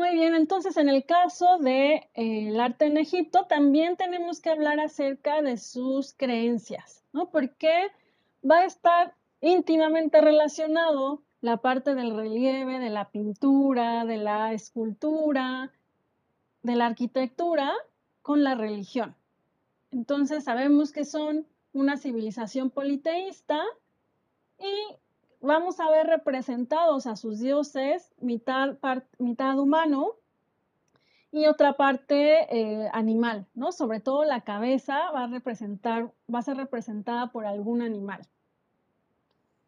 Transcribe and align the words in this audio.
Muy 0.00 0.14
bien, 0.14 0.34
entonces 0.34 0.78
en 0.78 0.88
el 0.88 1.04
caso 1.04 1.58
del 1.58 1.64
de, 1.64 2.08
eh, 2.14 2.58
arte 2.58 2.86
en 2.86 2.96
Egipto 2.96 3.44
también 3.44 3.98
tenemos 3.98 4.40
que 4.40 4.48
hablar 4.48 4.80
acerca 4.80 5.42
de 5.42 5.58
sus 5.58 6.14
creencias, 6.14 7.04
¿no? 7.12 7.28
Porque 7.28 7.88
va 8.42 8.60
a 8.60 8.64
estar 8.64 9.14
íntimamente 9.42 10.22
relacionado 10.22 11.20
la 11.42 11.58
parte 11.58 11.94
del 11.94 12.16
relieve, 12.16 12.78
de 12.78 12.88
la 12.88 13.10
pintura, 13.10 14.06
de 14.06 14.16
la 14.16 14.54
escultura, 14.54 15.70
de 16.62 16.76
la 16.76 16.86
arquitectura 16.86 17.70
con 18.22 18.42
la 18.42 18.54
religión. 18.54 19.14
Entonces 19.90 20.44
sabemos 20.44 20.92
que 20.92 21.04
son 21.04 21.46
una 21.74 21.98
civilización 21.98 22.70
politeísta 22.70 23.62
y 24.58 24.96
vamos 25.40 25.80
a 25.80 25.90
ver 25.90 26.06
representados 26.06 27.06
a 27.06 27.16
sus 27.16 27.40
dioses 27.40 28.12
mitad, 28.20 28.76
mitad 29.18 29.58
humano 29.58 30.16
y 31.32 31.46
otra 31.46 31.74
parte 31.74 32.46
eh, 32.54 32.90
animal, 32.92 33.46
¿no? 33.54 33.72
Sobre 33.72 34.00
todo 34.00 34.24
la 34.24 34.42
cabeza 34.42 35.10
va 35.12 35.24
a 35.24 35.26
representar, 35.28 36.12
va 36.32 36.40
a 36.40 36.42
ser 36.42 36.56
representada 36.56 37.30
por 37.30 37.46
algún 37.46 37.82
animal. 37.82 38.26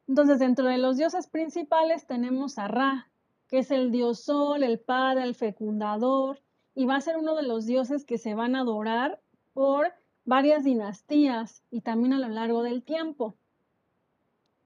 Entonces, 0.08 0.40
dentro 0.40 0.66
de 0.66 0.78
los 0.78 0.96
dioses 0.96 1.28
principales 1.28 2.06
tenemos 2.06 2.58
a 2.58 2.68
Ra, 2.68 3.08
que 3.48 3.58
es 3.58 3.70
el 3.70 3.92
dios 3.92 4.24
sol, 4.24 4.64
el 4.64 4.80
padre, 4.80 5.22
el 5.22 5.34
fecundador, 5.34 6.40
y 6.74 6.86
va 6.86 6.96
a 6.96 7.00
ser 7.00 7.16
uno 7.16 7.36
de 7.36 7.44
los 7.44 7.66
dioses 7.66 8.04
que 8.04 8.18
se 8.18 8.34
van 8.34 8.56
a 8.56 8.60
adorar 8.60 9.20
por 9.52 9.92
varias 10.24 10.64
dinastías 10.64 11.62
y 11.70 11.82
también 11.82 12.12
a 12.12 12.18
lo 12.18 12.28
largo 12.28 12.62
del 12.62 12.82
tiempo. 12.82 13.36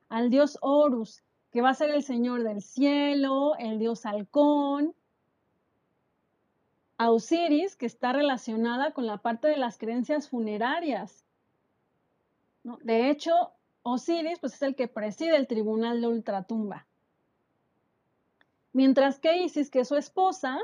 Al 0.09 0.31
dios 0.31 0.59
Horus, 0.61 1.23
que 1.51 1.63
va 1.63 1.71
a 1.71 1.75
ser 1.75 1.91
el 1.91 2.03
señor 2.03 2.43
del 2.43 2.63
cielo, 2.63 3.57
el 3.59 3.79
dios 3.79 4.07
halcón. 4.07 4.95
A 6.99 7.11
Osiris, 7.11 7.77
que 7.77 7.87
está 7.87 8.13
relacionada 8.13 8.93
con 8.93 9.07
la 9.07 9.19
parte 9.19 9.49
de 9.49 9.57
las 9.57 9.79
creencias 9.79 10.29
funerarias. 10.29 11.25
De 12.83 13.11
hecho, 13.11 13.53
Osiris 13.83 14.39
pues, 14.39 14.55
es 14.55 14.63
el 14.63 14.75
que 14.75 14.89
preside 14.89 15.37
el 15.37 15.47
tribunal 15.47 16.01
de 16.01 16.09
ultratumba. 16.09 16.87
Mientras 18.73 19.19
que 19.19 19.43
Isis, 19.43 19.71
que 19.71 19.81
es 19.81 19.89
su 19.89 19.97
esposa, 19.97 20.59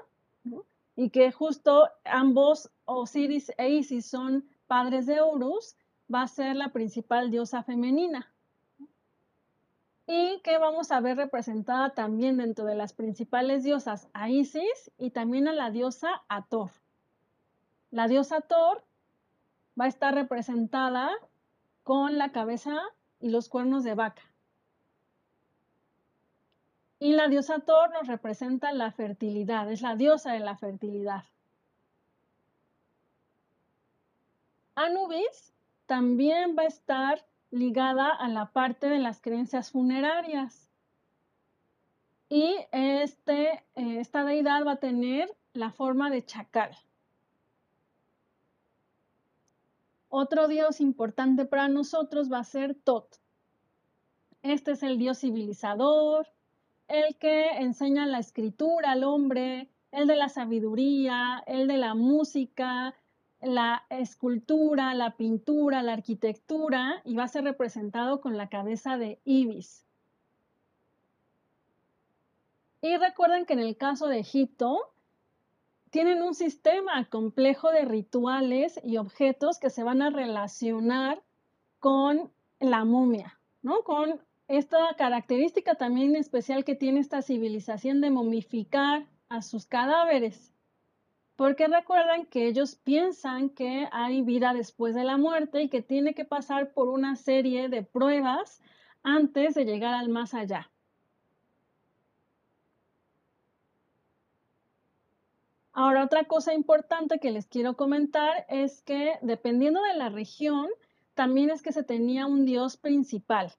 y 0.97 1.11
que 1.11 1.33
justo 1.33 1.89
ambos, 2.05 2.71
Osiris 2.84 3.53
e 3.56 3.69
Isis, 3.71 4.06
son 4.06 4.49
padres 4.67 5.06
de 5.06 5.21
Horus, 5.21 5.77
va 6.12 6.23
a 6.23 6.29
ser 6.29 6.56
la 6.56 6.73
principal 6.73 7.31
diosa 7.31 7.62
femenina. 7.62 8.31
Y 10.06 10.41
que 10.42 10.58
vamos 10.58 10.91
a 10.91 11.00
ver 11.00 11.17
representada 11.17 11.91
también 11.91 12.36
dentro 12.36 12.64
de 12.64 12.75
las 12.75 12.92
principales 12.92 13.62
diosas 13.62 14.09
a 14.12 14.28
Isis 14.28 14.91
y 14.98 15.11
también 15.11 15.48
a 15.48 15.53
la 15.53 15.70
diosa 15.70 16.22
Ator. 16.28 16.70
La 17.91 18.09
diosa 18.09 18.39
Ator 18.39 18.84
va 19.81 19.84
a 19.86 19.89
estar 19.89 20.14
representada 20.14 21.11
con 21.83 22.19
la 22.19 22.33
cabeza 22.33 22.81
y 23.20 23.31
los 23.31 23.48
cuernos 23.48 23.84
de 23.84 23.94
vaca. 23.94 24.22
Y 26.98 27.14
la 27.14 27.27
diosa 27.28 27.59
Thor 27.59 27.91
nos 27.91 28.06
representa 28.06 28.72
la 28.72 28.92
fertilidad, 28.92 29.70
es 29.72 29.83
la 29.83 29.97
diosa 29.97 30.33
de 30.33 30.39
la 30.39 30.56
fertilidad. 30.56 31.25
Anubis 34.77 35.53
también 35.87 36.56
va 36.56 36.62
a 36.62 36.66
estar 36.66 37.27
ligada 37.53 38.08
a 38.08 38.28
la 38.28 38.47
parte 38.47 38.89
de 38.89 38.98
las 38.98 39.20
creencias 39.20 39.70
funerarias. 39.70 40.70
Y 42.28 42.56
este, 42.72 43.62
eh, 43.77 44.00
esta 44.00 44.25
deidad 44.25 44.67
va 44.67 44.72
a 44.72 44.81
tener 44.81 45.31
la 45.53 45.70
forma 45.70 46.11
de 46.11 46.25
chacal. 46.25 46.75
Otro 50.09 50.49
dios 50.49 50.81
importante 50.81 51.44
para 51.44 51.69
nosotros 51.69 52.32
va 52.32 52.38
a 52.38 52.44
ser 52.44 52.75
Tot. 52.75 53.21
Este 54.43 54.72
es 54.72 54.82
el 54.82 54.98
dios 54.98 55.21
civilizador, 55.21 56.27
el 56.88 57.16
que 57.16 57.50
enseña 57.59 58.06
la 58.06 58.19
escritura 58.19 58.93
al 58.93 59.04
hombre, 59.04 59.71
el 59.93 60.06
de 60.06 60.16
la 60.16 60.28
sabiduría, 60.28 61.44
el 61.47 61.69
de 61.69 61.77
la 61.77 61.94
música, 61.94 62.94
la 63.42 63.84
escultura, 63.91 64.94
la 64.94 65.16
pintura, 65.16 65.82
la 65.82 65.94
arquitectura, 65.94 67.03
y 67.04 67.14
va 67.14 67.25
a 67.25 67.28
ser 67.28 67.44
representado 67.44 68.20
con 68.20 68.36
la 68.36 68.48
cabeza 68.48 68.97
de 68.97 69.20
Ibis. 69.25 69.84
Y 72.80 72.97
recuerden 72.97 73.47
que 73.47 73.53
en 73.53 73.60
el 73.60 73.76
caso 73.76 74.08
de 74.08 74.19
Egipto, 74.19 74.92
tienen 75.91 76.22
un 76.22 76.34
sistema 76.34 77.04
complejo 77.10 77.70
de 77.70 77.84
rituales 77.84 78.80
y 78.82 78.97
objetos 78.97 79.59
que 79.59 79.69
se 79.69 79.82
van 79.82 80.00
a 80.00 80.09
relacionar 80.09 81.22
con 81.80 82.32
la 82.60 82.84
momia, 82.84 83.38
¿no? 83.60 83.82
Con 83.82 84.20
esta 84.48 84.94
característica 84.97 85.74
también 85.74 86.16
especial 86.16 86.64
que 86.64 86.74
tiene 86.74 87.00
esta 87.00 87.22
civilización 87.22 88.00
de 88.00 88.10
momificar 88.10 89.06
a 89.28 89.42
sus 89.42 89.66
cadáveres. 89.66 90.52
Porque 91.42 91.66
recuerdan 91.66 92.26
que 92.26 92.47
ellos 92.47 92.76
piensan 92.76 93.50
que 93.50 93.88
hay 93.91 94.22
vida 94.22 94.54
después 94.54 94.94
de 94.94 95.03
la 95.03 95.16
muerte 95.16 95.60
y 95.60 95.69
que 95.69 95.82
tiene 95.82 96.14
que 96.14 96.25
pasar 96.25 96.72
por 96.72 96.86
una 96.86 97.16
serie 97.16 97.69
de 97.69 97.82
pruebas 97.82 98.62
antes 99.03 99.54
de 99.54 99.64
llegar 99.64 99.92
al 99.92 100.08
más 100.08 100.34
allá. 100.34 100.70
Ahora, 105.72 106.04
otra 106.04 106.26
cosa 106.26 106.54
importante 106.54 107.19
que 107.19 107.32
les 107.32 107.48
quiero 107.48 107.76
comentar 107.76 108.47
es 108.48 108.80
que 108.80 109.14
dependiendo 109.20 109.82
de 109.82 109.94
la 109.94 110.10
región, 110.10 110.69
también 111.14 111.50
es 111.50 111.60
que 111.60 111.72
se 111.72 111.82
tenía 111.82 112.26
un 112.26 112.44
dios 112.44 112.76
principal. 112.76 113.53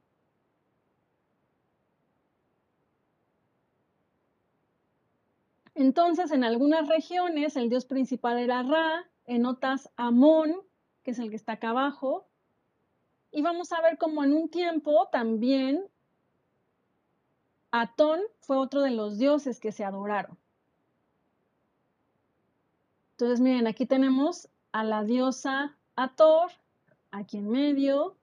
Entonces, 5.83 6.31
en 6.31 6.45
algunas 6.45 6.88
regiones 6.88 7.57
el 7.57 7.67
dios 7.67 7.83
principal 7.83 8.39
era 8.39 8.63
Ra, 8.63 9.05
en 9.25 9.45
otras 9.45 9.89
Amón, 9.97 10.55
que 11.03 11.11
es 11.11 11.19
el 11.19 11.29
que 11.29 11.35
está 11.35 11.53
acá 11.53 11.71
abajo. 11.71 12.25
Y 13.31 13.41
vamos 13.41 13.73
a 13.73 13.81
ver 13.81 13.97
cómo 13.97 14.23
en 14.23 14.31
un 14.31 14.47
tiempo 14.47 15.09
también 15.11 15.83
Atón 17.71 18.21
fue 18.39 18.55
otro 18.55 18.79
de 18.79 18.91
los 18.91 19.17
dioses 19.17 19.59
que 19.59 19.73
se 19.73 19.83
adoraron. 19.83 20.38
Entonces, 23.11 23.41
miren, 23.41 23.67
aquí 23.67 23.85
tenemos 23.85 24.47
a 24.71 24.85
la 24.85 25.03
diosa 25.03 25.75
Ator, 25.97 26.50
aquí 27.11 27.39
en 27.39 27.50
medio, 27.50 28.15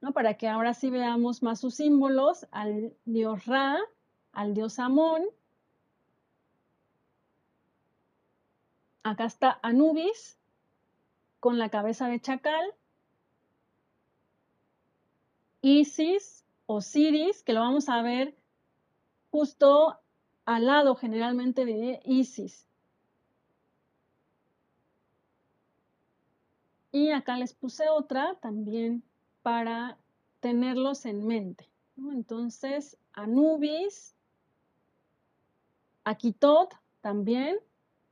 ¿no? 0.00 0.12
Para 0.12 0.34
que 0.34 0.48
ahora 0.48 0.74
sí 0.74 0.90
veamos 0.90 1.44
más 1.44 1.60
sus 1.60 1.76
símbolos, 1.76 2.48
al 2.50 2.92
dios 3.04 3.46
Ra, 3.46 3.78
al 4.32 4.52
dios 4.52 4.80
Amón, 4.80 5.22
Acá 9.04 9.26
está 9.26 9.60
Anubis 9.62 10.38
con 11.38 11.58
la 11.58 11.68
cabeza 11.68 12.08
de 12.08 12.20
chacal. 12.20 12.74
Isis, 15.60 16.42
Osiris, 16.64 17.42
que 17.42 17.52
lo 17.52 17.60
vamos 17.60 17.90
a 17.90 18.00
ver 18.00 18.34
justo 19.30 20.00
al 20.46 20.64
lado 20.64 20.96
generalmente 20.96 21.66
de 21.66 22.00
Isis. 22.04 22.66
Y 26.90 27.10
acá 27.10 27.36
les 27.36 27.52
puse 27.52 27.90
otra 27.90 28.36
también 28.40 29.02
para 29.42 29.98
tenerlos 30.40 31.04
en 31.04 31.26
mente. 31.26 31.68
Entonces, 31.98 32.96
Anubis, 33.12 34.14
Akitot 36.04 36.74
también, 37.02 37.58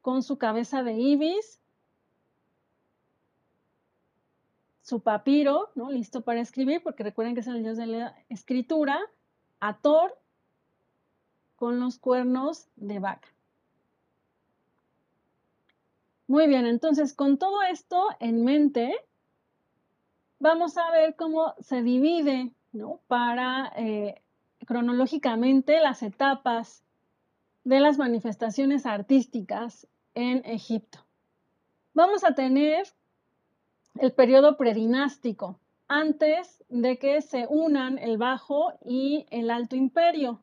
con 0.02 0.22
su 0.22 0.36
cabeza 0.36 0.82
de 0.82 0.94
ibis, 0.94 1.60
su 4.82 5.00
papiro, 5.00 5.70
¿no? 5.74 5.90
Listo 5.90 6.22
para 6.22 6.40
escribir, 6.40 6.82
porque 6.82 7.04
recuerden 7.04 7.34
que 7.34 7.40
es 7.40 7.46
el 7.46 7.62
dios 7.62 7.78
de 7.78 7.86
la 7.86 8.16
escritura, 8.28 9.00
a 9.60 9.78
Thor 9.78 10.18
con 11.56 11.78
los 11.78 11.98
cuernos 11.98 12.66
de 12.74 12.98
vaca. 12.98 13.28
Muy 16.26 16.48
bien, 16.48 16.66
entonces 16.66 17.14
con 17.14 17.38
todo 17.38 17.62
esto 17.62 18.08
en 18.18 18.44
mente, 18.44 18.92
vamos 20.40 20.76
a 20.76 20.90
ver 20.90 21.14
cómo 21.14 21.54
se 21.60 21.82
divide, 21.82 22.52
¿no? 22.72 23.00
Para 23.06 23.72
eh, 23.76 24.20
cronológicamente 24.66 25.80
las 25.80 26.02
etapas 26.02 26.82
de 27.64 27.78
las 27.78 27.98
manifestaciones 27.98 28.86
artísticas 28.86 29.86
en 30.14 30.44
Egipto. 30.44 30.98
Vamos 31.94 32.24
a 32.24 32.34
tener 32.34 32.86
el 33.96 34.12
periodo 34.12 34.56
predinástico, 34.56 35.58
antes 35.88 36.64
de 36.70 36.98
que 36.98 37.20
se 37.20 37.46
unan 37.48 37.98
el 37.98 38.16
Bajo 38.16 38.72
y 38.84 39.26
el 39.30 39.50
Alto 39.50 39.76
Imperio. 39.76 40.42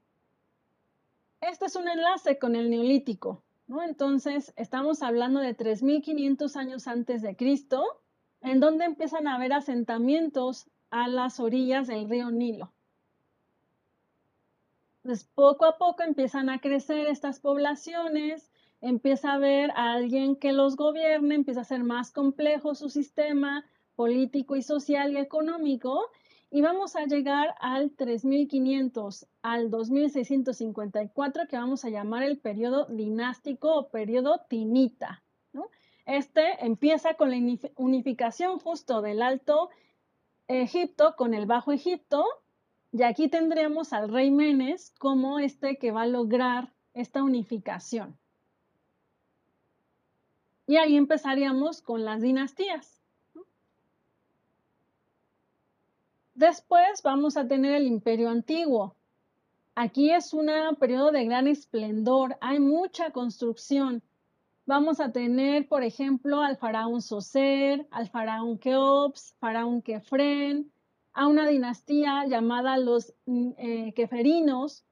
Este 1.41 1.65
es 1.65 1.75
un 1.75 1.87
enlace 1.87 2.37
con 2.37 2.55
el 2.55 2.69
Neolítico, 2.69 3.41
¿no? 3.65 3.81
Entonces, 3.81 4.53
estamos 4.57 5.01
hablando 5.01 5.39
de 5.39 5.57
3.500 5.57 6.55
años 6.55 6.87
antes 6.87 7.21
de 7.21 7.35
Cristo, 7.35 7.83
en 8.41 8.59
donde 8.59 8.85
empiezan 8.85 9.27
a 9.27 9.35
haber 9.35 9.53
asentamientos 9.53 10.67
a 10.91 11.07
las 11.07 11.39
orillas 11.39 11.87
del 11.87 12.09
río 12.09 12.29
Nilo. 12.29 12.71
Poco 15.33 15.65
a 15.65 15.77
poco 15.77 16.03
empiezan 16.03 16.49
a 16.49 16.59
crecer 16.59 17.07
estas 17.07 17.39
poblaciones, 17.39 18.48
empieza 18.81 19.31
a 19.31 19.35
haber 19.35 19.71
a 19.71 19.93
alguien 19.93 20.35
que 20.35 20.53
los 20.53 20.75
gobierne, 20.75 21.35
empieza 21.35 21.61
a 21.61 21.65
ser 21.65 21.83
más 21.83 22.11
complejo 22.11 22.75
su 22.75 22.89
sistema 22.89 23.65
político 23.95 24.55
y 24.55 24.61
social 24.61 25.13
y 25.13 25.17
económico, 25.17 26.09
y 26.51 26.61
vamos 26.61 26.95
a 26.95 27.05
llegar 27.05 27.53
al 27.59 27.91
3500, 27.91 29.27
al 29.41 29.69
2654, 29.69 31.47
que 31.47 31.57
vamos 31.57 31.85
a 31.85 31.89
llamar 31.89 32.23
el 32.23 32.39
periodo 32.39 32.85
dinástico 32.85 33.75
o 33.75 33.89
periodo 33.89 34.41
tinita. 34.49 35.21
Este 36.05 36.65
empieza 36.65 37.13
con 37.13 37.29
la 37.29 37.37
unificación 37.75 38.57
justo 38.57 39.01
del 39.01 39.21
Alto 39.21 39.69
Egipto 40.47 41.15
con 41.15 41.35
el 41.35 41.45
Bajo 41.45 41.71
Egipto, 41.71 42.25
y 42.91 43.03
aquí 43.03 43.27
tendremos 43.27 43.93
al 43.93 44.09
rey 44.11 44.31
Menes 44.31 44.91
como 44.97 45.37
este 45.37 45.77
que 45.77 45.91
va 45.91 46.01
a 46.03 46.07
lograr 46.07 46.73
esta 46.95 47.21
unificación. 47.21 48.18
Y 50.69 50.77
ahí 50.77 50.97
empezaríamos 50.97 51.81
con 51.81 52.05
las 52.05 52.21
dinastías. 52.21 53.01
Después 56.35 57.01
vamos 57.01 57.37
a 57.37 57.47
tener 57.47 57.73
el 57.73 57.87
imperio 57.87 58.29
antiguo. 58.29 58.93
Aquí 59.73 60.11
es 60.11 60.31
un 60.31 60.47
periodo 60.79 61.11
de 61.11 61.25
gran 61.25 61.47
esplendor, 61.47 62.37
hay 62.39 62.59
mucha 62.59 63.09
construcción. 63.09 64.03
Vamos 64.67 64.99
a 64.99 65.11
tener, 65.11 65.67
por 65.67 65.81
ejemplo, 65.81 66.43
al 66.43 66.55
faraón 66.55 67.01
Soser, 67.01 67.87
al 67.89 68.07
faraón 68.07 68.59
Keops, 68.59 69.33
faraón 69.39 69.81
Kefren, 69.81 70.71
a 71.13 71.25
una 71.25 71.47
dinastía 71.47 72.27
llamada 72.27 72.77
los 72.77 73.11
mm, 73.25 73.49
eh, 73.57 73.93
Keferinos. 73.95 74.85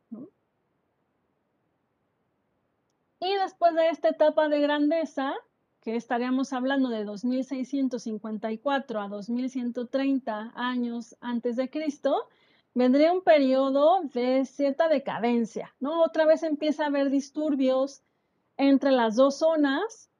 Y 3.20 3.36
después 3.44 3.76
de 3.76 3.90
esta 3.90 4.10
etapa 4.10 4.50
de 4.50 4.60
grandeza, 4.60 5.36
que 5.88 5.96
estaríamos 5.96 6.52
hablando 6.52 6.90
de 6.90 7.06
2654 7.06 9.00
a 9.00 9.08
2130 9.08 10.52
años 10.54 11.16
antes 11.22 11.56
de 11.56 11.70
Cristo, 11.70 12.28
vendría 12.74 13.14
un 13.14 13.22
periodo 13.22 14.02
de 14.14 14.44
cierta 14.44 14.90
decadencia, 14.90 15.74
¿no? 15.80 16.04
Otra 16.04 16.26
vez 16.26 16.44
empieza 16.44 16.84
a 16.84 16.88
haber 16.88 17.10
disturbios 17.10 18.04
entre 18.58 18.92
las 18.92 19.16
dos 19.16 19.38
zonas, 19.38 20.12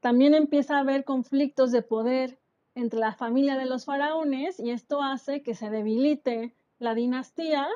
también 0.00 0.34
empieza 0.34 0.76
a 0.76 0.80
haber 0.80 1.04
conflictos 1.04 1.72
de 1.72 1.80
poder 1.80 2.38
entre 2.74 3.00
la 3.00 3.14
familia 3.14 3.56
de 3.56 3.64
los 3.64 3.86
faraones 3.86 4.60
y 4.60 4.72
esto 4.72 5.02
hace 5.02 5.42
que 5.42 5.54
se 5.54 5.70
debilite 5.70 6.54
la 6.78 6.94
dinastía 6.94 7.66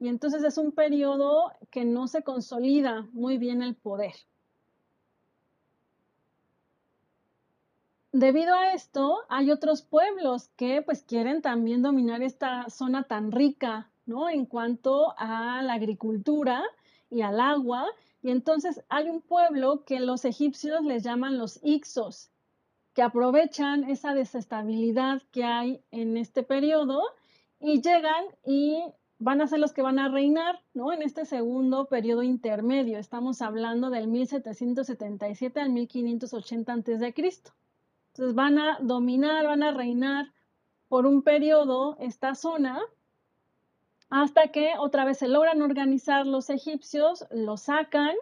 y 0.00 0.08
entonces 0.08 0.42
es 0.42 0.56
un 0.56 0.72
periodo 0.72 1.52
que 1.70 1.84
no 1.84 2.08
se 2.08 2.22
consolida 2.22 3.06
muy 3.12 3.36
bien 3.36 3.60
el 3.60 3.74
poder. 3.74 4.14
Debido 8.18 8.52
a 8.52 8.72
esto, 8.72 9.20
hay 9.28 9.52
otros 9.52 9.82
pueblos 9.82 10.48
que 10.56 10.82
pues 10.82 11.04
quieren 11.04 11.40
también 11.40 11.82
dominar 11.82 12.20
esta 12.20 12.68
zona 12.68 13.04
tan 13.04 13.30
rica, 13.30 13.92
¿no? 14.06 14.28
En 14.28 14.44
cuanto 14.44 15.14
a 15.16 15.62
la 15.62 15.74
agricultura 15.74 16.64
y 17.10 17.20
al 17.20 17.38
agua. 17.38 17.86
Y 18.20 18.32
entonces 18.32 18.82
hay 18.88 19.08
un 19.08 19.20
pueblo 19.20 19.84
que 19.84 20.00
los 20.00 20.24
egipcios 20.24 20.82
les 20.82 21.04
llaman 21.04 21.38
los 21.38 21.60
Ixos, 21.62 22.32
que 22.92 23.02
aprovechan 23.02 23.84
esa 23.84 24.14
desestabilidad 24.14 25.22
que 25.30 25.44
hay 25.44 25.80
en 25.92 26.16
este 26.16 26.42
periodo 26.42 27.00
y 27.60 27.82
llegan 27.82 28.24
y 28.44 28.82
van 29.20 29.42
a 29.42 29.46
ser 29.46 29.60
los 29.60 29.72
que 29.72 29.82
van 29.82 30.00
a 30.00 30.08
reinar, 30.08 30.60
¿no? 30.74 30.92
En 30.92 31.02
este 31.02 31.24
segundo 31.24 31.86
periodo 31.86 32.24
intermedio. 32.24 32.98
Estamos 32.98 33.42
hablando 33.42 33.90
del 33.90 34.08
1777 34.08 35.60
al 35.60 35.70
1580 35.70 36.72
a.C. 36.72 37.14
Entonces 38.18 38.34
van 38.34 38.58
a 38.58 38.78
dominar, 38.80 39.44
van 39.44 39.62
a 39.62 39.70
reinar 39.70 40.32
por 40.88 41.06
un 41.06 41.22
periodo 41.22 41.96
esta 42.00 42.34
zona 42.34 42.80
hasta 44.10 44.48
que 44.48 44.72
otra 44.76 45.04
vez 45.04 45.18
se 45.18 45.28
logran 45.28 45.62
organizar 45.62 46.26
los 46.26 46.50
egipcios, 46.50 47.26
lo 47.30 47.56
sacan 47.56 48.16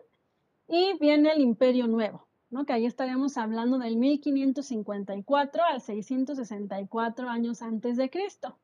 y 0.68 0.98
viene 0.98 1.30
el 1.30 1.40
imperio 1.40 1.86
nuevo, 1.86 2.28
¿no? 2.50 2.66
que 2.66 2.74
ahí 2.74 2.84
estaríamos 2.84 3.38
hablando 3.38 3.78
del 3.78 3.96
1554 3.96 5.62
al 5.64 5.80
664 5.80 7.30
años 7.30 7.62
antes 7.62 7.96
de 7.96 8.10
Cristo. 8.10 8.58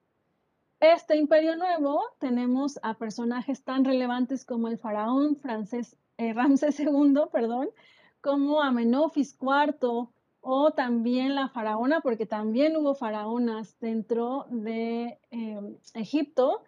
Este 0.80 1.16
imperio 1.16 1.56
nuevo 1.56 2.02
tenemos 2.18 2.78
a 2.82 2.98
personajes 2.98 3.64
tan 3.64 3.86
relevantes 3.86 4.44
como 4.44 4.68
el 4.68 4.76
faraón 4.76 5.36
francés, 5.36 5.96
eh, 6.18 6.32
Ramsés 6.34 6.78
II, 6.78 7.22
perdón, 7.32 7.70
como 8.20 8.60
Amenofis 8.60 9.38
IV, 9.40 10.10
o 10.42 10.72
también 10.72 11.34
la 11.34 11.48
faraona, 11.48 12.00
porque 12.00 12.26
también 12.26 12.76
hubo 12.76 12.94
faraonas 12.94 13.78
dentro 13.80 14.46
de 14.50 15.18
em, 15.30 15.76
Egipto. 15.94 16.62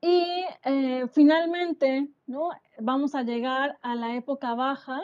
Y 0.00 0.44
eh, 0.64 1.06
finalmente, 1.12 2.08
¿no? 2.26 2.50
Vamos 2.80 3.14
a 3.14 3.22
llegar 3.22 3.78
a 3.82 3.94
la 3.94 4.16
época 4.16 4.54
baja 4.54 5.00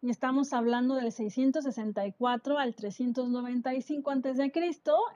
y 0.00 0.10
estamos 0.10 0.52
hablando 0.52 0.94
del 0.96 1.12
664 1.12 2.58
al 2.58 2.74
395 2.74 4.10
a.C., 4.10 4.52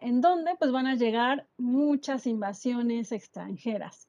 en 0.00 0.20
donde 0.20 0.56
pues 0.56 0.72
van 0.72 0.86
a 0.86 0.94
llegar 0.96 1.46
muchas 1.56 2.26
invasiones 2.26 3.12
extranjeras 3.12 4.07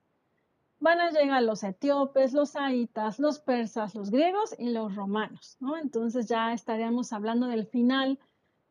van 0.80 1.00
a 1.02 1.12
llegar 1.12 1.44
los 1.44 1.64
etíopes, 1.64 2.34
los 2.34 2.56
haitas, 2.56 3.20
los 3.20 3.40
persas, 3.40 3.96
los 3.96 4.12
griegos 4.12 4.56
y 4.58 4.70
los 4.70 4.96
romanos, 4.96 5.58
¿no? 5.60 5.78
Entonces 5.78 6.28
ya 6.28 6.54
estaríamos 6.54 7.12
hablando 7.12 7.48
del 7.48 7.66
final 7.68 8.20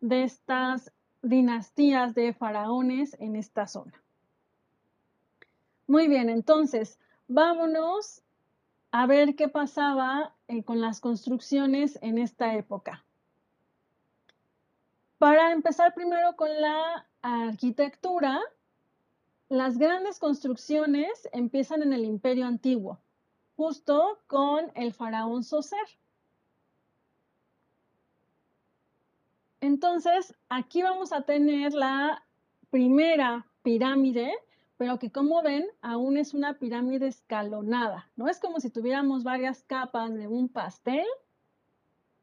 de 0.00 0.24
estas 0.24 0.92
dinastías 1.22 2.14
de 2.14 2.32
faraones 2.32 3.16
en 3.20 3.36
esta 3.36 3.66
zona. 3.66 3.92
Muy 5.86 6.08
bien, 6.08 6.28
entonces 6.28 6.98
vámonos 7.28 8.22
a 8.90 9.06
ver 9.06 9.36
qué 9.36 9.48
pasaba 9.48 10.34
eh, 10.48 10.62
con 10.62 10.80
las 10.80 11.00
construcciones 11.00 11.98
en 12.00 12.18
esta 12.18 12.54
época. 12.54 13.04
Para 15.18 15.52
empezar 15.52 15.94
primero 15.94 16.36
con 16.36 16.48
la 16.60 17.06
arquitectura, 17.22 18.40
las 19.48 19.78
grandes 19.78 20.18
construcciones 20.18 21.28
empiezan 21.32 21.82
en 21.82 21.92
el 21.92 22.04
imperio 22.04 22.46
antiguo, 22.46 23.00
justo 23.56 24.18
con 24.26 24.70
el 24.74 24.92
faraón 24.92 25.42
Soser. 25.42 25.78
Entonces, 29.60 30.34
aquí 30.48 30.82
vamos 30.82 31.12
a 31.12 31.22
tener 31.22 31.72
la 31.72 32.22
primera 32.70 33.46
pirámide, 33.62 34.32
pero 34.76 34.98
que 34.98 35.10
como 35.10 35.42
ven, 35.42 35.66
aún 35.80 36.16
es 36.16 36.34
una 36.34 36.58
pirámide 36.58 37.08
escalonada. 37.08 38.08
No 38.16 38.28
es 38.28 38.38
como 38.38 38.60
si 38.60 38.70
tuviéramos 38.70 39.24
varias 39.24 39.64
capas 39.64 40.14
de 40.14 40.28
un 40.28 40.48
pastel. 40.48 41.06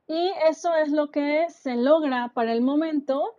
Y 0.07 0.31
eso 0.47 0.73
es 0.75 0.91
lo 0.91 1.09
que 1.09 1.47
se 1.49 1.75
logra 1.75 2.31
para 2.33 2.53
el 2.53 2.61
momento 2.61 3.35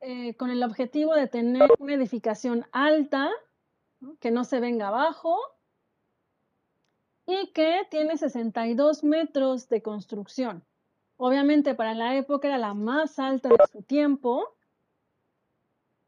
eh, 0.00 0.34
con 0.36 0.50
el 0.50 0.62
objetivo 0.62 1.14
de 1.14 1.26
tener 1.26 1.70
una 1.78 1.94
edificación 1.94 2.66
alta, 2.72 3.30
que 4.18 4.30
no 4.30 4.44
se 4.44 4.60
venga 4.60 4.88
abajo, 4.88 5.38
y 7.26 7.48
que 7.52 7.86
tiene 7.90 8.16
62 8.16 9.04
metros 9.04 9.68
de 9.68 9.82
construcción. 9.82 10.64
Obviamente 11.16 11.74
para 11.74 11.94
la 11.94 12.16
época 12.16 12.48
era 12.48 12.58
la 12.58 12.74
más 12.74 13.18
alta 13.18 13.50
de 13.50 13.56
su 13.70 13.82
tiempo. 13.82 14.56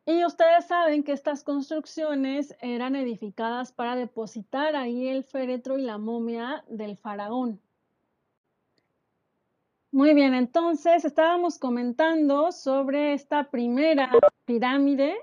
Y 0.04 0.25
ustedes 0.25 0.66
saben 0.66 1.04
que 1.04 1.12
estas 1.12 1.44
construcciones 1.44 2.56
eran 2.61 2.96
edificadas 2.96 3.72
para 3.72 3.94
depositar 3.94 4.75
ahí 4.75 5.08
el 5.08 5.22
féretro 5.22 5.78
y 5.78 5.82
la 5.82 5.99
momia 5.99 6.64
del 6.68 6.96
faraón. 6.96 7.61
Muy 9.92 10.14
bien, 10.14 10.32
entonces 10.32 11.04
estábamos 11.04 11.58
comentando 11.58 12.50
sobre 12.50 13.12
esta 13.12 13.50
primera 13.50 14.11
pirámide 14.46 15.14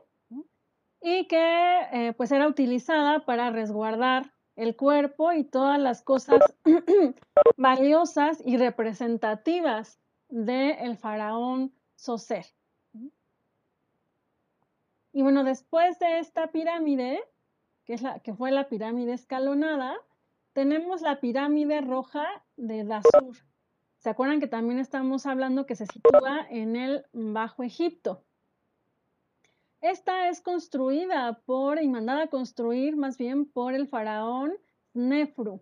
y 1.01 1.25
que 1.25 1.79
eh, 1.91 2.13
pues 2.15 2.31
era 2.31 2.47
utilizada 2.47 3.25
para 3.25 3.49
resguardar 3.49 4.31
el 4.55 4.75
cuerpo 4.75 5.31
y 5.33 5.43
todas 5.43 5.79
las 5.79 6.03
cosas 6.03 6.39
valiosas 7.57 8.43
y 8.45 8.57
representativas 8.57 9.97
del 10.27 10.97
faraón 10.97 11.73
Soser. 11.95 12.45
Y 15.11 15.23
bueno, 15.23 15.43
después 15.43 15.97
de 15.97 16.19
esta 16.19 16.51
pirámide, 16.51 17.19
que, 17.85 17.95
es 17.95 18.03
la, 18.03 18.19
que 18.19 18.35
fue 18.35 18.51
la 18.51 18.69
pirámide 18.69 19.13
escalonada, 19.13 19.97
tenemos 20.53 21.01
la 21.01 21.19
pirámide 21.19 21.81
roja 21.81 22.27
de 22.55 22.83
Dazur. 22.83 23.48
¿Se 23.99 24.09
acuerdan 24.09 24.39
que 24.39 24.47
también 24.47 24.79
estamos 24.79 25.25
hablando 25.25 25.65
que 25.65 25.75
se 25.75 25.85
sitúa 25.85 26.47
en 26.49 26.77
el 26.77 27.05
Bajo 27.11 27.63
Egipto? 27.63 28.23
Esta 29.81 30.29
es 30.29 30.41
construida 30.41 31.41
por 31.45 31.81
y 31.81 31.87
mandada 31.89 32.23
a 32.23 32.29
construir 32.29 32.95
más 32.95 33.17
bien 33.17 33.45
por 33.45 33.73
el 33.73 33.87
faraón 33.87 34.53
Nefru. 34.93 35.61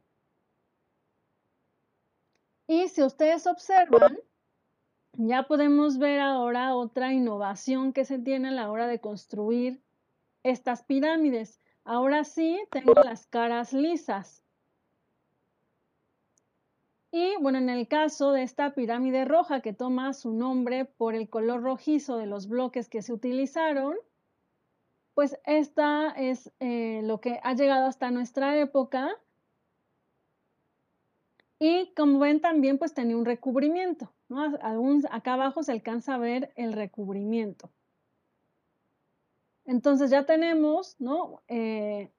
Y 2.68 2.90
si 2.90 3.02
ustedes 3.02 3.48
observan, 3.48 4.18
ya 5.14 5.44
podemos 5.44 5.98
ver 5.98 6.20
ahora 6.20 6.76
otra 6.76 7.14
innovación 7.14 7.92
que 7.92 8.06
se 8.06 8.20
tiene 8.20 8.50
a 8.50 8.52
la 8.52 8.70
hora 8.70 8.86
de 8.86 9.02
construir 9.02 9.82
estas 10.44 10.84
pirámides. 10.84 11.60
Ahora 11.84 12.24
sí, 12.24 12.60
tengo 12.70 12.94
las 12.94 13.26
caras 13.26 13.74
lisas. 13.74 14.44
Y 17.20 17.36
bueno, 17.42 17.58
en 17.58 17.70
el 17.70 17.88
caso 17.88 18.32
de 18.32 18.44
esta 18.44 18.76
pirámide 18.76 19.26
roja 19.26 19.62
que 19.62 19.74
toma 19.74 20.14
su 20.14 20.34
nombre 20.34 20.86
por 20.86 21.16
el 21.16 21.30
color 21.30 21.64
rojizo 21.64 22.16
de 22.18 22.28
los 22.28 22.48
bloques 22.48 22.90
que 22.90 23.02
se 23.02 23.12
utilizaron, 23.12 23.96
pues 25.16 25.36
esta 25.44 26.12
es 26.12 26.52
eh, 26.60 27.02
lo 27.04 27.20
que 27.20 27.40
ha 27.42 27.56
llegado 27.56 27.88
hasta 27.88 28.12
nuestra 28.12 28.60
época. 28.60 29.10
Y 31.58 31.92
como 31.96 32.20
ven 32.20 32.40
también 32.40 32.78
pues 32.78 32.94
tenía 32.94 33.18
un 33.18 33.26
recubrimiento, 33.26 34.14
¿no? 34.30 34.56
acá 35.10 35.34
abajo 35.34 35.64
se 35.64 35.72
alcanza 35.72 36.14
a 36.14 36.20
ver 36.20 36.54
el 36.56 36.72
recubrimiento. 36.72 37.72
Entonces 39.66 40.12
ya 40.12 40.28
tenemos, 40.28 40.96
¿no? 41.00 41.42
Eh, 41.48 42.12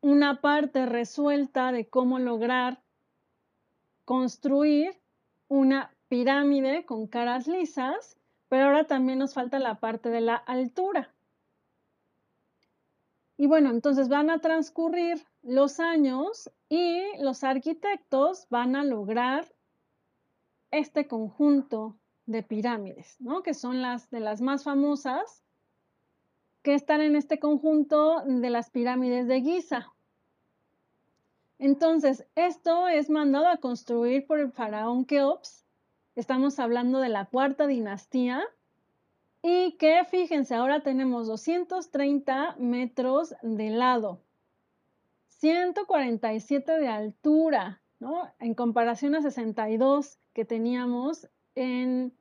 una 0.00 0.40
parte 0.40 0.86
resuelta 0.86 1.72
de 1.72 1.88
cómo 1.88 2.20
lograr 2.20 2.81
construir 4.04 5.00
una 5.48 5.94
pirámide 6.08 6.84
con 6.84 7.06
caras 7.06 7.46
lisas, 7.46 8.18
pero 8.48 8.66
ahora 8.66 8.86
también 8.86 9.18
nos 9.18 9.34
falta 9.34 9.58
la 9.58 9.80
parte 9.80 10.08
de 10.10 10.20
la 10.20 10.36
altura. 10.36 11.14
Y 13.36 13.46
bueno, 13.46 13.70
entonces 13.70 14.08
van 14.08 14.30
a 14.30 14.40
transcurrir 14.40 15.24
los 15.42 15.80
años 15.80 16.50
y 16.68 17.02
los 17.18 17.44
arquitectos 17.44 18.46
van 18.50 18.76
a 18.76 18.84
lograr 18.84 19.52
este 20.70 21.06
conjunto 21.06 21.96
de 22.26 22.42
pirámides, 22.42 23.16
¿no? 23.20 23.42
que 23.42 23.54
son 23.54 23.82
las 23.82 24.10
de 24.10 24.20
las 24.20 24.40
más 24.40 24.64
famosas, 24.64 25.42
que 26.62 26.74
están 26.74 27.00
en 27.00 27.16
este 27.16 27.38
conjunto 27.38 28.22
de 28.24 28.50
las 28.50 28.70
pirámides 28.70 29.26
de 29.26 29.40
Giza. 29.40 29.92
Entonces, 31.62 32.26
esto 32.34 32.88
es 32.88 33.08
mandado 33.08 33.46
a 33.46 33.58
construir 33.58 34.26
por 34.26 34.40
el 34.40 34.50
faraón 34.50 35.04
Keops. 35.04 35.64
Estamos 36.16 36.58
hablando 36.58 36.98
de 36.98 37.08
la 37.08 37.26
cuarta 37.26 37.68
dinastía. 37.68 38.42
Y 39.44 39.76
que 39.78 40.04
fíjense, 40.10 40.56
ahora 40.56 40.82
tenemos 40.82 41.28
230 41.28 42.56
metros 42.58 43.36
de 43.42 43.70
lado, 43.70 44.20
147 45.28 46.80
de 46.80 46.88
altura, 46.88 47.80
¿no? 48.00 48.28
En 48.40 48.54
comparación 48.54 49.14
a 49.14 49.22
62 49.22 50.18
que 50.32 50.44
teníamos 50.44 51.28
en 51.54 52.12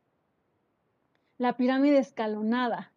la 1.40 1.58
pirámide 1.58 1.98
escalonada. 1.98 2.91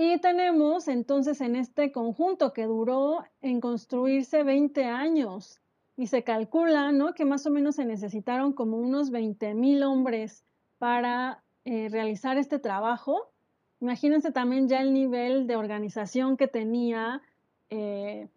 Y 0.00 0.18
tenemos 0.20 0.86
entonces 0.86 1.40
en 1.40 1.56
este 1.56 1.90
conjunto 1.90 2.52
que 2.52 2.66
duró 2.66 3.24
en 3.42 3.60
construirse 3.60 4.44
20 4.44 4.84
años 4.84 5.60
y 5.96 6.06
se 6.06 6.22
calcula 6.22 6.92
¿no? 6.92 7.14
que 7.14 7.24
más 7.24 7.46
o 7.46 7.50
menos 7.50 7.74
se 7.74 7.84
necesitaron 7.84 8.52
como 8.52 8.76
unos 8.76 9.10
20 9.10 9.54
mil 9.54 9.82
hombres 9.82 10.44
para 10.78 11.42
eh, 11.64 11.88
realizar 11.90 12.38
este 12.38 12.60
trabajo. 12.60 13.32
Imagínense 13.80 14.30
también 14.30 14.68
ya 14.68 14.82
el 14.82 14.94
nivel 14.94 15.48
de 15.48 15.56
organización 15.56 16.36
que 16.36 16.46
tenía, 16.46 17.20
eh, 17.68 18.28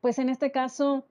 pues 0.00 0.20
en 0.20 0.28
este 0.28 0.52
caso, 0.52 1.04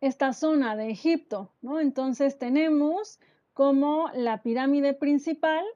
esta 0.00 0.32
zona 0.32 0.74
de 0.74 0.88
Egipto, 0.88 1.50
¿no? 1.60 1.80
Entonces 1.80 2.38
tenemos 2.38 3.20
como 3.52 4.08
la 4.14 4.40
pirámide 4.42 4.94
principal 4.94 5.66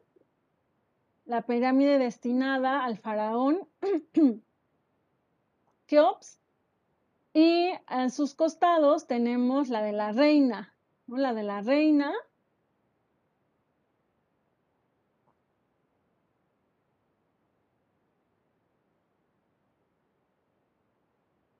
la 1.26 1.42
pirámide 1.42 1.98
destinada 1.98 2.84
al 2.84 2.98
faraón 2.98 3.68
Keops. 5.86 6.40
Y 7.34 7.70
a 7.86 8.08
sus 8.08 8.34
costados 8.34 9.06
tenemos 9.06 9.68
la 9.68 9.82
de 9.82 9.92
la 9.92 10.12
reina, 10.12 10.74
la 11.06 11.34
de 11.34 11.42
la 11.42 11.60
reina. 11.60 12.14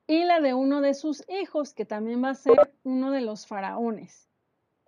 Y 0.07 0.23
la 0.23 0.39
de 0.39 0.53
uno 0.53 0.81
de 0.81 0.93
sus 0.93 1.23
hijos, 1.29 1.73
que 1.73 1.85
también 1.85 2.23
va 2.23 2.29
a 2.29 2.35
ser 2.35 2.73
uno 2.83 3.11
de 3.11 3.21
los 3.21 3.45
faraones. 3.45 4.26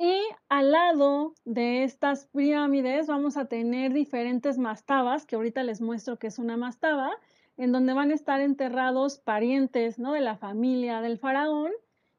Y 0.02 0.18
al 0.48 0.72
lado 0.72 1.34
de 1.44 1.84
estas 1.84 2.28
pirámides 2.28 3.08
vamos 3.08 3.36
a 3.36 3.48
tener 3.48 3.92
diferentes 3.92 4.58
mastabas, 4.58 5.26
que 5.26 5.36
ahorita 5.36 5.62
les 5.64 5.82
muestro 5.82 6.18
que 6.18 6.28
es 6.28 6.40
una 6.40 6.56
mastaba, 6.56 7.12
en 7.58 7.74
donde 7.74 7.92
van 7.94 8.12
a 8.12 8.14
estar 8.14 8.40
enterrados 8.40 9.20
parientes 9.20 10.00
¿no? 10.00 10.14
de 10.14 10.22
la 10.22 10.38
familia 10.38 11.02
del 11.02 11.20
faraón 11.20 11.74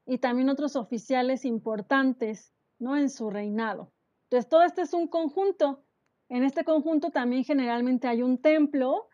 y 0.05 0.19
también 0.19 0.49
otros 0.49 0.75
oficiales 0.75 1.43
importantes 1.43 2.53
¿no? 2.77 2.95
en 2.97 3.09
su 3.09 3.31
reinado. 3.31 3.91
Entonces, 4.25 4.47
todo 4.47 4.61
este 4.61 4.83
es 4.83 4.93
un 4.93 5.07
conjunto. 5.07 5.83
En 6.29 6.43
este 6.43 6.63
conjunto 6.63 7.09
también 7.09 7.43
generalmente 7.43 8.07
hay 8.07 8.21
un 8.21 8.37
templo 8.37 9.09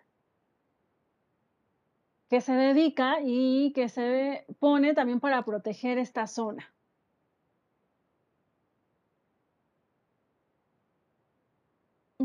que 2.30 2.42
se 2.42 2.52
dedica 2.52 3.20
y 3.24 3.72
que 3.72 3.88
se 3.88 4.46
pone 4.60 4.94
también 4.94 5.22
para 5.22 5.46
proteger 5.46 5.98
esta 5.98 6.28
zona. 6.28 6.70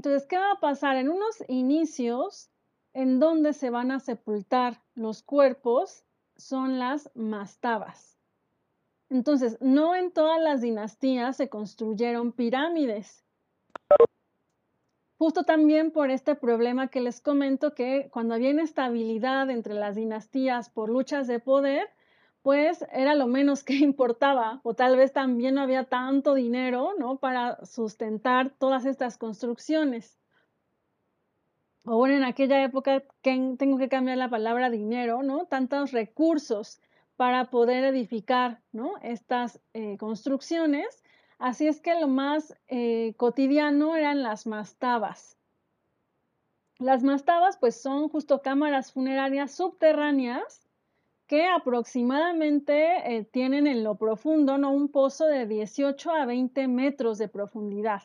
Entonces, 0.04 0.26
¿qué 0.26 0.36
va 0.36 0.50
a 0.50 0.58
pasar? 0.58 0.96
En 0.96 1.08
unos 1.08 1.44
inicios 1.46 2.50
en 2.92 3.20
donde 3.20 3.52
se 3.52 3.70
van 3.70 3.92
a 3.92 4.00
sepultar 4.00 4.82
los 4.96 5.22
cuerpos 5.22 6.04
son 6.36 6.80
las 6.80 7.08
mastabas. 7.14 8.18
Entonces, 9.10 9.58
no 9.60 9.94
en 9.94 10.10
todas 10.10 10.42
las 10.42 10.60
dinastías 10.60 11.36
se 11.36 11.48
construyeron 11.48 12.32
pirámides. 12.32 13.24
Justo 15.18 15.44
también 15.44 15.92
por 15.92 16.10
este 16.10 16.34
problema 16.34 16.88
que 16.88 17.00
les 17.00 17.20
comento 17.20 17.72
que 17.72 18.10
cuando 18.12 18.34
había 18.34 18.50
inestabilidad 18.50 19.50
entre 19.50 19.74
las 19.74 19.94
dinastías 19.94 20.68
por 20.68 20.88
luchas 20.88 21.28
de 21.28 21.38
poder, 21.38 21.88
pues 22.42 22.84
era 22.92 23.14
lo 23.14 23.26
menos 23.26 23.64
que 23.64 23.74
importaba, 23.90 24.60
o 24.64 24.74
tal 24.74 24.96
vez 24.96 25.12
también 25.12 25.54
no 25.54 25.62
había 25.62 25.84
tanto 25.84 26.34
dinero, 26.34 26.92
¿no? 26.98 27.16
Para 27.16 27.64
sustentar 27.64 28.50
todas 28.58 28.84
estas 28.84 29.16
construcciones. 29.16 30.18
O 31.84 31.96
bueno, 31.96 32.14
en 32.14 32.24
aquella 32.24 32.62
época 32.62 33.02
tengo 33.22 33.78
que 33.78 33.88
cambiar 33.88 34.16
la 34.16 34.30
palabra 34.30 34.70
dinero, 34.70 35.22
¿no? 35.22 35.46
Tantos 35.46 35.90
recursos 35.90 36.80
para 37.16 37.50
poder 37.50 37.84
edificar, 37.84 38.60
¿no? 38.72 38.94
Estas 39.02 39.60
eh, 39.74 39.96
construcciones. 39.98 41.02
Así 41.38 41.66
es 41.66 41.80
que 41.80 41.98
lo 41.98 42.06
más 42.06 42.56
eh, 42.68 43.14
cotidiano 43.16 43.96
eran 43.96 44.22
las 44.22 44.46
mastabas. 44.46 45.36
Las 46.78 47.02
mastabas, 47.02 47.56
pues 47.58 47.80
son 47.80 48.08
justo 48.08 48.42
cámaras 48.42 48.92
funerarias 48.92 49.52
subterráneas 49.52 50.61
que 51.32 51.46
aproximadamente 51.46 53.16
eh, 53.16 53.24
tienen 53.24 53.66
en 53.66 53.82
lo 53.82 53.96
profundo 53.96 54.58
¿no? 54.58 54.70
un 54.70 54.90
pozo 54.90 55.24
de 55.24 55.46
18 55.46 56.10
a 56.10 56.26
20 56.26 56.68
metros 56.68 57.16
de 57.16 57.26
profundidad 57.26 58.02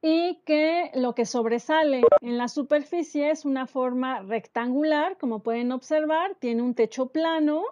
y 0.00 0.40
que 0.46 0.90
lo 0.94 1.14
que 1.14 1.26
sobresale 1.26 2.00
en 2.22 2.38
la 2.38 2.48
superficie 2.48 3.30
es 3.30 3.44
una 3.44 3.66
forma 3.66 4.22
rectangular, 4.22 5.18
como 5.18 5.42
pueden 5.42 5.70
observar, 5.70 6.34
tiene 6.36 6.62
un 6.62 6.74
techo 6.74 7.08
plano 7.08 7.62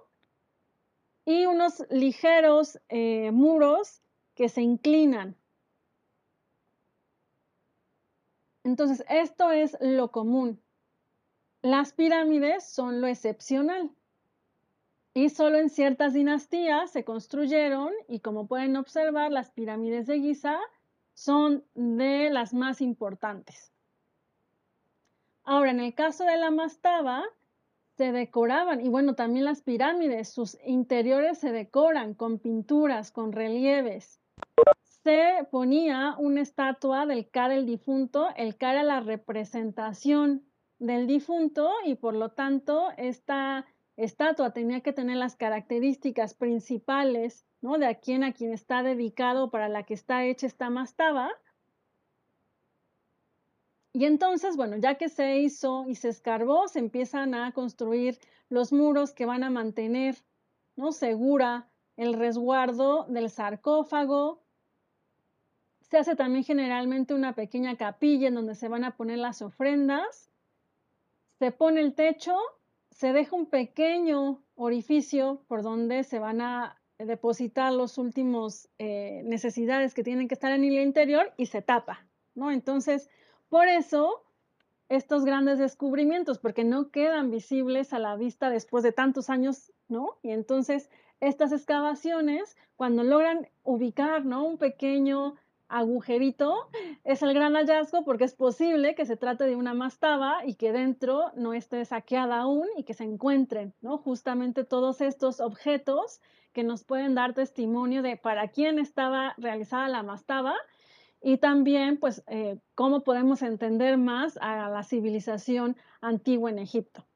y 1.24 1.46
unos 1.46 1.86
ligeros 1.88 2.78
eh, 2.90 3.30
muros 3.30 4.02
que 4.34 4.50
se 4.50 4.60
inclinan. 4.60 5.34
Entonces, 8.64 9.02
esto 9.08 9.50
es 9.50 9.78
lo 9.80 10.10
común. 10.10 10.60
Las 11.64 11.94
pirámides 11.94 12.62
son 12.62 13.00
lo 13.00 13.06
excepcional 13.06 13.90
y 15.14 15.30
solo 15.30 15.56
en 15.56 15.70
ciertas 15.70 16.12
dinastías 16.12 16.90
se 16.90 17.04
construyeron 17.04 17.90
y 18.06 18.20
como 18.20 18.46
pueden 18.46 18.76
observar 18.76 19.32
las 19.32 19.50
pirámides 19.50 20.06
de 20.06 20.20
Giza 20.20 20.58
son 21.14 21.64
de 21.72 22.28
las 22.28 22.52
más 22.52 22.82
importantes. 22.82 23.72
Ahora, 25.42 25.70
en 25.70 25.80
el 25.80 25.94
caso 25.94 26.24
de 26.24 26.36
la 26.36 26.50
mastaba, 26.50 27.24
se 27.96 28.12
decoraban 28.12 28.84
y 28.84 28.90
bueno, 28.90 29.14
también 29.14 29.46
las 29.46 29.62
pirámides, 29.62 30.28
sus 30.28 30.58
interiores 30.66 31.38
se 31.38 31.50
decoran 31.50 32.12
con 32.12 32.40
pinturas, 32.40 33.10
con 33.10 33.32
relieves. 33.32 34.20
Se 35.02 35.48
ponía 35.50 36.14
una 36.18 36.42
estatua 36.42 37.06
del 37.06 37.30
Ka 37.30 37.48
del 37.48 37.64
difunto, 37.64 38.28
el 38.36 38.58
Ka 38.58 38.72
era 38.72 38.82
la 38.82 39.00
representación 39.00 40.44
del 40.86 41.06
difunto 41.06 41.70
y 41.84 41.94
por 41.94 42.14
lo 42.14 42.30
tanto 42.30 42.90
esta 42.96 43.66
estatua 43.96 44.52
tenía 44.52 44.80
que 44.80 44.92
tener 44.92 45.16
las 45.16 45.36
características 45.36 46.34
principales, 46.34 47.46
¿no? 47.60 47.78
De 47.78 47.86
a 47.86 47.94
quien 47.94 48.24
a 48.24 48.32
quien 48.32 48.52
está 48.52 48.82
dedicado, 48.82 49.50
para 49.50 49.68
la 49.68 49.84
que 49.84 49.94
está 49.94 50.24
hecha 50.24 50.46
esta 50.46 50.70
mastaba. 50.70 51.30
Y 53.92 54.06
entonces, 54.06 54.56
bueno, 54.56 54.76
ya 54.76 54.96
que 54.96 55.08
se 55.08 55.38
hizo 55.38 55.88
y 55.88 55.94
se 55.94 56.08
escarbó, 56.08 56.66
se 56.68 56.80
empiezan 56.80 57.34
a 57.34 57.52
construir 57.52 58.18
los 58.48 58.72
muros 58.72 59.12
que 59.12 59.24
van 59.24 59.44
a 59.44 59.50
mantener, 59.50 60.16
¿no? 60.76 60.90
Segura 60.92 61.68
el 61.96 62.14
resguardo 62.14 63.04
del 63.04 63.30
sarcófago. 63.30 64.42
Se 65.82 65.98
hace 65.98 66.16
también 66.16 66.44
generalmente 66.44 67.14
una 67.14 67.34
pequeña 67.34 67.76
capilla 67.76 68.28
en 68.28 68.34
donde 68.34 68.56
se 68.56 68.68
van 68.68 68.82
a 68.82 68.96
poner 68.96 69.18
las 69.18 69.42
ofrendas. 69.42 70.33
Se 71.44 71.52
pone 71.52 71.82
el 71.82 71.94
techo 71.94 72.34
se 72.90 73.12
deja 73.12 73.36
un 73.36 73.44
pequeño 73.44 74.42
orificio 74.54 75.44
por 75.46 75.62
donde 75.62 76.02
se 76.02 76.18
van 76.18 76.40
a 76.40 76.80
depositar 76.96 77.70
los 77.70 77.98
últimos 77.98 78.70
eh, 78.78 79.20
necesidades 79.26 79.92
que 79.92 80.02
tienen 80.02 80.26
que 80.26 80.32
estar 80.32 80.52
en 80.52 80.64
el 80.64 80.78
interior 80.80 81.34
y 81.36 81.44
se 81.44 81.60
tapa, 81.60 82.06
¿no? 82.34 82.50
Entonces, 82.50 83.10
por 83.50 83.68
eso 83.68 84.24
estos 84.88 85.26
grandes 85.26 85.58
descubrimientos, 85.58 86.38
porque 86.38 86.64
no 86.64 86.90
quedan 86.90 87.30
visibles 87.30 87.92
a 87.92 87.98
la 87.98 88.16
vista 88.16 88.48
después 88.48 88.82
de 88.82 88.92
tantos 88.92 89.28
años, 89.28 89.70
¿no? 89.86 90.16
Y 90.22 90.30
entonces 90.30 90.88
estas 91.20 91.52
excavaciones, 91.52 92.56
cuando 92.74 93.04
logran 93.04 93.50
ubicar, 93.64 94.24
¿no? 94.24 94.46
Un 94.46 94.56
pequeño 94.56 95.34
agujerito 95.68 96.68
es 97.04 97.22
el 97.22 97.34
gran 97.34 97.54
hallazgo 97.54 98.04
porque 98.04 98.24
es 98.24 98.34
posible 98.34 98.94
que 98.94 99.06
se 99.06 99.16
trate 99.16 99.44
de 99.44 99.56
una 99.56 99.74
mastaba 99.74 100.44
y 100.46 100.54
que 100.54 100.72
dentro 100.72 101.32
no 101.36 101.52
esté 101.54 101.84
saqueada 101.84 102.40
aún 102.40 102.66
y 102.76 102.84
que 102.84 102.94
se 102.94 103.04
encuentren, 103.04 103.74
¿no? 103.80 103.98
Justamente 103.98 104.64
todos 104.64 105.00
estos 105.00 105.40
objetos 105.40 106.20
que 106.52 106.64
nos 106.64 106.84
pueden 106.84 107.14
dar 107.14 107.34
testimonio 107.34 108.02
de 108.02 108.16
para 108.16 108.48
quién 108.48 108.78
estaba 108.78 109.34
realizada 109.36 109.88
la 109.88 110.02
mastaba 110.02 110.54
y 111.20 111.38
también, 111.38 111.96
pues, 111.96 112.22
eh, 112.26 112.58
cómo 112.74 113.02
podemos 113.02 113.40
entender 113.40 113.96
más 113.96 114.38
a 114.42 114.68
la 114.68 114.82
civilización 114.82 115.76
antigua 116.02 116.50
en 116.50 116.58
Egipto. 116.58 117.06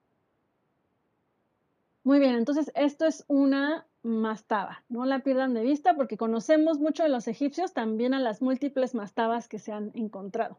Muy 2.05 2.19
bien, 2.19 2.37
entonces 2.37 2.73
esto 2.75 3.05
es 3.05 3.25
una 3.29 3.87
mastaba. 4.03 4.85
No 4.89 5.05
la 5.05 5.21
pierdan 5.21 5.55
de 5.55 5.63
vista 5.63 5.95
porque 5.95 6.17
conocemos 6.17 6.79
mucho 6.79 7.03
de 7.03 7.09
los 7.09 7.29
egipcios, 7.29 7.73
también 7.73 8.15
a 8.15 8.21
las 8.21 8.43
múltiples 8.43 8.95
mastabas 8.95 9.49
que 9.49 9.59
se 9.59 9.73
han 9.73 9.91
encontrado. 9.95 10.59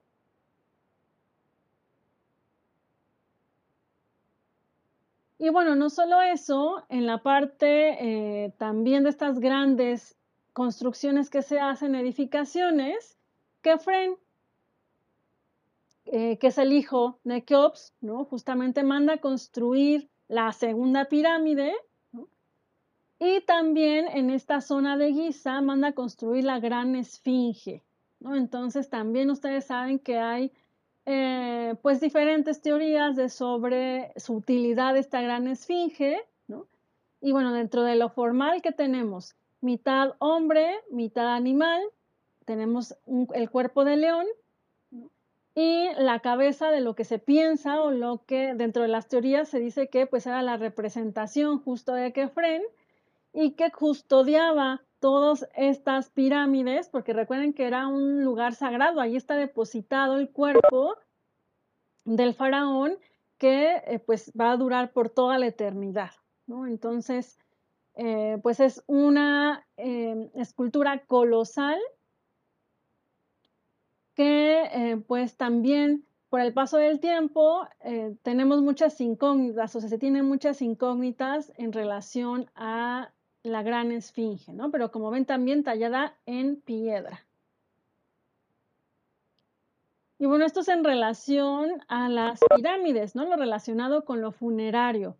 Y 5.42 5.50
bueno, 5.50 5.76
no 5.76 5.90
solo 5.90 6.22
eso, 6.22 6.84
en 6.90 7.06
la 7.06 7.24
parte 7.24 8.46
eh, 8.46 8.54
también 8.58 9.04
de 9.04 9.10
estas 9.10 9.40
grandes 9.40 10.18
construcciones 10.52 11.30
que 11.30 11.42
se 11.42 11.62
hacen, 11.62 11.96
edificaciones, 11.96 13.18
Kefren, 13.62 14.18
eh, 16.06 16.38
que 16.40 16.48
es 16.48 16.58
el 16.58 16.74
hijo 16.74 17.20
de 17.24 17.46
Keops, 17.46 17.94
¿no? 18.02 18.26
justamente 18.26 18.84
manda 18.84 19.20
construir 19.20 20.10
la 20.28 20.52
segunda 20.52 21.06
pirámide, 21.06 21.74
y 23.20 23.42
también 23.42 24.08
en 24.08 24.30
esta 24.30 24.62
zona 24.62 24.98
de 24.98 25.12
Giza 25.12 25.60
manda 25.62 25.90
a 25.90 25.94
construir 25.94 26.46
la 26.46 26.60
gran 26.60 26.96
esfinge. 26.96 27.84
¿no? 28.22 28.36
Entonces 28.36 28.90
también 28.90 29.30
ustedes 29.30 29.66
saben 29.66 30.00
que 30.00 30.18
hay 30.18 30.54
eh, 31.06 31.76
pues 31.82 32.00
diferentes 32.00 32.62
teorías 32.62 33.18
de 33.18 33.28
sobre 33.28 34.14
su 34.16 34.36
utilidad 34.36 34.96
esta 34.96 35.22
gran 35.22 35.48
esfinge. 35.48 36.18
¿no? 36.48 36.68
Y 37.20 37.34
bueno, 37.34 37.54
dentro 37.54 37.84
de 37.84 37.98
lo 37.98 38.10
formal 38.10 38.62
que 38.62 38.72
tenemos, 38.72 39.36
mitad 39.60 40.16
hombre, 40.20 40.76
mitad 40.90 41.36
animal, 41.36 41.82
tenemos 42.46 42.96
el 43.34 43.50
cuerpo 43.50 43.84
de 43.84 43.98
león 43.98 44.26
y 45.56 45.90
la 45.98 46.22
cabeza 46.22 46.72
de 46.72 46.80
lo 46.80 46.96
que 46.96 47.04
se 47.04 47.20
piensa 47.20 47.82
o 47.82 47.92
lo 47.92 48.24
que 48.26 48.54
dentro 48.56 48.82
de 48.84 48.88
las 48.88 49.10
teorías 49.10 49.50
se 49.50 49.60
dice 49.60 49.90
que 49.90 50.08
pues 50.08 50.26
era 50.26 50.42
la 50.42 50.56
representación 50.56 51.60
justo 51.60 51.94
de 51.94 52.14
Kefren 52.14 52.64
y 53.34 53.52
que 53.52 53.72
custodiaba 53.72 54.82
todas 55.00 55.48
estas 55.56 56.10
pirámides, 56.10 56.90
porque 56.90 57.14
recuerden 57.14 57.54
que 57.54 57.66
era 57.66 57.88
un 57.88 58.24
lugar 58.24 58.54
sagrado, 58.54 59.00
ahí 59.00 59.16
está 59.16 59.36
depositado 59.36 60.18
el 60.18 60.30
cuerpo 60.30 60.98
del 62.06 62.34
faraón 62.34 62.98
que 63.38 63.82
eh, 63.86 64.00
pues 64.00 64.32
va 64.40 64.52
a 64.52 64.58
durar 64.58 64.92
por 64.92 65.10
toda 65.10 65.38
la 65.38 65.48
eternidad, 65.48 66.12
¿no? 66.46 66.68
Entonces, 66.68 67.38
eh, 67.96 68.38
pues 68.44 68.60
es 68.60 68.84
una 68.88 69.66
em, 69.78 70.30
escultura 70.36 71.06
colosal 71.06 71.80
que 74.16 74.64
eh, 74.64 74.98
pues 75.08 75.38
también 75.38 76.06
por 76.30 76.42
el 76.42 76.54
paso 76.54 76.78
del 76.78 77.00
tiempo 77.00 77.68
tenemos 78.22 78.62
muchas 78.62 79.02
incógnitas, 79.02 79.76
o 79.76 79.80
sea, 79.80 79.90
se 79.90 79.98
tienen 79.98 80.26
muchas 80.26 80.62
incógnitas 80.62 81.52
en 81.58 81.74
relación 81.74 82.52
a 82.54 83.12
la 83.44 83.64
gran 83.64 83.92
esfinge, 83.92 84.54
¿no? 84.54 84.72
Pero 84.72 84.92
como 84.92 85.12
ven 85.12 85.26
también 85.26 85.64
tallada 85.64 86.18
en 86.26 86.62
piedra. 86.62 87.26
Y 90.18 90.26
bueno, 90.26 90.46
esto 90.46 90.60
es 90.60 90.68
en 90.68 90.84
relación 90.84 91.82
a 91.88 92.10
las 92.10 92.42
pirámides, 92.56 93.16
¿no? 93.16 93.24
Lo 93.26 93.38
relacionado 93.38 94.04
con 94.04 94.20
lo 94.20 94.34
funerario. 94.34 95.18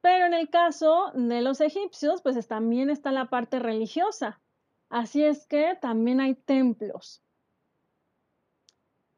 Pero 0.00 0.24
en 0.24 0.32
el 0.32 0.48
caso 0.48 1.12
de 1.14 1.42
los 1.42 1.60
egipcios, 1.60 2.22
pues 2.22 2.46
también 2.48 2.88
está 2.88 3.12
la 3.12 3.26
parte 3.26 3.58
religiosa. 3.58 4.40
Así 4.88 5.22
es 5.22 5.46
que 5.46 5.76
también 5.80 6.20
hay 6.20 6.34
templos. 6.34 7.22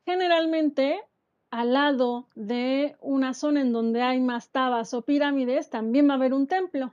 Generalmente, 0.04 1.00
al 1.50 1.74
lado 1.74 2.28
de 2.34 2.96
una 3.00 3.32
zona 3.34 3.60
en 3.60 3.72
donde 3.72 4.02
hay 4.02 4.18
mastabas 4.18 4.94
o 4.94 5.02
pirámides, 5.02 5.70
también 5.70 6.08
va 6.08 6.14
a 6.14 6.16
haber 6.16 6.34
un 6.34 6.48
templo. 6.48 6.92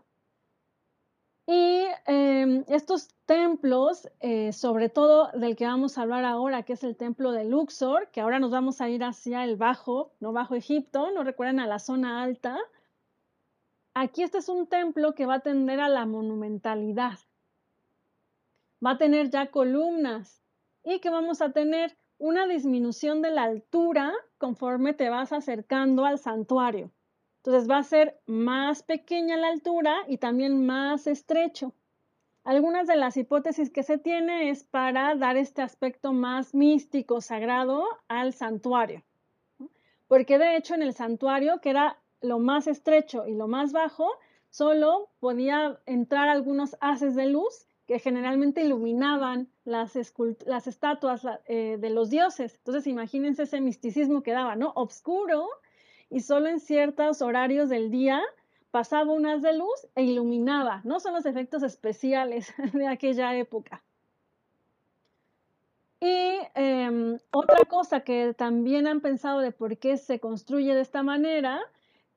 Y 1.49 1.86
em, 2.07 2.65
estos 2.67 3.07
templos, 3.25 4.10
eh, 4.19 4.51
sobre 4.51 4.89
todo 4.89 5.31
del 5.31 5.55
que 5.55 5.65
vamos 5.65 5.97
a 5.97 6.01
hablar 6.01 6.25
ahora, 6.25 6.63
que 6.63 6.73
es 6.73 6.83
el 6.83 6.97
templo 6.97 7.31
de 7.31 7.45
Luxor, 7.45 8.10
que 8.12 8.19
ahora 8.19 8.39
nos 8.39 8.51
vamos 8.51 8.81
a 8.81 8.89
ir 8.89 9.01
hacia 9.05 9.45
el 9.45 9.55
Bajo, 9.55 10.12
no 10.19 10.33
Bajo 10.33 10.55
Egipto, 10.55 11.10
no 11.12 11.23
recuerden 11.23 11.62
a 11.62 11.67
la 11.67 11.79
zona 11.79 12.21
alta. 12.21 12.57
Aquí 13.93 14.23
este 14.23 14.39
es 14.39 14.49
un 14.49 14.67
templo 14.67 15.15
que 15.15 15.25
va 15.25 15.36
a 15.36 15.39
tender 15.39 15.79
a 15.79 15.88
la 15.88 16.05
monumentalidad. 16.05 17.17
Va 18.86 18.91
a 18.91 18.97
tener 18.97 19.29
ya 19.29 19.49
columnas 19.49 20.43
y 20.83 20.99
que 20.99 21.10
vamos 21.10 21.41
a 21.41 21.53
tener 21.53 21.97
una 22.17 22.45
disminución 22.45 23.21
de 23.21 23.31
la 23.31 23.43
altura 23.43 24.13
conforme 24.38 24.93
te 24.93 25.10
vas 25.10 25.31
acercando 25.31 26.05
al 26.05 26.19
santuario. 26.19 26.91
Entonces 27.47 27.71
va 27.71 27.77
a 27.77 27.83
ser 27.83 28.19
más 28.25 28.83
pequeña 28.83 29.38
la 29.38 29.47
altura 29.47 29.95
y 30.10 30.17
también 30.17 30.65
más 30.65 31.07
estrecho. 31.07 31.73
Algunas 32.43 32.88
de 32.88 32.97
las 32.97 33.15
hipótesis 33.15 33.69
que 33.69 33.83
se 33.83 33.97
tiene 33.97 34.49
es 34.49 34.65
para 34.65 35.15
dar 35.15 35.38
este 35.38 35.62
aspecto 35.62 36.12
más 36.12 36.53
místico, 36.53 37.21
sagrado 37.21 37.86
al 38.10 38.33
santuario. 38.33 39.01
Porque 40.10 40.38
de 40.38 40.57
hecho 40.57 40.75
en 40.75 40.81
el 40.81 40.93
santuario, 40.93 41.62
que 41.62 41.69
era 41.69 41.97
lo 42.19 42.39
más 42.39 42.67
estrecho 42.67 43.25
y 43.25 43.33
lo 43.33 43.47
más 43.47 43.71
bajo, 43.71 44.10
solo 44.49 45.07
podía 45.21 45.79
entrar 45.86 46.27
algunos 46.27 46.75
haces 46.81 47.15
de 47.15 47.27
luz 47.27 47.65
que 47.86 47.99
generalmente 47.99 48.62
iluminaban 48.65 49.47
las, 49.63 49.93
las 50.45 50.67
estatuas 50.67 51.25
eh, 51.45 51.77
de 51.79 51.89
los 51.91 52.10
dioses. 52.10 52.55
Entonces 52.57 52.88
imagínense 52.88 53.43
ese 53.43 53.62
misticismo 53.62 54.21
que 54.21 54.33
daba, 54.33 54.57
¿no? 54.57 54.73
Obscuro, 54.75 55.47
y 56.10 56.22
solo 56.22 56.48
en 56.48 56.60
ciertos 56.60 57.22
horarios 57.22 57.70
del 57.70 57.91
día 57.91 58.22
pasaba 58.72 59.12
unas 59.12 59.41
de 59.41 59.54
luz 59.54 59.88
e 59.96 60.04
iluminaba. 60.04 60.82
No 60.84 61.00
son 61.00 61.13
los 61.13 61.26
efectos 61.26 61.63
especiales 61.63 62.54
de 62.74 62.88
aquella 62.88 63.36
época. 63.36 63.84
Y 66.00 66.39
em, 66.54 67.17
otra 67.32 67.65
cosa 67.65 68.02
que 68.02 68.34
también 68.36 68.86
han 68.86 69.02
pensado 69.02 69.39
de 69.39 69.52
por 69.52 69.78
qué 69.78 69.98
se 69.98 70.20
construye 70.20 70.76
de 70.76 70.82
esta 70.82 71.02
manera 71.02 71.60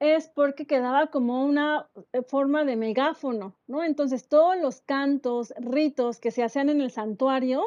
es 0.01 0.29
porque 0.29 0.67
quedaba 0.67 1.09
como 1.09 1.45
una 1.45 1.89
eh, 2.13 2.23
forma 2.23 2.65
de 2.65 2.77
megáfono, 2.77 3.55
¿no? 3.67 3.83
Entonces 3.85 4.29
todos 4.29 4.59
los 4.59 4.81
cantos, 4.83 5.55
ritos 5.59 6.21
que 6.21 6.31
se 6.31 6.43
hacían 6.43 6.69
en 6.69 6.81
el 6.81 6.91
santuario 6.91 7.65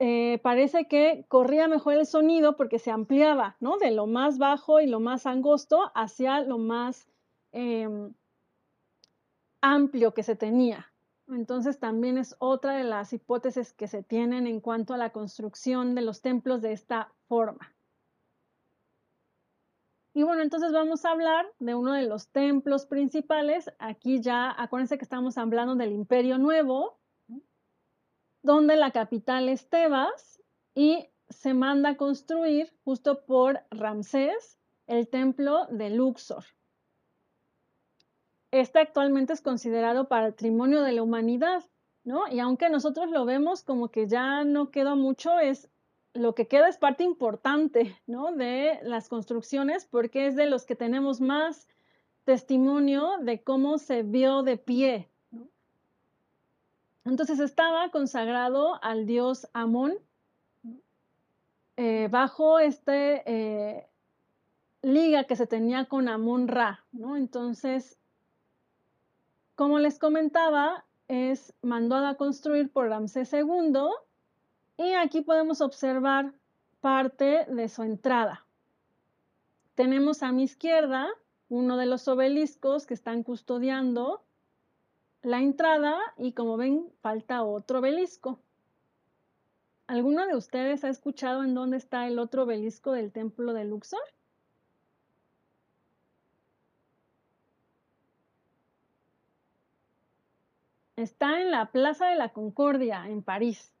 eh, 0.00 0.38
parece 0.42 0.86
que 0.86 1.24
corría 1.28 1.66
mejor 1.66 1.94
el 1.94 2.06
sonido 2.06 2.56
porque 2.56 2.78
se 2.78 2.90
ampliaba, 2.90 3.56
¿no? 3.58 3.78
De 3.78 3.90
lo 3.90 4.06
más 4.06 4.38
bajo 4.38 4.80
y 4.80 4.86
lo 4.86 5.00
más 5.00 5.26
angosto 5.26 5.90
hacia 5.94 6.40
lo 6.40 6.58
más 6.58 7.08
em, 7.52 8.14
amplio 9.60 10.14
que 10.14 10.22
se 10.22 10.36
tenía. 10.36 10.92
Entonces 11.28 11.78
también 11.78 12.16
es 12.16 12.36
otra 12.38 12.76
de 12.76 12.84
las 12.84 13.12
hipótesis 13.12 13.72
que 13.72 13.88
se 13.88 14.02
tienen 14.02 14.46
en 14.46 14.60
cuanto 14.60 14.94
a 14.94 14.98
la 14.98 15.10
construcción 15.10 15.94
de 15.94 16.02
los 16.02 16.22
templos 16.22 16.62
de 16.62 16.72
esta 16.72 17.12
forma. 17.26 17.74
Y 20.14 20.22
bueno, 20.22 20.42
entonces 20.42 20.72
vamos 20.72 21.04
a 21.04 21.10
hablar 21.10 21.46
de 21.58 21.74
uno 21.74 21.92
de 21.92 22.06
los 22.06 22.28
templos 22.28 22.86
principales. 22.86 23.70
Aquí 23.78 24.20
ya, 24.20 24.50
acuérdense 24.56 24.96
que 24.96 25.04
estamos 25.04 25.38
hablando 25.38 25.74
del 25.76 25.92
Imperio 25.92 26.38
Nuevo, 26.38 26.98
donde 28.42 28.76
la 28.76 28.90
capital 28.90 29.48
es 29.48 29.68
Tebas 29.68 30.42
y 30.74 31.08
se 31.28 31.54
manda 31.54 31.90
a 31.90 31.96
construir 31.96 32.72
justo 32.84 33.24
por 33.24 33.60
Ramsés 33.70 34.58
el 34.86 35.08
templo 35.08 35.66
de 35.66 35.90
Luxor. 35.90 36.44
Este 38.50 38.78
actualmente 38.78 39.34
es 39.34 39.42
considerado 39.42 40.08
patrimonio 40.08 40.82
de 40.82 40.92
la 40.92 41.02
humanidad, 41.02 41.64
¿no? 42.04 42.26
Y 42.28 42.40
aunque 42.40 42.70
nosotros 42.70 43.10
lo 43.10 43.26
vemos 43.26 43.62
como 43.62 43.90
que 43.90 44.08
ya 44.08 44.44
no 44.44 44.70
queda 44.70 44.94
mucho, 44.94 45.38
es 45.38 45.68
lo 46.14 46.34
que 46.34 46.48
queda 46.48 46.68
es 46.68 46.78
parte 46.78 47.04
importante, 47.04 47.96
¿no? 48.06 48.32
De 48.32 48.78
las 48.82 49.08
construcciones 49.08 49.84
porque 49.84 50.26
es 50.26 50.36
de 50.36 50.46
los 50.46 50.64
que 50.64 50.74
tenemos 50.74 51.20
más 51.20 51.68
testimonio 52.24 53.18
de 53.20 53.42
cómo 53.42 53.78
se 53.78 54.02
vio 54.02 54.42
de 54.42 54.56
pie, 54.56 55.10
entonces 57.04 57.40
estaba 57.40 57.90
consagrado 57.90 58.82
al 58.82 59.06
dios 59.06 59.48
Amón 59.52 59.94
eh, 61.76 62.08
bajo 62.10 62.58
este 62.58 63.22
eh, 63.24 63.86
liga 64.82 65.24
que 65.24 65.36
se 65.36 65.46
tenía 65.46 65.84
con 65.84 66.08
Amón 66.08 66.48
Ra, 66.48 66.84
¿no? 66.92 67.16
Entonces, 67.16 67.98
como 69.54 69.78
les 69.78 69.98
comentaba, 69.98 70.84
es 71.08 71.54
mandado 71.62 72.06
a 72.06 72.16
construir 72.16 72.70
por 72.70 72.88
Ramsés 72.88 73.32
II 73.32 73.90
y 74.76 74.92
aquí 74.92 75.22
podemos 75.22 75.60
observar 75.60 76.32
parte 76.80 77.46
de 77.46 77.68
su 77.68 77.82
entrada. 77.82 78.44
Tenemos 79.74 80.22
a 80.22 80.32
mi 80.32 80.44
izquierda 80.44 81.08
uno 81.48 81.76
de 81.76 81.86
los 81.86 82.08
obeliscos 82.08 82.86
que 82.86 82.94
están 82.94 83.22
custodiando 83.22 84.22
la 85.22 85.40
entrada 85.40 85.98
y 86.16 86.32
como 86.32 86.56
ven 86.56 86.90
falta 87.00 87.42
otro 87.42 87.80
obelisco. 87.80 88.40
¿Alguno 89.86 90.26
de 90.26 90.36
ustedes 90.36 90.84
ha 90.84 90.90
escuchado 90.90 91.42
en 91.42 91.54
dónde 91.54 91.78
está 91.78 92.06
el 92.06 92.18
otro 92.18 92.44
obelisco 92.44 92.92
del 92.92 93.10
templo 93.10 93.52
de 93.52 93.64
Luxor? 93.64 94.02
Está 100.96 101.40
en 101.40 101.50
la 101.50 101.70
Plaza 101.70 102.08
de 102.08 102.16
la 102.16 102.32
Concordia, 102.32 103.06
en 103.08 103.22
París. 103.22 103.72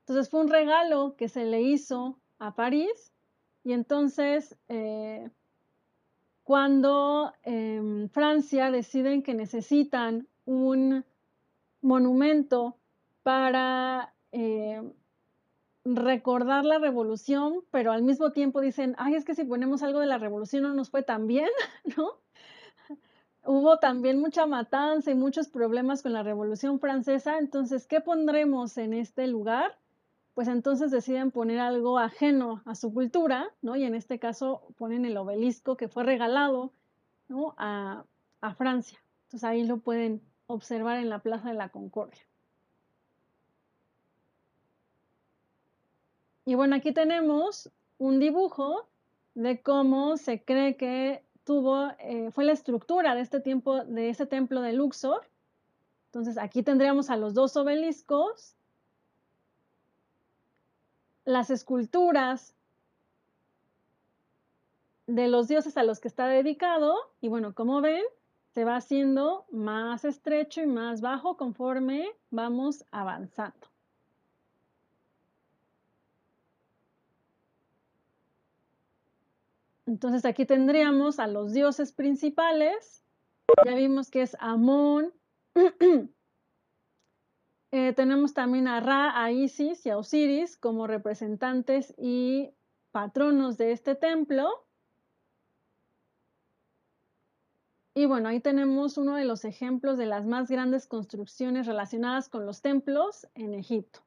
Entonces 0.00 0.30
fue 0.30 0.40
un 0.40 0.48
regalo 0.48 1.16
que 1.16 1.28
se 1.28 1.44
le 1.44 1.60
hizo 1.60 2.18
a 2.38 2.54
París 2.54 3.12
y 3.64 3.72
entonces 3.72 4.56
eh, 4.68 5.30
cuando 6.44 7.32
en 7.42 8.10
Francia 8.10 8.70
deciden 8.70 9.22
que 9.22 9.34
necesitan 9.34 10.26
un 10.44 11.04
monumento 11.80 12.76
para 13.22 14.14
eh, 14.32 14.82
recordar 15.84 16.64
la 16.64 16.78
revolución, 16.78 17.64
pero 17.70 17.92
al 17.92 18.02
mismo 18.02 18.32
tiempo 18.32 18.60
dicen, 18.60 18.94
ay, 18.98 19.14
es 19.14 19.24
que 19.24 19.34
si 19.34 19.44
ponemos 19.44 19.82
algo 19.82 20.00
de 20.00 20.06
la 20.06 20.18
revolución 20.18 20.62
no 20.62 20.74
nos 20.74 20.90
fue 20.90 21.02
tan 21.02 21.26
bien, 21.26 21.48
¿no? 21.96 22.20
Hubo 23.44 23.78
también 23.78 24.20
mucha 24.20 24.46
matanza 24.46 25.10
y 25.10 25.16
muchos 25.16 25.48
problemas 25.48 26.02
con 26.02 26.12
la 26.12 26.22
revolución 26.22 26.78
francesa, 26.78 27.38
entonces, 27.38 27.88
¿qué 27.88 28.00
pondremos 28.00 28.78
en 28.78 28.94
este 28.94 29.26
lugar? 29.26 29.76
Pues 30.34 30.48
entonces 30.48 30.90
deciden 30.90 31.30
poner 31.30 31.60
algo 31.60 31.98
ajeno 31.98 32.62
a 32.64 32.74
su 32.74 32.92
cultura, 32.92 33.50
¿no? 33.60 33.76
Y 33.76 33.84
en 33.84 33.94
este 33.94 34.18
caso 34.18 34.62
ponen 34.78 35.04
el 35.04 35.16
obelisco 35.16 35.76
que 35.76 35.88
fue 35.88 36.04
regalado, 36.04 36.72
a 37.28 38.54
Francia. 38.56 38.98
Entonces 39.24 39.44
ahí 39.44 39.64
lo 39.64 39.78
pueden 39.78 40.20
observar 40.46 40.98
en 40.98 41.08
la 41.08 41.20
Plaza 41.20 41.48
de 41.48 41.54
la 41.54 41.70
Concordia. 41.70 42.20
Y 46.44 46.54
bueno, 46.54 46.76
aquí 46.76 46.92
tenemos 46.92 47.70
un 47.98 48.18
dibujo 48.18 48.86
de 49.34 49.62
cómo 49.62 50.16
se 50.16 50.42
cree 50.44 50.76
que 50.76 51.24
tuvo, 51.44 51.88
eh, 52.00 52.30
fue 52.32 52.44
la 52.44 52.52
estructura 52.52 53.14
de 53.14 53.20
este, 53.22 53.40
tiempo, 53.40 53.84
de 53.84 54.10
este 54.10 54.26
templo 54.26 54.60
de 54.60 54.72
Luxor. 54.72 55.26
Entonces 56.06 56.36
aquí 56.36 56.62
tendríamos 56.62 57.10
a 57.10 57.16
los 57.16 57.32
dos 57.32 57.56
obeliscos 57.56 58.56
las 61.24 61.50
esculturas 61.50 62.54
de 65.06 65.28
los 65.28 65.48
dioses 65.48 65.76
a 65.76 65.82
los 65.82 66.00
que 66.00 66.08
está 66.08 66.26
dedicado 66.26 66.96
y 67.20 67.28
bueno, 67.28 67.54
como 67.54 67.80
ven, 67.80 68.02
se 68.54 68.64
va 68.64 68.76
haciendo 68.76 69.46
más 69.50 70.04
estrecho 70.04 70.62
y 70.62 70.66
más 70.66 71.00
bajo 71.00 71.36
conforme 71.36 72.10
vamos 72.30 72.84
avanzando. 72.90 73.72
Entonces 79.86 80.24
aquí 80.24 80.46
tendríamos 80.46 81.18
a 81.18 81.26
los 81.26 81.52
dioses 81.52 81.92
principales. 81.92 83.04
Ya 83.66 83.74
vimos 83.74 84.10
que 84.10 84.22
es 84.22 84.36
Amón, 84.38 85.12
Eh, 87.74 87.94
tenemos 87.94 88.34
también 88.34 88.68
a 88.68 88.80
Ra, 88.80 89.22
a 89.22 89.32
Isis 89.32 89.86
y 89.86 89.90
a 89.90 89.96
Osiris 89.96 90.58
como 90.58 90.86
representantes 90.86 91.94
y 91.96 92.50
patronos 92.90 93.56
de 93.56 93.72
este 93.72 93.94
templo. 93.94 94.66
Y 97.94 98.04
bueno, 98.04 98.28
ahí 98.28 98.40
tenemos 98.40 98.98
uno 98.98 99.16
de 99.16 99.24
los 99.24 99.46
ejemplos 99.46 99.96
de 99.96 100.04
las 100.04 100.26
más 100.26 100.50
grandes 100.50 100.86
construcciones 100.86 101.66
relacionadas 101.66 102.28
con 102.28 102.44
los 102.44 102.60
templos 102.60 103.26
en 103.34 103.54
Egipto. 103.54 104.00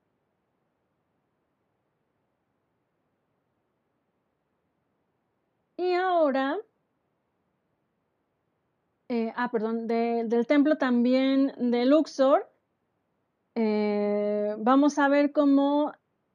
Y 5.78 5.94
ahora, 5.94 6.58
eh, 9.10 9.34
ah, 9.36 9.50
perdón, 9.52 9.88
del 9.88 10.46
templo 10.46 10.78
también 10.78 11.54
de 11.58 11.86
Luxor, 11.86 12.48
eh, 13.56 14.56
vamos 14.60 15.00
a 15.00 15.08
ver 15.08 15.32
cómo 15.32 15.94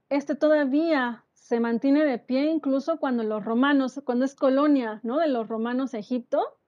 este 0.09 0.35
todavía 0.35 1.25
se 1.35 1.61
mantiene 1.61 2.05
de 2.05 2.19
pie 2.19 2.47
incluso 2.51 2.99
cuando 2.99 3.23
los 3.23 3.45
romanos, 3.45 4.01
cuando 4.05 4.25
es 4.25 4.35
colonia 4.35 5.01
¿no? 5.03 5.19
de 5.19 5.29
los 5.29 5.49
romanos 5.49 5.95
Egipto, 5.95 6.59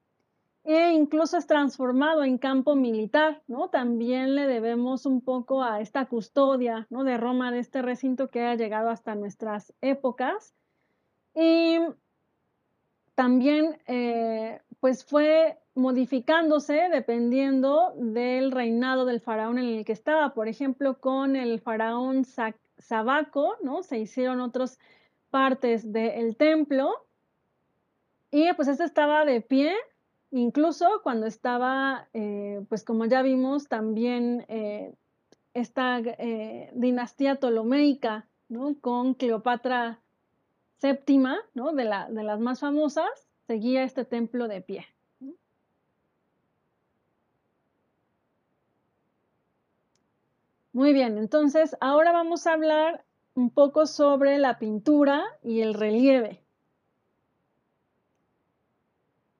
e 0.65 0.93
incluso 0.93 1.37
es 1.37 1.47
transformado 1.47 2.23
en 2.23 2.39
campo 2.39 2.77
militar, 2.77 3.43
¿no? 3.49 3.69
También 3.69 4.37
le 4.37 4.47
debemos 4.47 5.07
un 5.07 5.21
poco 5.21 5.65
a 5.65 5.81
esta 5.81 6.07
custodia, 6.07 6.87
¿no? 6.89 7.03
De 7.03 7.17
Roma, 7.17 7.51
de 7.51 7.59
este 7.59 7.83
recinto 7.83 8.31
que 8.31 8.43
ha 8.43 8.55
llegado 8.55 8.89
hasta 8.89 9.17
nuestras 9.17 9.75
épocas. 9.81 10.55
Y 11.35 11.79
también, 13.17 13.81
eh, 13.87 14.61
pues 14.79 15.05
fue 15.05 15.59
modificándose 15.75 16.89
dependiendo 16.91 17.95
del 17.97 18.51
reinado 18.51 19.05
del 19.05 19.21
faraón 19.21 19.59
en 19.59 19.67
el 19.67 19.85
que 19.85 19.93
estaba. 19.93 20.35
Por 20.35 20.49
ejemplo, 20.49 20.99
con 20.99 21.37
el 21.37 21.61
faraón 21.61 22.25
Sabaco, 22.79 23.57
¿no? 23.63 23.83
Se 23.83 23.99
hicieron 23.99 24.41
otras 24.41 24.79
partes 25.31 25.93
del 25.93 26.37
templo 26.37 27.07
y 28.31 28.51
pues 28.55 28.69
este 28.69 28.85
estaba 28.85 29.27
de 29.27 29.43
pie, 29.43 29.75
incluso 30.31 30.87
cuando 31.03 31.27
estaba, 31.27 32.09
eh, 32.15 32.65
pues 32.71 32.83
como 32.83 33.05
ya 33.05 33.21
vimos, 33.21 33.69
también 33.69 34.47
eh, 34.49 34.95
esta 35.53 35.99
eh, 35.99 36.71
dinastía 36.75 37.37
ptolomeica, 37.37 38.27
¿no? 38.49 38.75
Con 38.81 39.13
Cleopatra 39.13 40.01
VII, 40.83 41.19
¿no? 41.53 41.73
De, 41.73 41.85
la, 41.85 42.09
de 42.11 42.23
las 42.23 42.41
más 42.41 42.61
famosas, 42.61 43.29
seguía 43.47 43.85
este 43.85 44.07
templo 44.07 44.49
de 44.49 44.63
pie. 44.63 44.87
Muy 50.73 50.93
bien, 50.93 51.19
entonces 51.19 51.77
ahora 51.81 52.13
vamos 52.13 52.47
a 52.47 52.55
hablar 52.55 53.05
un 53.35 53.51
poco 53.51 53.87
sobre 53.87 54.39
la 54.39 54.59
pintura 54.59 55.25
y 55.43 55.61
el 55.61 55.75
relieve. 55.75 56.41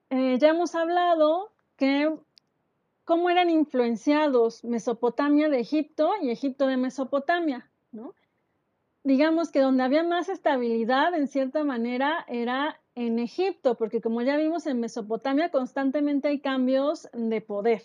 Eh, 0.09 0.37
ya 0.39 0.49
hemos 0.49 0.75
hablado 0.75 1.51
que 1.75 2.15
cómo 3.03 3.29
eran 3.29 3.49
influenciados 3.49 4.63
Mesopotamia 4.63 5.49
de 5.49 5.59
Egipto 5.59 6.11
y 6.21 6.29
Egipto 6.29 6.67
de 6.67 6.77
Mesopotamia, 6.77 7.69
¿no? 7.91 8.13
digamos 9.03 9.51
que 9.51 9.59
donde 9.59 9.83
había 9.83 10.03
más 10.03 10.29
estabilidad, 10.29 11.13
en 11.13 11.27
cierta 11.27 11.63
manera, 11.63 12.25
era 12.27 12.79
en 12.95 13.19
Egipto, 13.19 13.75
porque 13.75 14.01
como 14.01 14.21
ya 14.21 14.37
vimos 14.37 14.65
en 14.65 14.79
Mesopotamia, 14.79 15.51
constantemente 15.51 16.29
hay 16.29 16.39
cambios 16.39 17.09
de 17.11 17.41
poder. 17.41 17.83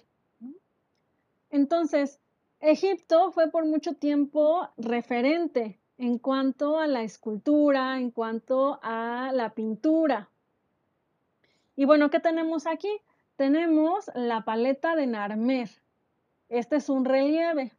Entonces, 1.51 2.21
Egipto 2.61 3.31
fue 3.31 3.51
por 3.51 3.65
mucho 3.67 3.95
tiempo 3.95 4.69
referente 4.77 5.79
en 5.97 6.19
cuanto 6.19 6.79
a 6.79 6.87
la 6.87 7.03
escultura, 7.03 7.99
en 7.99 8.11
cuanto 8.11 8.81
a 8.83 9.31
la 9.33 9.51
pintura. 9.51 10.29
Y 11.77 11.85
bueno, 11.85 12.11
¿qué 12.11 12.19
tenemos 12.19 12.67
aquí? 12.67 12.91
Tenemos 13.37 14.11
la 14.15 14.45
paleta 14.45 14.97
de 14.97 15.07
Narmer. 15.07 15.71
Este 16.49 16.77
es 16.77 16.89
un 16.89 17.05
relieve. 17.05 17.73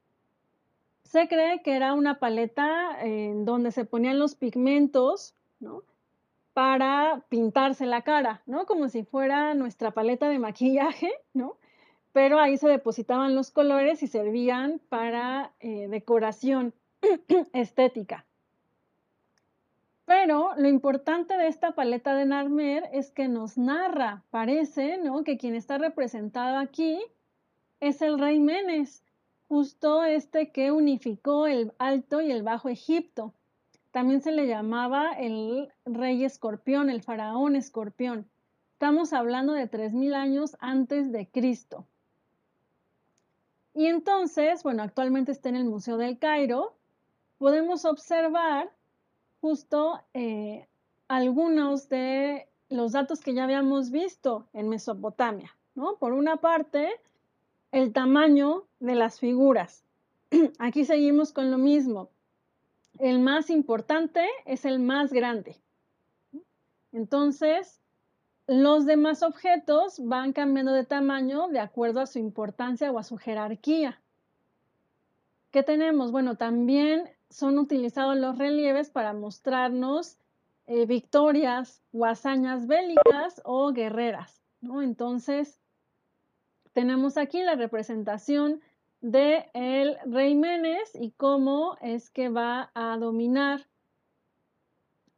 Se 1.04 1.28
cree 1.28 1.62
que 1.62 1.76
era 1.76 1.94
una 1.94 2.20
paleta 2.20 3.02
en 3.02 3.44
donde 3.44 3.72
se 3.72 3.84
ponían 3.84 4.20
los 4.20 4.36
pigmentos, 4.36 5.36
¿no? 5.60 5.84
Para 6.54 7.26
pintarse 7.28 7.86
la 7.86 8.04
cara, 8.04 8.42
¿no? 8.46 8.66
Como 8.66 8.88
si 8.88 9.04
fuera 9.04 9.54
nuestra 9.56 9.92
paleta 9.92 10.30
de 10.30 10.40
maquillaje, 10.40 11.12
¿no? 11.34 11.58
Pero 12.12 12.40
ahí 12.40 12.58
se 12.58 12.68
depositaban 12.68 13.36
los 13.36 13.52
colores 13.52 14.02
y 14.04 14.08
servían 14.08 14.82
para 14.90 15.54
eh, 15.60 15.88
decoración 15.90 16.74
estética. 17.54 18.26
Pero 20.06 20.56
lo 20.58 20.68
importante 20.68 21.38
de 21.38 21.48
esta 21.48 21.74
paleta 21.74 22.16
de 22.16 22.26
Narmer 22.26 22.90
es 22.94 23.12
que 23.12 23.28
nos 23.28 23.60
narra, 23.60 24.24
parece, 24.32 24.98
¿no? 24.98 25.24
Que 25.24 25.38
quien 25.38 25.54
está 25.54 25.78
representado 25.78 26.58
aquí 26.58 27.00
es 27.80 28.02
el 28.02 28.18
rey 28.18 28.40
Menes, 28.40 29.04
justo 29.48 30.04
este 30.04 30.52
que 30.52 30.72
unificó 30.72 31.46
el 31.46 31.74
Alto 31.78 32.22
y 32.22 32.32
el 32.32 32.42
Bajo 32.42 32.70
Egipto. 32.70 33.36
También 33.92 34.22
se 34.22 34.32
le 34.32 34.48
llamaba 34.48 35.12
el 35.12 35.70
rey 35.86 36.24
escorpión, 36.24 36.90
el 36.90 37.04
faraón 37.04 37.56
escorpión. 37.56 38.28
Estamos 38.74 39.14
hablando 39.14 39.54
de 39.54 39.70
3.000 39.70 40.16
años 40.16 40.58
antes 40.60 41.12
de 41.12 41.28
Cristo. 41.28 41.86
Y 43.80 43.88
entonces, 43.88 44.62
bueno, 44.62 44.84
actualmente 44.84 45.32
está 45.32 45.48
en 45.48 45.56
el 45.56 45.64
Museo 45.64 45.96
del 45.96 46.20
Cairo. 46.20 46.76
Podemos 47.38 47.86
observar 47.86 48.70
justo 49.40 50.02
eh, 50.14 50.68
algunos 51.08 51.88
de 51.88 52.50
los 52.68 52.92
datos 52.92 53.22
que 53.22 53.34
ya 53.34 53.46
habíamos 53.46 53.90
visto 53.90 54.50
en 54.52 54.68
Mesopotamia. 54.68 55.56
¿no? 55.76 55.96
Por 55.96 56.12
una 56.12 56.36
parte, 56.36 56.90
el 57.72 57.94
tamaño 57.94 58.66
de 58.82 58.96
las 58.96 59.18
figuras. 59.18 59.86
Aquí 60.60 60.84
seguimos 60.84 61.32
con 61.32 61.50
lo 61.50 61.58
mismo. 61.58 62.10
El 62.98 63.22
más 63.22 63.50
importante 63.50 64.28
es 64.44 64.66
el 64.66 64.80
más 64.80 65.14
grande. 65.14 65.56
Entonces, 66.92 67.80
los 68.50 68.88
demás 68.88 69.22
objetos 69.22 70.04
van 70.04 70.34
cambiando 70.34 70.74
de 70.74 70.84
tamaño 70.84 71.50
de 71.50 71.60
acuerdo 71.60 72.00
a 72.00 72.08
su 72.08 72.18
importancia 72.18 72.92
o 72.92 72.98
a 72.98 73.04
su 73.04 73.16
jerarquía. 73.16 74.02
¿Qué 75.52 75.62
tenemos? 75.62 76.12
Bueno, 76.12 76.36
también 76.36 77.08
son 77.30 77.60
utilizados 77.60 78.18
los 78.18 78.40
relieves 78.40 78.90
para 78.90 79.14
mostrarnos 79.14 80.18
eh, 80.66 80.88
victorias 80.88 81.84
o 81.94 82.06
hazañas 82.06 82.66
bélicas 82.66 83.40
o 83.46 83.72
guerreras. 83.72 84.42
¿no? 84.62 84.82
Entonces, 84.82 85.60
tenemos 86.74 87.18
aquí 87.18 87.44
la 87.44 87.54
representación 87.54 88.62
de 89.02 89.48
el 89.54 89.96
rey 90.08 90.34
Menes 90.34 90.96
y 90.96 91.12
cómo 91.12 91.78
es 91.82 92.10
que 92.10 92.30
va 92.30 92.72
a 92.74 92.98
dominar 92.98 93.69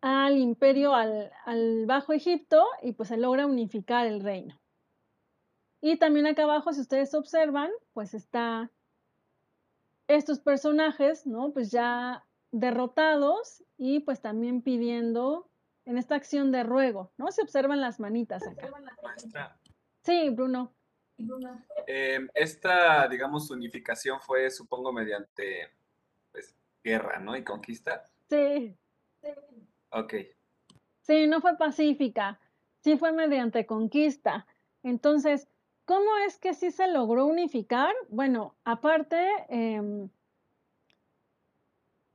al 0.02 0.38
imperio, 0.38 0.94
al, 0.94 1.32
al, 1.46 1.86
Bajo 1.86 2.14
Egipto, 2.14 2.66
y 2.82 2.94
pues 2.94 3.10
se 3.10 3.18
logra 3.18 3.46
unificar 3.46 4.08
el 4.08 4.22
reino. 4.22 4.60
Y 5.80 5.98
también 5.98 6.28
acá 6.28 6.44
abajo, 6.44 6.74
si 6.74 6.82
ustedes 6.82 7.14
observan, 7.14 7.72
pues 7.94 8.14
está 8.14 8.72
estos 10.08 10.40
personajes, 10.40 11.26
¿no? 11.26 11.52
Pues 11.54 11.72
ya 11.72 12.26
derrotados 12.52 13.64
y 13.78 14.02
pues 14.02 14.22
también 14.22 14.62
pidiendo 14.62 15.50
en 15.86 15.98
esta 15.98 16.16
acción 16.16 16.52
de 16.52 16.64
ruego, 16.64 17.12
¿no? 17.18 17.32
Se 17.32 17.42
observan 17.42 17.82
las 17.82 18.00
manitas 18.00 18.44
acá. 18.46 18.70
Sí, 20.04 20.30
Bruno. 20.30 20.74
Em, 21.88 22.30
esta, 22.34 23.08
digamos, 23.08 23.50
unificación 23.52 24.20
fue, 24.22 24.50
supongo, 24.50 24.92
mediante 24.92 25.70
pues, 26.32 26.56
guerra, 26.84 27.20
¿no? 27.20 27.36
Y 27.36 27.44
conquista. 27.44 28.06
Sí. 28.30 28.76
Ok. 29.92 30.14
Sí, 31.02 31.28
no 31.28 31.42
fue 31.42 31.58
pacífica, 31.58 32.40
sí 32.80 32.98
fue 32.98 33.12
mediante 33.12 33.66
conquista. 33.66 34.46
Entonces, 34.84 35.48
¿cómo 35.86 36.18
es 36.28 36.38
que 36.38 36.54
sí 36.54 36.72
se 36.72 36.88
logró 36.88 37.26
unificar? 37.26 37.94
Bueno, 38.10 38.56
aparte, 38.64 39.28
em, 39.50 40.10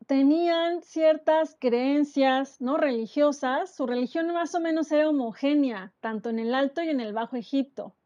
tenían 0.06 0.82
ciertas 0.82 1.56
creencias 1.58 2.60
no 2.60 2.76
religiosas, 2.76 3.74
su 3.74 3.86
religión 3.86 4.32
más 4.32 4.54
o 4.54 4.60
menos 4.60 4.90
era 4.92 5.08
homogénea, 5.08 5.92
tanto 6.00 6.30
en 6.30 6.38
el 6.38 6.54
Alto 6.54 6.82
y 6.82 6.90
en 6.90 7.00
el 7.00 7.12
Bajo 7.12 7.36
Egipto 7.36 7.96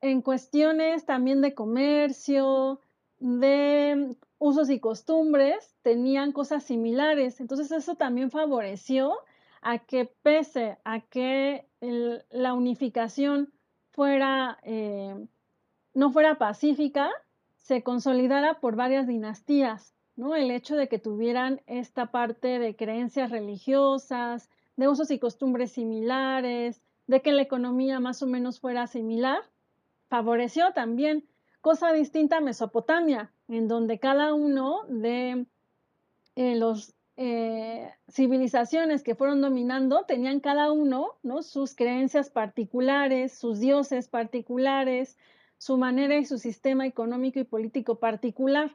en 0.00 0.22
cuestiones 0.22 1.04
también 1.04 1.40
de 1.40 1.54
comercio, 1.54 2.80
de 3.20 4.16
usos 4.38 4.70
y 4.70 4.80
costumbres, 4.80 5.76
tenían 5.82 6.32
cosas 6.32 6.64
similares. 6.64 7.40
Entonces 7.40 7.70
eso 7.70 7.94
también 7.94 8.30
favoreció 8.30 9.18
a 9.62 9.78
que 9.78 10.06
pese 10.22 10.78
a 10.84 11.00
que 11.00 11.68
la 11.80 12.54
unificación 12.54 13.52
fuera, 13.90 14.58
eh, 14.62 15.14
no 15.94 16.10
fuera 16.10 16.38
pacífica, 16.38 17.10
se 17.58 17.82
consolidara 17.82 18.60
por 18.60 18.74
varias 18.74 19.06
dinastías. 19.06 19.94
¿no? 20.16 20.34
El 20.34 20.50
hecho 20.50 20.76
de 20.76 20.88
que 20.88 20.98
tuvieran 20.98 21.60
esta 21.66 22.10
parte 22.10 22.58
de 22.58 22.74
creencias 22.74 23.30
religiosas, 23.30 24.48
de 24.76 24.88
usos 24.88 25.10
y 25.10 25.18
costumbres 25.18 25.72
similares, 25.72 26.82
de 27.06 27.20
que 27.20 27.32
la 27.32 27.42
economía 27.42 28.00
más 28.00 28.22
o 28.22 28.26
menos 28.26 28.60
fuera 28.60 28.86
similar, 28.86 29.42
favoreció 30.08 30.72
también 30.72 31.28
cosa 31.60 31.92
distinta 31.92 32.38
a 32.38 32.40
Mesopotamia, 32.40 33.32
en 33.48 33.68
donde 33.68 33.98
cada 33.98 34.34
uno 34.34 34.84
de 34.88 35.46
eh, 36.36 36.56
los 36.56 36.94
eh, 37.16 37.92
civilizaciones 38.10 39.02
que 39.02 39.14
fueron 39.14 39.42
dominando 39.42 40.04
tenían 40.06 40.40
cada 40.40 40.72
uno 40.72 41.18
¿no? 41.22 41.42
sus 41.42 41.74
creencias 41.74 42.30
particulares, 42.30 43.36
sus 43.36 43.60
dioses 43.60 44.08
particulares, 44.08 45.18
su 45.58 45.76
manera 45.76 46.16
y 46.16 46.24
su 46.24 46.38
sistema 46.38 46.86
económico 46.86 47.38
y 47.38 47.44
político 47.44 47.98
particular. 47.98 48.74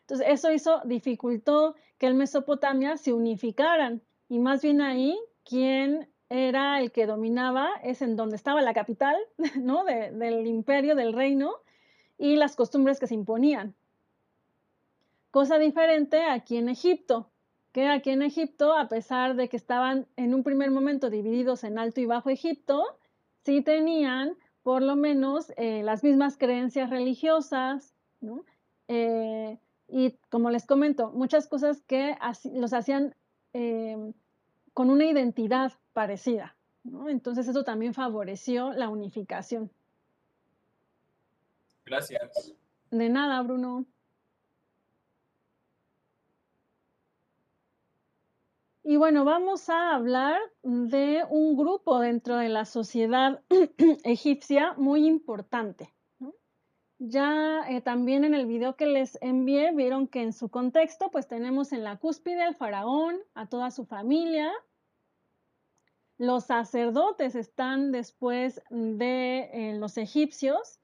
Entonces, 0.00 0.26
eso 0.28 0.52
hizo, 0.52 0.82
dificultó 0.84 1.74
que 1.96 2.06
el 2.06 2.14
Mesopotamia 2.14 2.98
se 2.98 3.14
unificaran 3.14 4.02
y 4.28 4.38
más 4.38 4.60
bien 4.60 4.82
ahí 4.82 5.18
quien 5.42 6.10
era 6.28 6.78
el 6.80 6.92
que 6.92 7.06
dominaba, 7.06 7.70
es 7.82 8.02
en 8.02 8.16
donde 8.16 8.36
estaba 8.36 8.60
la 8.60 8.74
capital, 8.74 9.16
¿no? 9.58 9.84
del 9.84 10.46
imperio, 10.46 10.94
del 10.94 11.14
reino, 11.14 11.54
y 12.22 12.36
las 12.36 12.54
costumbres 12.54 13.00
que 13.00 13.08
se 13.08 13.16
imponían. 13.16 13.74
Cosa 15.32 15.58
diferente 15.58 16.22
aquí 16.24 16.56
en 16.56 16.68
Egipto, 16.68 17.28
que 17.72 17.88
aquí 17.88 18.10
en 18.10 18.22
Egipto, 18.22 18.74
a 18.74 18.86
pesar 18.88 19.34
de 19.34 19.48
que 19.48 19.56
estaban 19.56 20.06
en 20.14 20.32
un 20.32 20.44
primer 20.44 20.70
momento 20.70 21.10
divididos 21.10 21.64
en 21.64 21.80
Alto 21.80 22.00
y 22.00 22.06
Bajo 22.06 22.30
Egipto, 22.30 22.84
sí 23.44 23.60
tenían 23.60 24.36
por 24.62 24.82
lo 24.82 24.94
menos 24.94 25.52
eh, 25.56 25.82
las 25.82 26.04
mismas 26.04 26.36
creencias 26.38 26.90
religiosas. 26.90 27.92
Eh, 28.86 29.58
y 29.88 30.12
como 30.30 30.50
les 30.50 30.64
comento, 30.64 31.10
muchas 31.10 31.48
cosas 31.48 31.82
que 31.88 32.16
los 32.54 32.72
hacían 32.72 33.16
eh, 33.52 34.12
con 34.74 34.90
una 34.90 35.06
identidad 35.06 35.72
parecida. 35.92 36.54
Entonces 37.08 37.48
eso 37.48 37.64
también 37.64 37.94
favoreció 37.94 38.72
la 38.74 38.88
unificación. 38.90 39.72
Gracias. 41.92 42.54
De 42.90 43.10
nada, 43.10 43.42
Bruno. 43.42 43.84
Y 48.82 48.96
bueno, 48.96 49.26
vamos 49.26 49.68
a 49.68 49.94
hablar 49.94 50.40
de 50.62 51.22
un 51.28 51.54
grupo 51.54 52.00
dentro 52.00 52.38
de 52.38 52.48
la 52.48 52.64
sociedad 52.64 53.42
egipcia 54.04 54.72
muy 54.78 55.06
importante. 55.06 55.92
Ya 56.98 57.66
eh, 57.68 57.82
también 57.82 58.24
en 58.24 58.32
el 58.32 58.46
video 58.46 58.74
que 58.74 58.86
les 58.86 59.18
envié 59.20 59.72
vieron 59.72 60.08
que 60.08 60.22
en 60.22 60.32
su 60.32 60.48
contexto 60.48 61.10
pues 61.10 61.28
tenemos 61.28 61.72
en 61.72 61.84
la 61.84 61.98
cúspide 61.98 62.42
al 62.42 62.54
faraón, 62.54 63.18
a 63.34 63.50
toda 63.50 63.70
su 63.70 63.84
familia. 63.84 64.50
Los 66.16 66.44
sacerdotes 66.44 67.34
están 67.34 67.92
después 67.92 68.62
de 68.70 69.50
eh, 69.52 69.74
los 69.78 69.98
egipcios. 69.98 70.78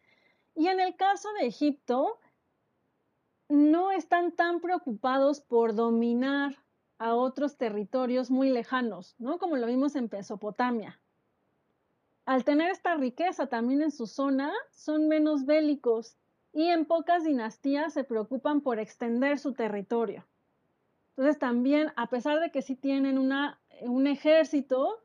Y 0.59 0.67
en 0.67 0.81
el 0.81 0.97
caso 0.97 1.33
de 1.35 1.47
Egipto, 1.47 2.19
no 3.49 3.93
están 3.93 4.33
tan 4.33 4.61
preocupados 4.61 5.41
por 5.41 5.77
dominar 5.77 6.57
a 6.99 7.15
otros 7.15 7.57
territorios 7.57 8.29
muy 8.29 8.51
lejanos, 8.51 9.15
¿no? 9.21 9.39
Como 9.39 9.57
lo 9.57 9.69
vimos 9.69 9.95
en 9.95 10.09
Mesopotamia. 10.11 11.01
Al 12.25 12.43
tener 12.43 12.73
esta 12.73 12.97
riqueza 12.97 13.47
también 13.47 13.83
en 13.83 13.93
su 13.93 14.09
zona, 14.09 14.53
son 14.73 15.07
menos 15.07 15.47
bélicos 15.47 16.17
y 16.53 16.67
en 16.67 16.87
pocas 16.87 17.23
dinastías 17.23 17.93
se 17.93 18.03
preocupan 18.03 18.61
por 18.61 18.81
extender 18.81 19.39
su 19.39 19.55
territorio. 19.55 20.27
Entonces 21.11 21.39
también, 21.39 21.93
a 21.95 22.09
pesar 22.09 22.41
de 22.41 22.51
que 22.51 22.63
sí 22.63 22.75
tienen 22.75 23.17
un 23.17 24.07
ejército, 24.09 25.05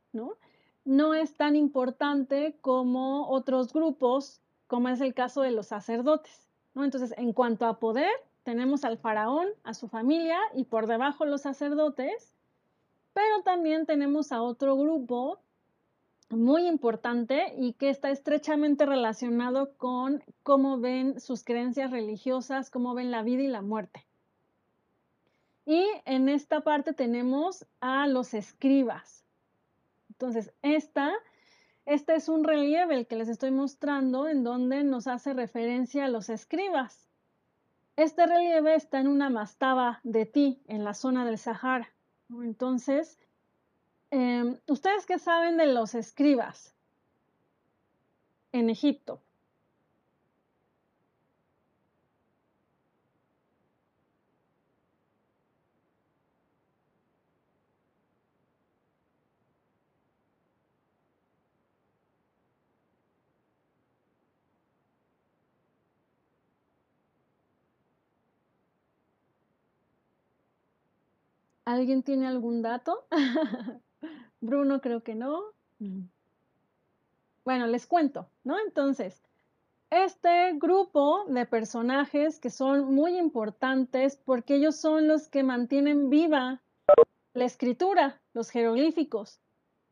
no 0.83 1.13
es 1.13 1.35
tan 1.35 1.55
importante 1.55 2.57
como 2.59 3.29
otros 3.29 3.71
grupos, 3.71 4.39
como 4.67 4.89
es 4.89 5.01
el 5.01 5.13
caso 5.13 5.41
de 5.41 5.51
los 5.51 5.67
sacerdotes. 5.67 6.49
¿no? 6.73 6.83
Entonces, 6.83 7.13
en 7.17 7.33
cuanto 7.33 7.65
a 7.65 7.79
poder, 7.79 8.11
tenemos 8.43 8.83
al 8.83 8.97
faraón, 8.97 9.47
a 9.63 9.73
su 9.73 9.87
familia 9.87 10.37
y 10.53 10.65
por 10.65 10.87
debajo 10.87 11.25
los 11.25 11.41
sacerdotes, 11.41 12.35
pero 13.13 13.41
también 13.43 13.85
tenemos 13.85 14.31
a 14.31 14.41
otro 14.41 14.75
grupo 14.75 15.39
muy 16.29 16.67
importante 16.67 17.53
y 17.57 17.73
que 17.73 17.89
está 17.89 18.09
estrechamente 18.09 18.85
relacionado 18.85 19.73
con 19.77 20.23
cómo 20.41 20.79
ven 20.79 21.19
sus 21.19 21.43
creencias 21.43 21.91
religiosas, 21.91 22.69
cómo 22.69 22.93
ven 22.93 23.11
la 23.11 23.23
vida 23.23 23.43
y 23.43 23.47
la 23.47 23.61
muerte. 23.61 24.05
Y 25.65 25.85
en 26.05 26.27
esta 26.27 26.61
parte 26.61 26.93
tenemos 26.93 27.65
a 27.79 28.07
los 28.07 28.33
escribas. 28.33 29.23
Entonces, 30.09 30.51
esta, 30.61 31.13
este 31.85 32.15
es 32.15 32.29
un 32.29 32.43
relieve 32.43 32.95
el 32.95 33.07
que 33.07 33.15
les 33.15 33.27
estoy 33.27 33.51
mostrando 33.51 34.27
en 34.27 34.43
donde 34.43 34.83
nos 34.83 35.07
hace 35.07 35.33
referencia 35.33 36.05
a 36.05 36.09
los 36.09 36.29
escribas. 36.29 37.09
Este 37.95 38.25
relieve 38.25 38.75
está 38.75 38.99
en 38.99 39.07
una 39.07 39.29
mastaba 39.29 39.99
de 40.03 40.25
ti, 40.25 40.61
en 40.67 40.83
la 40.83 40.93
zona 40.93 41.25
del 41.25 41.37
Sahara. 41.37 41.91
Entonces, 42.29 43.19
em, 44.11 44.57
¿ustedes 44.67 45.05
qué 45.05 45.19
saben 45.19 45.57
de 45.57 45.67
los 45.67 45.93
escribas 45.93 46.73
en 48.51 48.69
Egipto? 48.69 49.21
¿Alguien 71.65 72.03
tiene 72.03 72.27
algún 72.27 72.61
dato? 72.61 73.05
Bruno 74.41 74.81
creo 74.81 75.03
que 75.03 75.15
no. 75.15 75.41
Mm. 75.79 76.03
Bueno, 77.45 77.67
les 77.67 77.87
cuento, 77.87 78.27
¿no? 78.43 78.59
Entonces, 78.59 79.21
este 79.89 80.53
grupo 80.53 81.25
de 81.27 81.45
personajes 81.45 82.39
que 82.39 82.49
son 82.49 82.93
muy 82.93 83.17
importantes 83.17 84.17
porque 84.17 84.55
ellos 84.55 84.75
son 84.75 85.07
los 85.07 85.27
que 85.27 85.43
mantienen 85.43 86.09
viva 86.09 86.61
la 87.33 87.45
escritura, 87.45 88.21
los 88.33 88.49
jeroglíficos, 88.49 89.39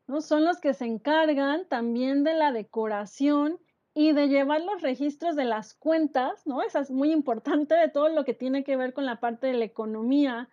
¿no? 0.06 0.20
Son 0.20 0.44
los 0.44 0.60
que 0.60 0.74
se 0.74 0.86
encargan 0.86 1.66
también 1.68 2.24
de 2.24 2.34
la 2.34 2.52
decoración 2.52 3.58
y 3.94 4.12
de 4.12 4.28
llevar 4.28 4.62
los 4.62 4.80
registros 4.82 5.36
de 5.36 5.44
las 5.44 5.74
cuentas, 5.74 6.46
¿no? 6.46 6.62
Esa 6.62 6.80
es 6.80 6.90
muy 6.90 7.12
importante 7.12 7.74
de 7.74 7.88
todo 7.88 8.08
lo 8.08 8.24
que 8.24 8.34
tiene 8.34 8.64
que 8.64 8.76
ver 8.76 8.94
con 8.94 9.06
la 9.06 9.20
parte 9.20 9.48
de 9.48 9.54
la 9.54 9.64
economía, 9.64 10.48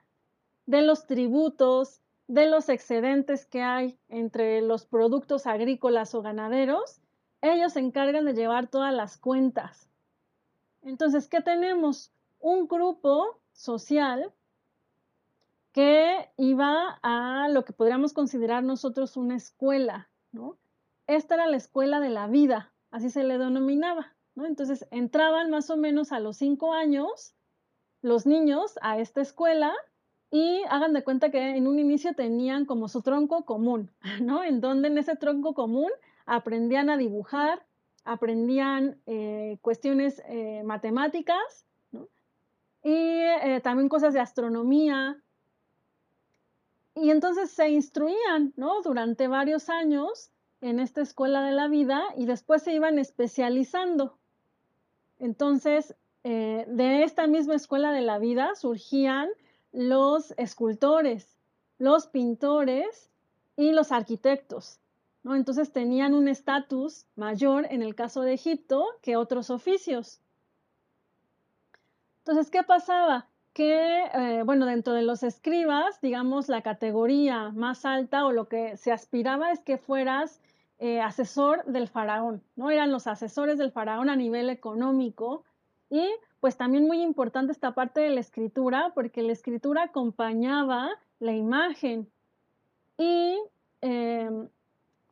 de 0.70 0.84
los 0.84 1.08
tributos, 1.08 2.00
de 2.28 2.46
los 2.46 2.70
excedentes 2.70 3.48
que 3.48 3.64
hay 3.64 3.98
entre 4.08 4.62
los 4.62 4.86
productos 4.86 5.48
agrícolas 5.48 6.14
o 6.14 6.22
ganaderos, 6.22 7.02
ellos 7.42 7.74
se 7.74 7.80
encargan 7.80 8.26
de 8.26 8.36
llevar 8.36 8.68
todas 8.68 8.94
las 8.94 9.18
cuentas. 9.18 9.90
Entonces, 10.84 11.28
¿qué 11.28 11.42
tenemos? 11.42 12.12
Un 12.40 12.68
grupo 12.68 13.40
social 13.52 14.32
que 15.72 16.30
iba 16.38 17.00
a 17.02 17.48
lo 17.50 17.66
que 17.66 17.74
podríamos 17.74 18.14
considerar 18.14 18.64
nosotros 18.64 19.18
una 19.18 19.38
escuela, 19.38 20.08
¿no? 20.32 20.56
Esta 21.08 21.34
era 21.34 21.48
la 21.48 21.58
escuela 21.58 22.00
de 22.00 22.10
la 22.10 22.28
vida, 22.28 22.72
así 22.92 23.10
se 23.10 23.24
le 23.24 23.40
denominaba, 23.40 24.14
¿no? 24.36 24.46
Entonces 24.46 24.86
entraban 24.92 25.50
más 25.50 25.72
o 25.72 25.78
menos 25.78 26.12
a 26.12 26.20
los 26.20 26.38
cinco 26.38 26.74
años 26.74 27.34
los 28.04 28.28
niños 28.28 28.78
a 28.84 29.00
esta 29.00 29.22
escuela 29.22 29.74
y 30.32 30.62
hagan 30.70 30.94
de 30.94 31.04
cuenta 31.04 31.32
que 31.32 31.58
en 31.58 31.68
un 31.68 31.80
inicio 31.80 32.14
tenían 32.14 32.66
como 32.66 32.88
su 32.88 33.02
tronco 33.02 33.46
común, 33.46 33.92
¿no? 34.22 34.44
En 34.44 34.62
donde 34.62 34.90
en 34.90 34.98
ese 34.98 35.16
tronco 35.16 35.54
común 35.54 35.92
aprendían 36.26 36.90
a 36.90 36.98
dibujar, 36.98 37.66
aprendían 38.06 39.00
eh, 39.08 39.58
cuestiones 39.62 40.22
eh, 40.28 40.62
matemáticas. 40.64 41.66
Y 42.82 42.94
eh, 42.94 43.60
también 43.62 43.90
cosas 43.90 44.14
de 44.14 44.22
astronomía. 44.22 45.22
Y 46.96 47.10
entonces 47.10 47.52
se 47.52 47.70
instruían, 47.70 48.54
¿no? 48.56 48.82
Durante 48.84 49.28
varios 49.28 49.70
años 49.70 50.32
en 50.62 50.80
esta 50.80 51.02
escuela 51.02 51.44
de 51.44 51.52
la 51.52 51.68
vida 51.68 52.04
y 52.16 52.26
después 52.26 52.64
se 52.64 52.74
iban 52.74 53.00
especializando. 53.00 54.18
Entonces, 55.18 55.96
de 56.24 57.04
esta 57.04 57.28
misma 57.28 57.56
escuela 57.56 57.92
de 57.92 58.02
la 58.02 58.20
vida 58.20 58.56
surgían 58.56 59.30
los 59.72 60.34
escultores, 60.38 61.38
los 61.78 62.08
pintores 62.08 63.10
y 63.56 63.72
los 63.72 63.92
arquitectos. 63.92 64.80
¿no? 65.24 65.36
Entonces 65.36 65.72
tenían 65.72 66.14
un 66.14 66.28
estatus 66.28 67.06
mayor 67.16 67.68
en 67.70 67.82
el 67.82 67.96
caso 67.96 68.22
de 68.22 68.34
Egipto 68.34 68.86
que 69.02 69.18
otros 69.18 69.50
oficios. 69.50 70.22
Entonces, 72.20 72.52
¿qué 72.52 72.64
pasaba? 72.64 73.28
Que, 73.54 74.04
eh, 74.14 74.44
bueno, 74.46 74.66
dentro 74.66 74.94
de 74.94 75.02
los 75.02 75.24
escribas, 75.24 76.00
digamos, 76.02 76.48
la 76.48 76.62
categoría 76.62 77.50
más 77.50 77.86
alta 77.86 78.26
o 78.26 78.32
lo 78.32 78.48
que 78.48 78.78
se 78.78 78.92
aspiraba 78.92 79.52
es 79.52 79.60
que 79.62 79.78
fueras 79.78 80.40
eh, 80.78 81.02
asesor 81.02 81.66
del 81.66 81.88
faraón, 81.88 82.42
¿no? 82.56 82.70
Eran 82.70 82.92
los 82.92 83.08
asesores 83.08 83.58
del 83.58 83.72
faraón 83.72 84.10
a 84.10 84.16
nivel 84.16 84.50
económico 84.50 85.44
y 85.90 86.08
pues 86.40 86.58
también 86.58 86.86
muy 86.86 87.02
importante 87.02 87.52
esta 87.52 87.74
parte 87.74 88.02
de 88.02 88.10
la 88.10 88.20
escritura, 88.20 88.92
porque 88.96 89.22
la 89.22 89.34
escritura 89.34 89.84
acompañaba 89.84 90.90
la 91.20 91.34
imagen. 91.34 92.10
Y 92.98 93.38
em, 93.82 94.48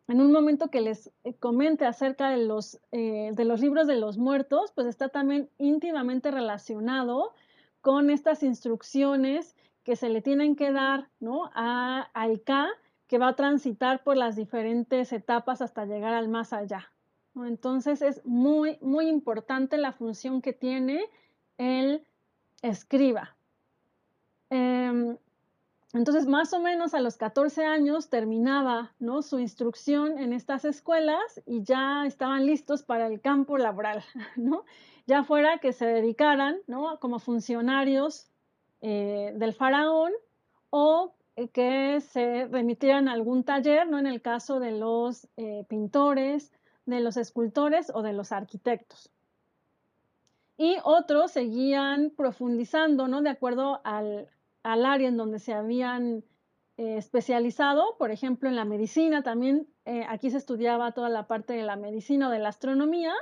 en 0.07 0.21
un 0.21 0.31
momento 0.31 0.69
que 0.69 0.81
les 0.81 1.11
eh, 1.23 1.33
comente 1.33 1.85
acerca 1.85 2.29
de 2.29 2.37
los, 2.37 2.79
eh, 2.91 3.31
de 3.33 3.45
los 3.45 3.59
libros 3.59 3.87
de 3.87 3.97
los 3.97 4.17
muertos, 4.17 4.71
pues 4.73 4.87
está 4.87 5.09
también 5.09 5.49
íntimamente 5.57 6.31
relacionado 6.31 7.33
con 7.81 8.09
estas 8.09 8.43
instrucciones 8.43 9.55
que 9.83 9.95
se 9.95 10.09
le 10.09 10.21
tienen 10.21 10.55
que 10.55 10.71
dar 10.71 11.09
¿no? 11.19 11.49
a, 11.53 12.09
al 12.13 12.41
que 13.07 13.17
va 13.17 13.29
a 13.29 13.35
transitar 13.35 14.03
por 14.03 14.17
las 14.17 14.35
diferentes 14.35 15.13
etapas 15.13 15.61
hasta 15.61 15.85
llegar 15.85 16.13
al 16.13 16.27
más 16.27 16.51
allá. 16.51 16.91
Entonces 17.45 18.01
es 18.01 18.25
muy, 18.25 18.77
muy 18.81 19.07
importante 19.07 19.77
la 19.77 19.91
función 19.91 20.41
que 20.41 20.53
tiene 20.53 21.05
el 21.57 22.05
escriba. 22.61 23.35
Em, 24.49 25.17
entonces, 25.93 26.27
más 26.27 26.53
o 26.53 26.59
menos 26.59 26.93
a 26.93 26.99
los 26.99 27.17
14 27.17 27.65
años 27.65 28.09
terminaba 28.09 28.93
su 29.21 29.39
instrucción 29.39 30.17
en 30.19 30.33
estas 30.33 30.65
escuelas 30.65 31.41
y 31.45 31.63
ya 31.63 32.05
estaban 32.05 32.45
listos 32.45 32.83
para 32.83 33.07
el 33.07 33.21
campo 33.21 33.57
laboral, 33.57 34.03
¿no? 34.35 34.65
ya 35.07 35.23
fuera 35.23 35.59
que 35.59 35.71
se 35.71 35.85
dedicaran 35.85 36.57
¿no? 36.67 36.99
como 36.99 37.19
funcionarios 37.19 38.29
eh, 38.81 39.33
del 39.35 39.53
faraón 39.53 40.11
o 40.69 41.15
eh, 41.37 41.47
que 41.47 42.01
se 42.01 42.47
remitieran 42.47 43.07
a 43.07 43.13
algún 43.13 43.43
taller, 43.43 43.87
¿no? 43.87 43.97
en 43.97 44.07
el 44.07 44.21
caso 44.21 44.59
de 44.59 44.71
los 44.71 45.27
eh, 45.37 45.65
pintores, 45.69 46.51
de 46.87 47.01
los 47.01 47.17
escultores 47.17 47.91
o 47.93 48.01
de 48.01 48.13
los 48.13 48.31
arquitectos. 48.31 49.11
Y 50.57 50.77
otros 50.83 51.31
seguían 51.31 52.09
profundizando, 52.09 53.07
¿no? 53.07 53.21
De 53.21 53.29
acuerdo 53.29 53.81
al, 53.83 54.27
área 54.63 55.07
en 55.07 55.17
donde 55.17 55.39
se 55.39 55.53
habían 55.53 56.23
eh, 56.77 56.97
especializado, 56.97 57.95
por 57.99 58.09
ejemplo, 58.09 58.49
en 58.49 58.55
la 58.55 58.65
medicina 58.65 59.21
también, 59.21 59.67
eh, 59.85 60.05
aquí 60.09 60.31
se 60.31 60.37
estudiaba 60.37 60.93
toda 60.93 61.09
la 61.09 61.27
parte 61.27 61.53
de 61.53 61.63
la 61.63 61.75
medicina 61.75 62.29
o 62.29 62.31
de 62.31 62.39
la 62.39 62.49
astronomía, 62.49 63.13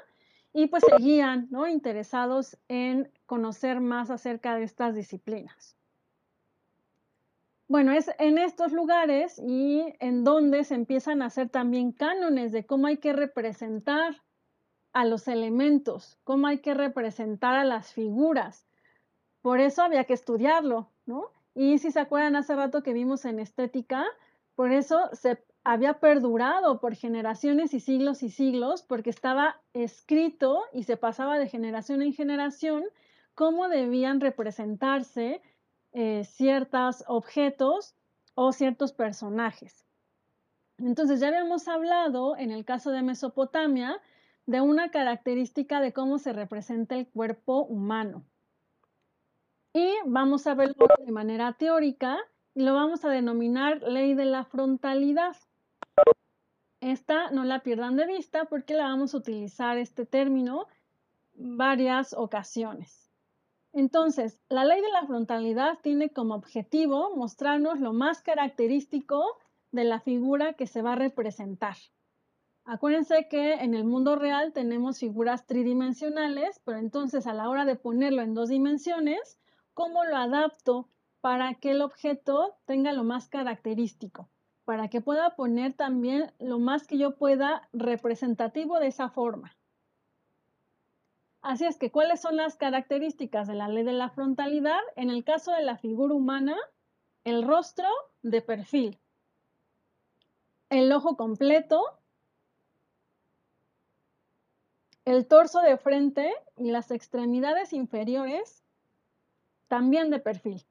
y 0.53 0.67
pues 0.67 0.83
seguían, 0.89 1.47
¿no? 1.51 1.67
Interesados 1.67 2.57
en 2.69 3.11
conocer 3.25 3.81
más 3.81 4.09
acerca 4.09 4.55
de 4.55 4.63
estas 4.63 4.95
disciplinas. 4.95 5.74
Bueno, 7.67 7.93
es 7.93 8.11
en 8.19 8.37
estos 8.37 8.71
lugares 8.71 9.39
y 9.39 9.83
en 9.99 10.23
donde 10.23 10.63
se 10.63 10.75
empiezan 10.75 11.21
a 11.21 11.27
hacer 11.27 11.49
también 11.49 11.91
cánones 11.91 12.51
de 12.51 12.65
cómo 12.65 12.87
hay 12.87 12.97
que 12.97 13.11
representar 13.11 14.21
a 14.93 15.03
los 15.03 15.27
elementos, 15.27 16.19
cómo 16.23 16.47
hay 16.47 16.59
que 16.59 16.75
representar 16.75 17.55
a 17.55 17.65
las 17.65 17.91
figuras. 17.91 18.67
Por 19.41 19.59
eso 19.59 19.81
había 19.81 20.03
que 20.03 20.13
estudiarlo, 20.13 20.91
¿no? 21.05 21.31
Y 21.55 21.79
si 21.79 21.91
se 21.91 21.99
acuerdan 21.99 22.35
hace 22.35 22.55
rato 22.55 22.83
que 22.83 22.93
vimos 22.93 23.25
en 23.25 23.39
estética, 23.39 24.05
por 24.55 24.71
eso 24.71 25.09
se 25.13 25.43
había 25.63 25.99
perdurado 25.99 26.79
por 26.79 26.95
generaciones 26.95 27.73
y 27.73 27.79
siglos 27.79 28.21
y 28.21 28.29
siglos, 28.29 28.83
porque 28.83 29.09
estaba 29.09 29.59
escrito 29.73 30.61
y 30.71 30.83
se 30.83 30.97
pasaba 30.97 31.39
de 31.39 31.49
generación 31.49 32.03
en 32.03 32.13
generación 32.13 32.83
cómo 33.33 33.67
debían 33.69 34.21
representarse 34.21 35.41
eh, 35.97 36.25
ciertos 36.25 37.05
objetos 37.07 37.95
o 38.33 38.51
ciertos 38.51 38.91
personajes. 38.91 39.85
Entonces 40.77 41.21
ya 41.21 41.29
habíamos 41.29 41.69
hablado 41.69 42.35
en 42.35 42.51
el 42.51 42.65
caso 42.65 42.91
de 42.91 43.01
Mesopotamia 43.01 44.01
de 44.45 44.59
una 44.59 44.91
característica 44.91 45.79
de 45.79 45.93
cómo 45.93 46.17
se 46.17 46.33
representa 46.33 46.95
el 46.95 47.07
cuerpo 47.07 47.63
humano. 47.63 48.25
Y 49.71 49.89
vamos 50.05 50.47
a 50.47 50.53
verlo 50.53 50.85
de 51.05 51.13
manera 51.13 51.53
teórica 51.53 52.17
y 52.53 52.63
lo 52.63 52.73
vamos 52.73 53.05
a 53.05 53.09
denominar 53.09 53.81
ley 53.81 54.15
de 54.15 54.25
la 54.25 54.43
frontalidad. 54.43 55.37
Esta 56.81 57.31
no 57.31 57.45
la 57.45 57.63
pierdan 57.63 57.95
de 57.95 58.05
vista 58.05 58.43
porque 58.45 58.73
la 58.73 58.83
vamos 58.83 59.13
a 59.13 59.17
utilizar 59.17 59.77
este 59.77 60.05
término 60.05 60.67
varias 61.35 62.13
ocasiones. 62.13 63.04
Entonces, 63.75 64.39
la 64.47 64.63
ley 64.63 64.81
de 64.81 64.89
la 64.89 65.05
frontalidad 65.05 65.79
tiene 65.81 66.09
como 66.09 66.33
objetivo 66.33 67.13
mostrarnos 67.17 67.81
lo 67.81 67.91
más 67.91 68.21
característico 68.21 69.37
de 69.73 69.83
la 69.83 69.99
figura 69.99 70.53
que 70.53 70.65
se 70.65 70.81
va 70.81 70.93
a 70.93 70.95
representar. 70.95 71.75
Acuérdense 72.63 73.27
que 73.27 73.55
en 73.55 73.73
el 73.73 73.83
mundo 73.83 74.15
real 74.15 74.53
tenemos 74.53 74.99
figuras 74.99 75.45
tridimensionales, 75.45 76.61
pero 76.63 76.77
entonces 76.77 77.27
a 77.27 77.33
la 77.33 77.49
hora 77.49 77.65
de 77.65 77.75
ponerlo 77.75 78.21
en 78.21 78.33
dos 78.33 78.47
dimensiones, 78.47 79.37
¿cómo 79.73 80.05
lo 80.05 80.15
adapto 80.15 80.87
para 81.19 81.55
que 81.55 81.71
el 81.71 81.81
objeto 81.81 82.55
tenga 82.63 82.93
lo 82.93 83.03
más 83.03 83.27
característico? 83.27 84.29
Para 84.63 84.87
que 84.87 85.01
pueda 85.01 85.35
poner 85.35 85.73
también 85.73 86.31
lo 86.39 86.59
más 86.59 86.87
que 86.87 86.97
yo 86.97 87.17
pueda 87.17 87.67
representativo 87.73 88.79
de 88.79 88.87
esa 88.87 89.09
forma. 89.09 89.53
Así 91.45 91.63
es 91.63 91.77
que, 91.77 91.91
¿cuáles 91.91 92.21
son 92.21 92.37
las 92.37 92.55
características 92.55 93.47
de 93.47 93.53
la 93.53 93.67
ley 93.67 93.83
de 93.83 93.93
la 93.93 94.09
frontalidad? 94.09 94.79
En 94.95 95.11
el 95.11 95.23
caso 95.23 95.51
de 95.51 95.61
la 95.61 95.77
figura 95.77 96.15
humana, 96.15 96.57
el 97.23 97.43
rostro 97.43 97.87
de 98.23 98.41
perfil, 98.41 98.99
el 100.71 100.91
ojo 100.91 101.15
completo, 101.15 101.99
el 105.05 105.27
torso 105.27 105.61
de 105.61 105.77
frente 105.77 106.33
y 106.57 106.71
las 106.71 106.89
extremidades 106.89 107.73
inferiores 107.73 108.63
también 109.67 110.09
de 110.09 110.17
perfil. 110.17 110.65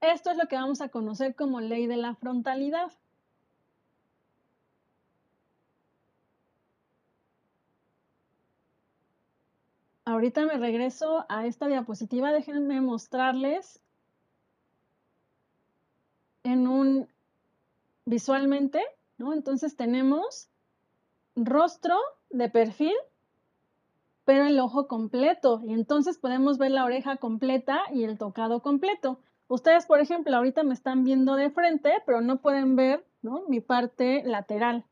esto 0.00 0.30
es 0.30 0.38
lo 0.38 0.48
que 0.48 0.56
vamos 0.56 0.80
a 0.80 0.88
conocer 0.88 1.36
como 1.36 1.60
ley 1.60 1.86
de 1.86 1.98
la 1.98 2.14
frontalidad. 2.14 2.92
Ahorita 10.12 10.44
me 10.44 10.58
regreso 10.58 11.24
a 11.28 11.46
esta 11.46 11.66
diapositiva. 11.66 12.32
Déjenme 12.32 12.80
mostrarles 12.80 13.80
en 16.44 16.66
un 16.68 17.08
visualmente 18.04 18.82
entonces 19.30 19.76
tenemos 19.76 20.48
rostro 21.36 21.94
de 22.30 22.48
perfil, 22.48 22.94
pero 24.24 24.46
el 24.46 24.58
ojo 24.58 24.88
completo. 24.88 25.62
Y 25.64 25.72
entonces 25.72 26.18
podemos 26.18 26.58
ver 26.58 26.72
la 26.72 26.84
oreja 26.84 27.18
completa 27.18 27.82
y 27.92 28.04
el 28.04 28.18
tocado 28.18 28.60
completo. 28.62 29.20
Ustedes, 29.46 29.86
por 29.86 30.00
ejemplo, 30.00 30.34
ahorita 30.34 30.64
me 30.64 30.74
están 30.74 31.04
viendo 31.04 31.36
de 31.36 31.50
frente, 31.50 31.92
pero 32.06 32.20
no 32.20 32.40
pueden 32.40 32.74
ver 32.74 33.04
mi 33.48 33.60
parte 33.60 34.22
lateral. 34.24 34.84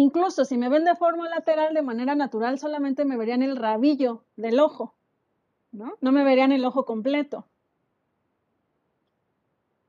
Incluso 0.00 0.46
si 0.46 0.56
me 0.56 0.70
ven 0.70 0.84
de 0.84 0.96
forma 0.96 1.28
lateral 1.28 1.74
de 1.74 1.82
manera 1.82 2.14
natural, 2.14 2.58
solamente 2.58 3.04
me 3.04 3.18
verían 3.18 3.42
el 3.42 3.54
rabillo 3.54 4.24
del 4.34 4.58
ojo, 4.58 4.94
¿no? 5.72 5.98
No 6.00 6.10
me 6.10 6.24
verían 6.24 6.52
el 6.52 6.64
ojo 6.64 6.86
completo. 6.86 7.46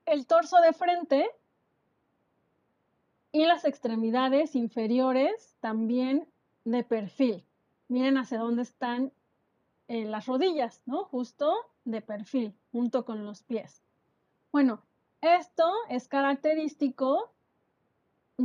El 0.05 0.28
torso 0.28 0.59
de 0.59 0.74
frente 0.74 1.30
y 3.32 3.45
las 3.45 3.64
extremidades 3.64 4.53
inferiores 4.53 5.55
también 5.62 6.28
de 6.66 6.84
perfil. 6.84 7.45
Miren 7.88 8.18
hacia 8.18 8.39
dónde 8.39 8.64
están 8.64 9.14
eh, 9.88 10.03
las 10.03 10.26
rodillas, 10.26 10.82
¿no? 10.86 11.05
Justo 11.05 11.55
de 11.86 12.01
perfil, 12.01 12.53
junto 12.74 13.05
con 13.05 13.24
los 13.24 13.43
pies. 13.43 13.82
Bueno, 14.51 14.82
esto 15.22 15.72
es 15.88 16.09
característico 16.09 17.32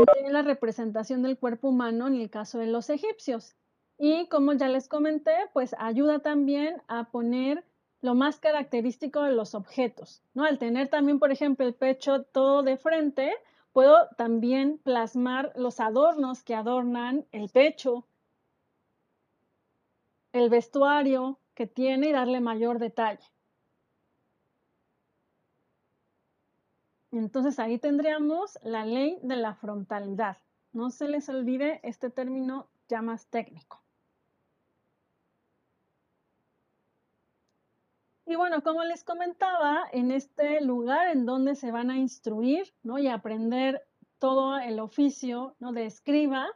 de 0.04 0.32
la 0.32 0.42
representación 0.42 1.22
del 1.22 1.38
cuerpo 1.38 1.68
humano 1.68 2.06
en 2.06 2.16
el 2.16 2.30
caso 2.30 2.58
de 2.58 2.66
los 2.66 2.90
egipcios. 2.90 3.54
Y 3.98 4.28
como 4.28 4.52
ya 4.52 4.68
les 4.68 4.88
comenté, 4.88 5.34
pues 5.52 5.74
ayuda 5.78 6.18
también 6.18 6.82
a 6.86 7.04
poner 7.10 7.64
lo 8.02 8.14
más 8.14 8.38
característico 8.38 9.22
de 9.22 9.32
los 9.32 9.54
objetos, 9.54 10.22
¿no? 10.34 10.44
Al 10.44 10.58
tener 10.58 10.88
también, 10.88 11.18
por 11.18 11.32
ejemplo, 11.32 11.66
el 11.66 11.74
pecho 11.74 12.24
todo 12.24 12.62
de 12.62 12.76
frente, 12.76 13.32
Puedo 13.76 14.08
también 14.16 14.78
plasmar 14.78 15.52
los 15.54 15.80
adornos 15.80 16.42
que 16.42 16.54
adornan 16.54 17.26
el 17.30 17.50
pecho, 17.50 18.06
el 20.32 20.48
vestuario 20.48 21.38
que 21.52 21.66
tiene 21.66 22.08
y 22.08 22.12
darle 22.12 22.40
mayor 22.40 22.78
detalle. 22.78 23.22
Entonces 27.18 27.58
ahí 27.58 27.78
tendríamos 27.78 28.58
la 28.62 28.84
ley 28.84 29.18
de 29.22 29.36
la 29.36 29.54
frontalidad. 29.54 30.38
No 30.72 30.90
se 30.90 31.08
les 31.08 31.28
olvide 31.28 31.80
este 31.82 32.10
término 32.10 32.68
ya 32.88 33.02
más 33.02 33.26
técnico. 33.28 33.82
Y 38.26 38.34
bueno, 38.34 38.62
como 38.62 38.82
les 38.82 39.04
comentaba, 39.04 39.84
en 39.92 40.10
este 40.10 40.60
lugar 40.60 41.08
en 41.08 41.26
donde 41.26 41.54
se 41.54 41.70
van 41.70 41.90
a 41.90 41.96
instruir 41.96 42.74
¿no? 42.82 42.98
y 42.98 43.06
aprender 43.06 43.86
todo 44.18 44.58
el 44.58 44.80
oficio 44.80 45.54
¿no? 45.60 45.72
de 45.72 45.86
escriba, 45.86 46.48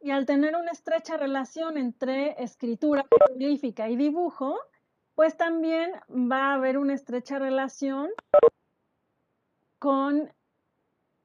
y 0.00 0.12
al 0.12 0.26
tener 0.26 0.54
una 0.54 0.70
estrecha 0.70 1.16
relación 1.16 1.76
entre 1.78 2.40
escritura 2.42 3.04
jeroglífica 3.10 3.88
y 3.88 3.96
dibujo, 3.96 4.56
pues 5.16 5.36
también 5.36 5.90
va 6.08 6.50
a 6.50 6.54
haber 6.54 6.78
una 6.78 6.94
estrecha 6.94 7.40
relación 7.40 8.10
con 9.86 10.32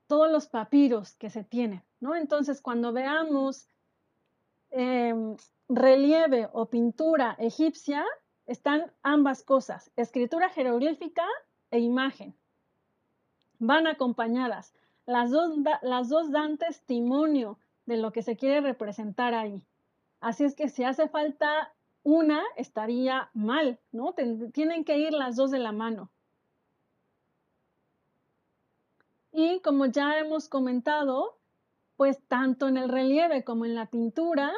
todos 0.06 0.32
los 0.32 0.46
papiros 0.46 1.16
que 1.16 1.32
se 1.32 1.44
tienen, 1.44 1.82
¿no? 2.00 2.14
Entonces, 2.14 2.62
cuando 2.62 2.94
veamos 2.94 3.68
em, 4.70 5.36
relieve 5.68 6.48
o 6.54 6.68
pintura 6.68 7.36
egipcia, 7.40 8.06
están 8.46 8.94
ambas 9.02 9.42
cosas, 9.42 9.90
escritura 9.96 10.48
jeroglífica 10.50 11.26
e 11.72 11.80
imagen. 11.80 12.36
Van 13.58 13.88
acompañadas. 13.88 14.76
Las 15.08 15.32
dos, 15.32 15.58
las 15.82 16.10
dos 16.10 16.30
dan 16.30 16.60
testimonio 16.60 17.58
de 17.88 17.98
lo 17.98 18.12
que 18.12 18.22
se 18.22 18.38
quiere 18.38 18.62
representar 18.62 19.34
ahí. 19.34 19.64
Así 20.20 20.44
es 20.44 20.54
que 20.54 20.70
si 20.70 20.84
hace 20.84 21.10
falta 21.10 21.74
una, 22.04 22.44
estaría 22.58 23.32
mal, 23.34 23.80
¿no? 23.92 24.14
Tienen 24.54 24.86
que 24.86 25.00
ir 25.00 25.14
las 25.14 25.36
dos 25.36 25.50
de 25.50 25.58
la 25.58 25.72
mano. 25.72 26.12
Y 29.32 29.62
como 29.62 29.86
ya 29.86 30.20
hemos 30.20 30.50
comentado, 30.50 31.40
pues 31.96 32.20
tanto 32.28 32.68
en 32.68 32.78
el 32.78 32.90
relieve 32.90 33.44
como 33.44 33.66
en 33.66 33.76
la 33.76 33.86
pintura 33.88 34.52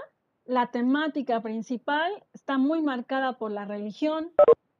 la 0.45 0.71
temática 0.71 1.41
principal 1.41 2.11
está 2.33 2.57
muy 2.57 2.81
marcada 2.81 3.37
por 3.37 3.51
la 3.51 3.65
religión, 3.65 4.31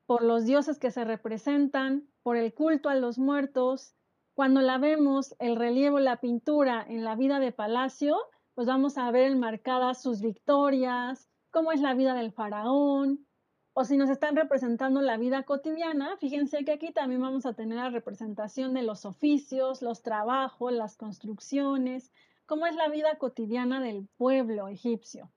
por 0.05 0.21
los 0.21 0.45
dioses 0.45 0.77
que 0.77 0.91
se 0.91 1.05
representan, 1.05 2.07
por 2.21 2.35
el 2.35 2.53
culto 2.53 2.89
a 2.89 2.95
los 2.95 3.17
muertos. 3.17 3.95
Cuando 4.33 4.61
la 4.61 4.77
vemos, 4.77 5.35
el 5.39 5.55
relieve, 5.55 6.01
la 6.01 6.17
pintura 6.17 6.85
en 6.87 7.03
la 7.03 7.15
vida 7.15 7.39
de 7.39 7.51
palacio, 7.51 8.17
pues 8.55 8.67
vamos 8.67 8.97
a 8.97 9.09
ver 9.11 9.31
enmarcadas 9.31 10.01
sus 10.01 10.21
victorias, 10.21 11.29
cómo 11.49 11.71
es 11.71 11.81
la 11.81 11.93
vida 11.93 12.13
del 12.13 12.33
faraón, 12.33 13.25
o 13.73 13.83
si 13.85 13.97
nos 13.97 14.09
están 14.09 14.35
representando 14.35 15.01
la 15.01 15.17
vida 15.17 15.43
cotidiana, 15.43 16.15
fíjense 16.17 16.63
que 16.63 16.73
aquí 16.73 16.91
también 16.91 17.21
vamos 17.21 17.45
a 17.45 17.53
tener 17.53 17.77
la 17.77 17.89
representación 17.89 18.73
de 18.73 18.83
los 18.83 19.05
oficios, 19.05 19.81
los 19.81 20.03
trabajos, 20.03 20.71
las 20.71 20.95
construcciones, 20.95 22.11
cómo 22.45 22.67
es 22.67 22.75
la 22.75 22.87
vida 22.89 23.17
cotidiana 23.17 23.81
del 23.81 24.07
pueblo 24.17 24.67
egipcio. 24.67 25.31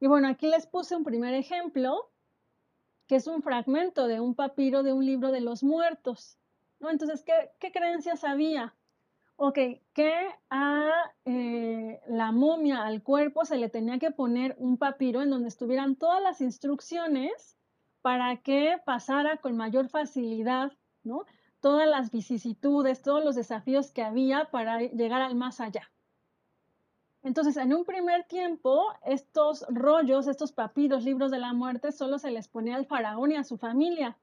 Y 0.00 0.08
bueno, 0.08 0.28
aquí 0.28 0.48
les 0.48 0.66
puse 0.66 0.96
un 0.96 1.04
primer 1.04 1.34
ejemplo, 1.34 2.10
que 3.06 3.16
es 3.16 3.28
un 3.28 3.42
fragmento 3.42 4.08
de 4.08 4.20
un 4.20 4.34
papiro 4.34 4.82
de 4.82 4.92
un 4.92 5.06
libro 5.06 5.30
de 5.30 5.40
los 5.40 5.62
muertos. 5.62 6.36
¿no? 6.80 6.90
Entonces, 6.90 7.22
¿qué, 7.22 7.32
¿qué 7.60 7.72
creencias 7.72 8.24
había? 8.24 8.75
Ok, 9.38 9.58
que 9.92 10.14
a 10.48 10.90
eh, 11.26 12.00
la 12.08 12.32
momia, 12.32 12.86
al 12.86 13.02
cuerpo, 13.02 13.44
se 13.44 13.58
le 13.58 13.68
tenía 13.68 13.98
que 13.98 14.10
poner 14.10 14.56
un 14.58 14.78
papiro 14.78 15.20
en 15.20 15.28
donde 15.28 15.48
estuvieran 15.48 15.96
todas 15.96 16.22
las 16.22 16.40
instrucciones 16.40 17.58
para 18.00 18.38
que 18.38 18.78
pasara 18.86 19.36
con 19.36 19.54
mayor 19.56 19.90
facilidad, 19.90 20.72
¿no? 21.04 21.26
Todas 21.60 21.86
las 21.86 22.10
vicisitudes, 22.10 23.02
todos 23.02 23.22
los 23.22 23.34
desafíos 23.34 23.90
que 23.90 24.02
había 24.02 24.46
para 24.46 24.80
llegar 24.80 25.20
al 25.20 25.34
más 25.34 25.60
allá. 25.60 25.90
Entonces, 27.22 27.58
en 27.58 27.74
un 27.74 27.84
primer 27.84 28.24
tiempo, 28.24 28.86
estos 29.04 29.66
rollos, 29.68 30.28
estos 30.28 30.52
papiros, 30.52 31.04
libros 31.04 31.30
de 31.30 31.40
la 31.40 31.52
muerte, 31.52 31.92
solo 31.92 32.18
se 32.18 32.30
les 32.30 32.48
ponía 32.48 32.76
al 32.76 32.86
faraón 32.86 33.32
y 33.32 33.36
a 33.36 33.44
su 33.44 33.58
familia. 33.58 34.16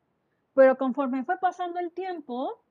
Pero 0.55 0.78
conforme 0.78 1.24
fue 1.24 1.38
pasando 1.38 1.80
el 1.80 1.91
tiempo, 1.91 2.64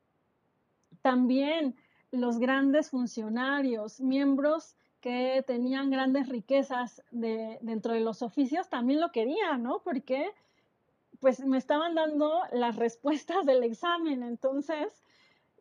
también 1.03 1.77
los 2.13 2.39
grandes 2.39 2.91
funcionarios, 2.91 4.01
miembros 4.01 4.77
que 5.01 5.43
tenían 5.47 5.91
grandes 5.91 6.29
riquezas 6.29 7.03
dentro 7.11 7.95
de 7.95 8.01
los 8.01 8.23
oficios, 8.23 8.69
también 8.69 9.01
lo 9.01 9.11
querían, 9.11 9.63
¿no? 9.63 9.81
Porque 9.83 10.31
pues 11.19 11.41
me 11.41 11.59
estaban 11.59 11.95
dando 11.95 12.43
las 12.53 12.77
respuestas 12.77 13.45
del 13.47 13.65
examen. 13.65 14.23
Entonces, 14.23 15.03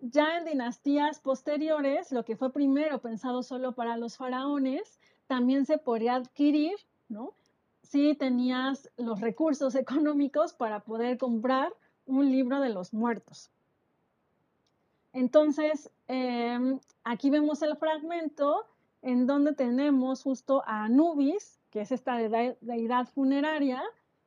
ya 0.02 0.38
en 0.38 0.46
dinastías 0.46 1.20
posteriores, 1.20 2.12
lo 2.12 2.26
que 2.26 2.36
fue 2.36 2.52
primero 2.52 3.00
pensado 3.00 3.44
solo 3.44 3.74
para 3.74 3.98
los 3.98 4.18
faraones, 4.18 5.00
también 5.28 5.66
se 5.66 5.78
podría 5.78 6.16
adquirir, 6.16 6.74
¿no? 7.08 7.34
Si 7.84 8.16
tenías 8.16 8.90
los 8.98 9.22
recursos 9.22 9.76
económicos 9.86 10.54
para 10.54 10.82
poder 10.82 11.18
comprar 11.18 11.72
un 12.06 12.32
libro 12.32 12.60
de 12.60 12.70
los 12.70 12.94
muertos. 12.94 13.52
Entonces, 15.14 15.90
em, 16.08 16.80
aquí 17.04 17.30
vemos 17.30 17.62
el 17.62 17.76
fragmento 17.78 18.66
en 19.02 19.28
donde 19.28 19.54
tenemos 19.54 20.24
justo 20.24 20.64
a 20.66 20.86
Anubis, 20.86 21.60
que 21.70 21.82
es 21.82 21.92
esta 21.92 22.18
deidad 22.18 23.08
funeraria, 23.08 23.82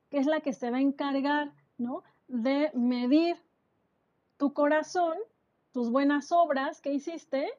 que 0.09 0.17
es 0.17 0.25
la 0.25 0.41
que 0.41 0.53
se 0.53 0.69
va 0.69 0.77
a 0.77 0.81
encargar 0.81 1.51
¿no? 1.77 2.03
de 2.27 2.71
medir 2.73 3.37
tu 4.37 4.53
corazón 4.53 5.17
tus 5.75 5.91
buenas 5.91 6.31
obras 6.31 6.79
que 6.79 6.93
hiciste 6.93 7.49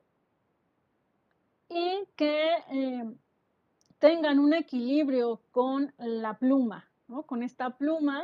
y 1.68 2.08
que 2.16 2.50
eh, 2.70 3.04
tengan 3.98 4.38
un 4.38 4.54
equilibrio 4.54 5.42
con 5.50 5.92
la 5.98 6.32
pluma, 6.38 6.88
con 7.26 7.42
esta 7.42 7.76
pluma 7.76 8.22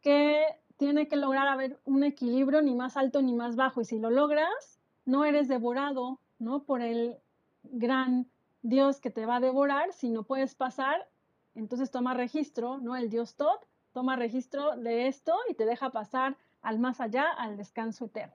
que 0.00 0.46
tiene 0.82 1.06
que 1.06 1.14
lograr 1.14 1.46
haber 1.46 1.78
un 1.84 2.02
equilibrio 2.02 2.60
ni 2.60 2.74
más 2.74 2.96
alto 2.96 3.22
ni 3.22 3.34
más 3.34 3.54
bajo. 3.54 3.82
Y 3.82 3.84
si 3.84 4.00
lo 4.00 4.10
logras, 4.10 4.80
no 5.04 5.24
eres 5.24 5.46
devorado 5.46 6.18
¿no? 6.40 6.64
por 6.64 6.82
el 6.82 7.18
gran 7.62 8.26
Dios 8.62 8.98
que 8.98 9.12
te 9.12 9.24
va 9.24 9.36
a 9.36 9.40
devorar, 9.40 9.92
si 9.92 10.10
no 10.10 10.24
puedes 10.24 10.56
pasar, 10.56 11.08
entonces 11.54 11.92
toma 11.92 12.14
registro, 12.14 12.78
¿no? 12.78 12.96
El 12.96 13.10
Dios 13.10 13.36
Tod 13.36 13.60
toma 13.92 14.16
registro 14.16 14.76
de 14.76 15.06
esto 15.06 15.36
y 15.48 15.54
te 15.54 15.66
deja 15.66 15.90
pasar 15.90 16.36
al 16.62 16.80
más 16.80 17.00
allá, 17.00 17.30
al 17.30 17.56
descanso 17.56 18.06
eterno. 18.06 18.34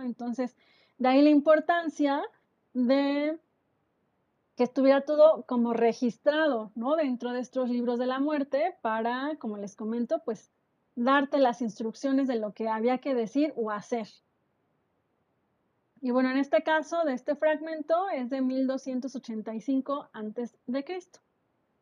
Entonces, 0.00 0.56
de 0.98 1.08
ahí 1.08 1.22
la 1.22 1.30
importancia 1.30 2.22
de 2.72 3.36
que 4.54 4.62
estuviera 4.62 5.00
todo 5.00 5.42
como 5.42 5.72
registrado, 5.72 6.70
¿no? 6.76 6.94
Dentro 6.94 7.32
de 7.32 7.40
estos 7.40 7.68
libros 7.68 7.98
de 7.98 8.06
la 8.06 8.20
muerte 8.20 8.76
para, 8.80 9.34
como 9.40 9.56
les 9.56 9.74
comento, 9.74 10.22
pues 10.24 10.52
darte 10.94 11.38
las 11.38 11.62
instrucciones 11.62 12.28
de 12.28 12.36
lo 12.36 12.52
que 12.52 12.68
había 12.68 12.98
que 12.98 13.14
decir 13.14 13.52
o 13.56 13.70
hacer. 13.70 14.08
Y 16.00 16.10
bueno, 16.12 16.30
en 16.30 16.38
este 16.38 16.62
caso 16.62 17.04
de 17.04 17.12
este 17.12 17.36
fragmento 17.36 18.08
es 18.08 18.30
de 18.30 18.40
1285 18.40 20.08
antes 20.12 20.56
de 20.66 20.84
Cristo. 20.84 21.20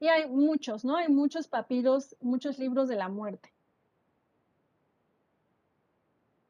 Y 0.01 0.09
hay 0.09 0.29
muchos, 0.29 0.85
¿no? 0.85 0.97
Hay 0.97 1.09
muchos 1.09 1.49
papiros, 1.49 2.17
muchos 2.21 2.59
libros 2.59 2.89
de 2.89 2.97
la 2.97 3.09
muerte. 3.09 3.53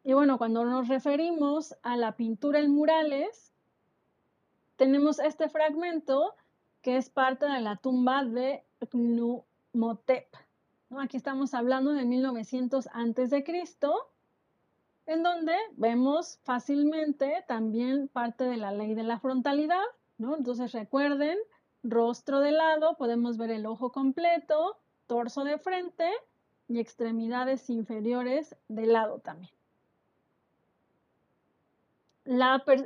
Y 0.04 0.14
bueno, 0.14 0.38
cuando 0.38 0.64
nos 0.64 0.88
referimos 0.88 1.74
a 1.82 1.96
la 1.96 2.16
pintura 2.16 2.60
en 2.60 2.70
murales, 2.70 3.52
tenemos 4.76 5.18
este 5.18 5.50
fragmento 5.50 6.34
que 6.80 6.96
es 6.96 7.10
parte 7.10 7.46
de 7.46 7.60
la 7.60 7.76
tumba 7.76 8.24
de 8.24 8.64
Aquí 10.96 11.16
estamos 11.16 11.54
hablando 11.54 11.92
de 11.92 12.04
1900 12.04 12.88
a.C., 12.88 13.44
en 15.06 15.22
donde 15.22 15.54
vemos 15.76 16.38
fácilmente 16.44 17.44
también 17.46 18.08
parte 18.08 18.44
de 18.44 18.56
la 18.56 18.72
ley 18.72 18.94
de 18.94 19.02
la 19.02 19.18
frontalidad. 19.18 19.84
Entonces 20.18 20.72
recuerden, 20.72 21.38
rostro 21.82 22.40
de 22.40 22.52
lado, 22.52 22.96
podemos 22.96 23.36
ver 23.36 23.50
el 23.50 23.66
ojo 23.66 23.92
completo, 23.92 24.76
torso 25.06 25.44
de 25.44 25.58
frente 25.58 26.10
y 26.68 26.80
extremidades 26.80 27.70
inferiores 27.70 28.56
de 28.68 28.86
lado 28.86 29.20
también 29.20 29.58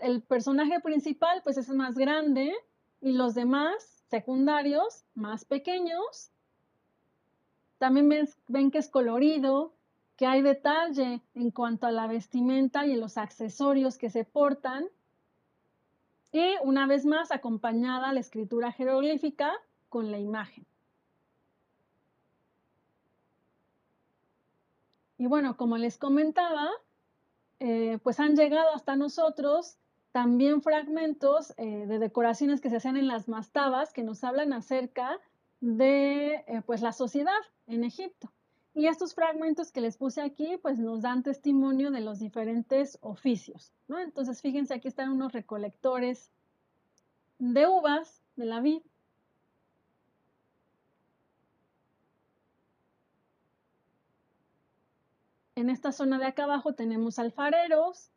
el 0.02 0.22
personaje 0.22 0.80
principal 0.80 1.40
pues 1.42 1.56
es 1.56 1.68
más 1.70 1.96
grande 1.96 2.52
y 3.00 3.12
los 3.12 3.34
demás 3.34 4.04
secundarios 4.08 5.04
más 5.14 5.44
pequeños. 5.44 6.30
También 7.82 8.28
ven, 8.46 8.70
que 8.70 8.78
es 8.78 8.88
colorido, 8.88 9.72
que 10.14 10.24
hay 10.24 10.40
detalle 10.40 11.20
en 11.34 11.50
cuanto 11.50 11.88
a 11.88 11.90
la 11.90 12.06
vestimenta 12.06 12.86
y 12.86 12.94
los 12.94 13.18
accesorios 13.18 13.98
que 13.98 14.08
se 14.08 14.24
portan. 14.24 14.86
Y 16.30 16.54
una 16.62 16.86
vez 16.86 17.04
más 17.04 17.32
acompañada 17.32 18.12
la 18.12 18.20
escritura 18.20 18.70
jeroglífica 18.70 19.52
con 19.88 20.12
la 20.12 20.20
imagen. 20.20 20.64
Y 25.18 25.26
bueno, 25.26 25.56
como 25.56 25.76
les 25.76 25.98
comentaba, 25.98 26.70
eh, 27.58 27.98
pues 28.04 28.20
han 28.20 28.36
llegado 28.36 28.72
hasta 28.76 28.94
nosotros 28.94 29.76
también 30.12 30.62
fragmentos 30.62 31.52
eh, 31.56 31.86
de 31.88 31.98
decoraciones 31.98 32.60
que 32.60 32.70
se 32.70 32.76
hacían 32.76 32.96
en 32.96 33.08
las 33.08 33.26
mastabas 33.26 33.92
que 33.92 34.04
nos 34.04 34.22
hablan 34.22 34.52
acerca 34.52 35.18
de 35.62 36.34
eh, 36.48 36.62
pues 36.66 36.82
la 36.82 36.92
sociedad 36.92 37.40
en 37.68 37.84
Egipto. 37.84 38.30
Y 38.74 38.88
estos 38.88 39.14
fragmentos 39.14 39.70
que 39.70 39.80
les 39.80 39.96
puse 39.96 40.20
aquí, 40.20 40.58
pues 40.60 40.78
nos 40.78 41.02
dan 41.02 41.22
testimonio 41.22 41.90
de 41.90 42.00
los 42.00 42.18
diferentes 42.18 42.98
oficios, 43.00 43.72
¿no? 43.86 43.98
Entonces, 44.00 44.42
fíjense, 44.42 44.74
aquí 44.74 44.88
están 44.88 45.10
unos 45.10 45.32
recolectores 45.32 46.32
de 47.38 47.66
uvas 47.66 48.22
de 48.34 48.46
la 48.46 48.60
vid. 48.60 48.82
En 55.54 55.70
esta 55.70 55.92
zona 55.92 56.18
de 56.18 56.26
acá 56.26 56.44
abajo 56.44 56.74
tenemos 56.74 57.20
alfareros. 57.20 58.10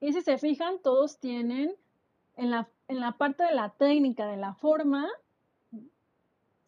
Y 0.00 0.12
si 0.12 0.20
se 0.20 0.36
fijan, 0.36 0.80
todos 0.82 1.18
tienen 1.18 1.74
en 2.38 2.52
la, 2.52 2.68
en 2.86 3.00
la 3.00 3.12
parte 3.12 3.42
de 3.42 3.54
la 3.54 3.70
técnica, 3.70 4.26
de 4.26 4.36
la 4.36 4.54
forma, 4.54 5.08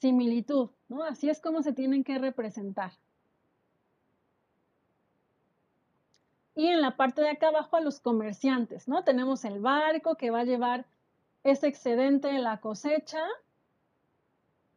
similitud, 0.01 0.71
¿no? 0.89 1.05
Así 1.05 1.31
es 1.31 1.41
como 1.41 1.63
se 1.63 1.73
tienen 1.73 2.03
que 2.05 2.19
representar. 2.19 2.93
Y 6.57 6.67
en 6.67 6.83
la 6.83 6.97
parte 6.97 7.23
de 7.23 7.31
acá 7.31 7.49
abajo 7.49 7.77
a 7.77 7.81
los 7.81 8.01
comerciantes, 8.01 8.89
¿no? 8.89 9.05
Tenemos 9.05 9.45
el 9.45 9.61
barco 9.61 10.17
que 10.17 10.31
va 10.31 10.41
a 10.41 10.45
llevar 10.45 10.87
ese 11.45 11.69
excedente 11.69 12.29
de 12.29 12.41
la 12.41 12.61
cosecha 12.61 13.23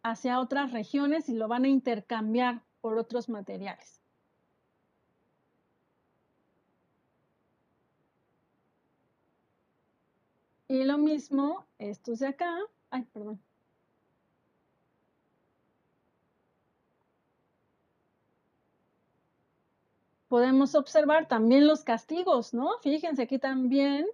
hacia 0.04 0.40
otras 0.40 0.72
regiones 0.72 1.28
y 1.28 1.34
lo 1.34 1.48
van 1.48 1.66
a 1.66 1.70
intercambiar 1.70 2.62
por 2.82 3.00
otros 3.00 3.30
materiales. 3.30 4.03
Y 10.74 10.86
lo 10.86 10.98
mismo, 10.98 11.68
estos 11.78 12.18
de 12.18 12.30
acá, 12.30 12.52
ay, 12.90 13.04
perdón. 13.14 13.40
Podemos 20.28 20.74
observar 20.74 21.28
también 21.28 21.68
los 21.68 21.84
castigos, 21.84 22.56
¿no? 22.56 22.80
Fíjense 22.82 23.22
aquí 23.22 23.38
también 23.38 24.08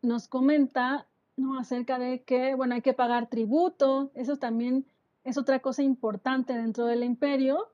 nos 0.00 0.26
comenta 0.26 1.06
¿no? 1.36 1.58
acerca 1.58 1.98
de 1.98 2.22
que, 2.22 2.54
bueno, 2.54 2.76
hay 2.76 2.80
que 2.80 2.94
pagar 2.94 3.28
tributo, 3.28 4.10
eso 4.14 4.38
también 4.38 4.86
es 5.22 5.36
otra 5.36 5.60
cosa 5.60 5.82
importante 5.82 6.54
dentro 6.54 6.86
del 6.86 7.04
imperio. 7.04 7.73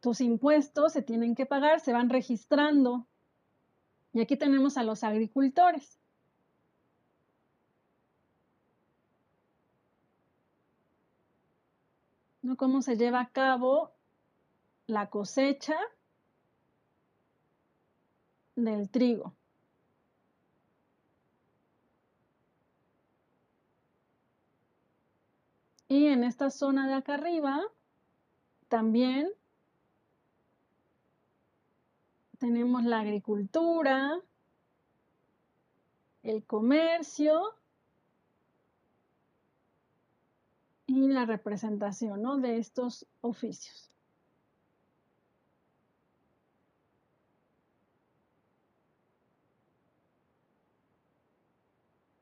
Tus 0.00 0.20
impuestos 0.20 0.92
se 0.92 1.02
tienen 1.02 1.34
que 1.34 1.46
pagar, 1.46 1.80
se 1.80 1.92
van 1.92 2.08
registrando. 2.08 3.06
Y 4.12 4.20
aquí 4.20 4.36
tenemos 4.36 4.76
a 4.76 4.82
los 4.82 5.04
agricultores. 5.04 5.98
¿no? 12.42 12.56
Cómo 12.56 12.82
se 12.82 12.96
lleva 12.96 13.20
a 13.20 13.30
cabo 13.30 13.92
la 14.86 15.10
cosecha 15.10 15.76
del 18.56 18.90
trigo. 18.90 19.34
Y 25.88 26.06
en 26.06 26.22
esta 26.22 26.50
zona 26.50 26.86
de 26.86 26.94
acá 26.94 27.14
arriba 27.14 27.62
también 28.68 29.30
tenemos 32.38 32.84
la 32.84 33.00
agricultura, 33.00 34.20
el 36.22 36.44
comercio 36.44 37.54
y 40.86 41.08
la 41.08 41.26
representación 41.26 42.42
de 42.42 42.58
estos 42.58 43.06
oficios. 43.20 43.88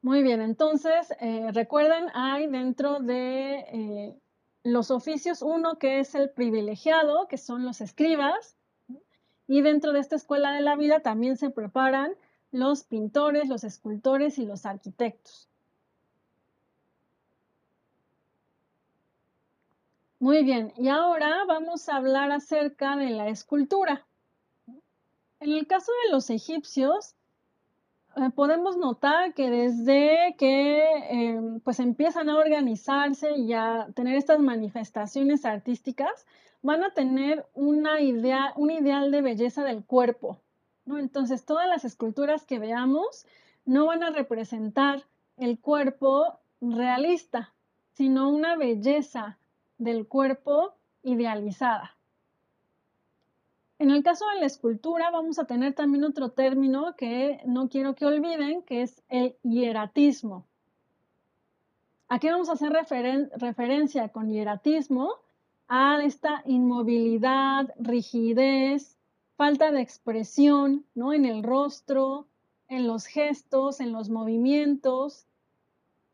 Muy 0.02 0.22
bien, 0.22 0.40
entonces 0.40 1.12
eh, 1.20 1.50
recuerden, 1.52 2.06
hay 2.14 2.46
dentro 2.46 3.00
de 3.00 3.58
eh, 3.72 4.20
los 4.62 4.92
oficios 4.92 5.42
uno 5.42 5.78
que 5.80 5.98
es 5.98 6.14
el 6.14 6.30
privilegiado, 6.30 7.26
que 7.26 7.38
son 7.38 7.64
los 7.64 7.80
escribas, 7.80 8.55
y 9.49 9.62
dentro 9.62 9.92
de 9.92 10.01
esta 10.01 10.16
escuela 10.16 10.53
de 10.53 10.61
la 10.61 10.76
vida 10.76 11.01
también 11.01 11.36
se 11.36 11.51
preparan 11.51 12.14
los 12.51 12.84
pintores, 12.84 13.49
los 13.49 13.64
escultores 13.64 14.38
y 14.38 14.47
los 14.47 14.66
arquitectos. 14.66 15.49
Muy 20.18 20.42
bien, 20.44 20.72
y 20.76 20.88
ahora 20.88 21.44
vamos 21.47 21.88
a 21.88 21.97
hablar 21.97 22.32
acerca 22.32 22.97
de 22.97 23.11
la 23.11 23.28
escultura. 23.28 24.07
En 25.40 25.53
el 25.53 25.66
caso 25.66 25.92
de 26.05 26.12
los 26.12 26.30
egipcios, 26.30 27.14
podemos 28.34 28.76
notar 28.76 29.34
que 29.34 29.50
desde 29.50 30.34
que 30.38 30.82
em, 31.10 31.60
pues 31.60 31.80
empiezan 31.80 32.30
a 32.30 32.36
organizarse 32.36 33.36
y 33.36 33.52
a 33.52 33.88
tener 33.94 34.16
estas 34.16 34.40
manifestaciones 34.40 35.44
artísticas, 35.44 36.26
van 36.62 36.82
a 36.82 36.90
tener 36.90 37.46
una 37.54 38.00
idea, 38.00 38.52
un 38.56 38.70
ideal 38.70 39.10
de 39.10 39.22
belleza 39.22 39.64
del 39.64 39.84
cuerpo. 39.84 40.40
Entonces, 40.86 41.44
todas 41.44 41.68
las 41.68 41.84
esculturas 41.84 42.44
que 42.44 42.58
veamos 42.58 43.26
no 43.64 43.86
van 43.86 44.02
a 44.02 44.10
representar 44.10 45.04
el 45.36 45.58
cuerpo 45.58 46.38
realista, 46.60 47.52
sino 47.92 48.30
una 48.30 48.56
belleza 48.56 49.38
del 49.78 50.06
cuerpo 50.06 50.74
idealizada. 51.02 51.95
En 53.79 53.91
el 53.91 54.03
caso 54.03 54.24
de 54.29 54.41
la 54.41 54.47
escultura 54.47 55.11
vamos 55.11 55.39
a 55.39 55.45
tener 55.45 55.74
también 55.74 56.05
otro 56.05 56.31
término 56.31 56.97
que 56.97 57.41
no 57.45 57.68
quiero 57.68 57.95
que 57.95 58.07
olviden, 58.07 58.62
que 58.62 58.83
es 58.83 59.03
el 59.09 59.37
hieratismo. 59.43 60.47
Aquí 62.09 62.29
vamos 62.29 62.49
a 62.49 62.53
hacer 62.53 62.72
referencia 62.72 64.09
con 64.09 64.31
hieratismo 64.31 65.11
a 65.68 66.03
esta 66.03 66.43
inmovilidad, 66.47 67.74
rigidez, 67.79 68.97
falta 69.37 69.70
de 69.72 69.83
expresión 69.83 70.87
¿no? 70.95 71.12
en 71.12 71.27
el 71.27 71.43
rostro, 71.43 72.29
en 72.68 72.87
los 72.87 73.07
gestos, 73.07 73.81
en 73.81 73.93
los 73.93 74.09
movimientos. 74.09 75.27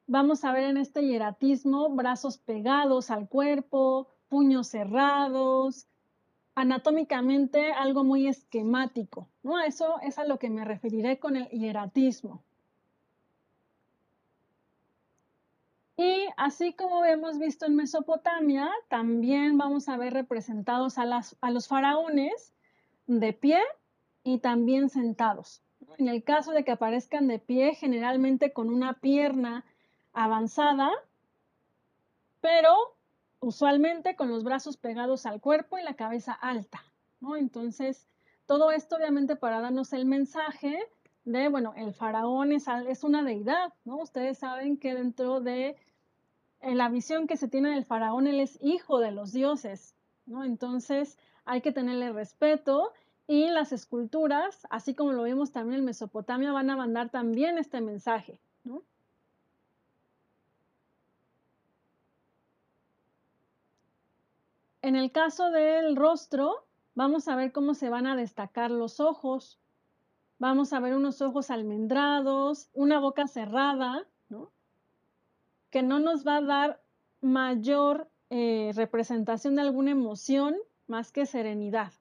Vamos 0.09 0.45
a 0.45 0.53
ver 0.53 0.65
en 0.65 0.79
este 0.79 1.03
hieratismo 1.03 1.91
brazos 1.91 2.39
pegados 2.39 3.11
al 3.11 3.29
cuerpo, 3.29 4.09
puños 4.29 4.69
cerrados, 4.69 5.87
anatómicamente 6.55 7.73
algo 7.73 8.05
muy 8.05 8.29
esquemático, 8.29 9.29
¿no? 9.43 9.61
Eso 9.61 9.99
es 10.01 10.19
a 10.19 10.25
lo 10.25 10.39
que 10.39 10.51
me 10.51 10.65
referiré 10.65 11.19
con 11.19 11.37
el 11.37 11.49
hieratismo. 11.49 12.43
Y 15.97 16.27
así 16.37 16.73
como 16.73 17.05
hemos 17.05 17.39
visto 17.39 17.67
en 17.67 17.77
Mesopotamia, 17.77 18.71
también 18.89 19.57
vamos 19.57 19.89
a 19.89 19.97
ver 19.97 20.13
representados 20.13 20.99
a, 20.99 21.05
a 21.41 21.51
los 21.51 21.69
faraones 21.69 22.53
de 23.07 23.33
pie 23.33 23.61
y 24.25 24.39
también 24.39 24.89
sentados. 24.89 25.63
En 25.99 26.09
el 26.09 26.25
caso 26.25 26.53
de 26.53 26.65
que 26.65 26.73
aparezcan 26.73 27.29
de 27.29 27.39
pie, 27.39 27.75
generalmente 27.75 28.53
con 28.53 28.69
una 28.69 28.95
pierna 28.95 29.65
avanzada, 30.13 30.91
pero 32.41 32.75
usualmente 33.43 34.15
con 34.15 34.31
los 34.31 34.45
brazos 34.45 34.77
pegados 34.77 35.27
al 35.27 35.41
cuerpo 35.41 35.77
y 35.77 35.83
la 35.83 35.95
cabeza 35.95 36.33
alta, 36.33 36.83
¿no? 37.21 37.37
Entonces, 37.37 38.07
todo 38.47 38.71
esto 38.71 38.97
obviamente 38.97 39.37
para 39.37 39.61
darnos 39.61 39.93
el 39.93 40.07
mensaje 40.07 40.79
de, 41.25 41.49
bueno, 41.49 41.75
el 41.77 41.93
faraón 41.93 42.53
es, 42.53 42.67
es 42.89 43.05
una 43.05 43.23
deidad, 43.23 43.75
¿no? 43.85 43.97
Ustedes 43.97 44.39
saben 44.39 44.77
que 44.77 44.95
dentro 44.95 45.41
de 45.41 45.77
la 46.63 46.89
visión 46.89 47.27
que 47.27 47.37
se 47.37 47.49
tiene 47.49 47.71
del 47.71 47.85
faraón, 47.85 48.29
él 48.29 48.39
es 48.39 48.59
hijo 48.63 49.01
de 49.01 49.11
los 49.11 49.33
dioses, 49.33 49.97
¿no? 50.25 50.45
Entonces, 50.45 51.19
hay 51.45 51.61
que 51.61 51.73
tenerle 51.73 52.13
respeto 52.13 52.93
y 53.27 53.51
las 53.51 53.73
esculturas, 53.73 54.67
así 54.71 54.95
como 54.95 55.13
lo 55.13 55.25
vimos 55.25 55.51
también 55.51 55.81
en 55.81 55.85
Mesopotamia, 55.87 56.53
van 56.53 56.71
a 56.71 56.77
mandar 56.77 57.11
también 57.11 57.59
este 57.59 57.81
mensaje, 57.81 58.39
¿no? 58.63 58.83
En 64.83 64.97
el 64.97 65.13
caso 65.13 65.51
del 65.53 65.95
rostro, 65.95 66.67
vamos 66.97 67.29
a 67.29 67.37
ver 67.37 67.53
cómo 67.53 67.75
se 67.75 67.89
van 67.89 68.09
a 68.09 68.17
destacar 68.17 68.73
los 68.73 68.99
ojos. 68.99 69.61
Vamos 70.41 70.73
a 70.73 70.81
ver 70.81 70.97
unos 70.97 71.23
ojos 71.23 71.53
almendrados, 71.53 72.69
una 72.75 72.99
boca 72.99 73.29
cerrada, 73.29 74.05
que 75.71 75.83
no 75.85 76.01
nos 76.01 76.27
va 76.27 76.39
a 76.39 76.43
dar 76.43 76.83
mayor 77.21 78.11
eh, 78.29 78.73
representación 78.75 79.55
de 79.55 79.63
alguna 79.63 79.93
emoción 79.93 80.57
más 80.89 81.13
que 81.13 81.27
serenidad. 81.27 81.93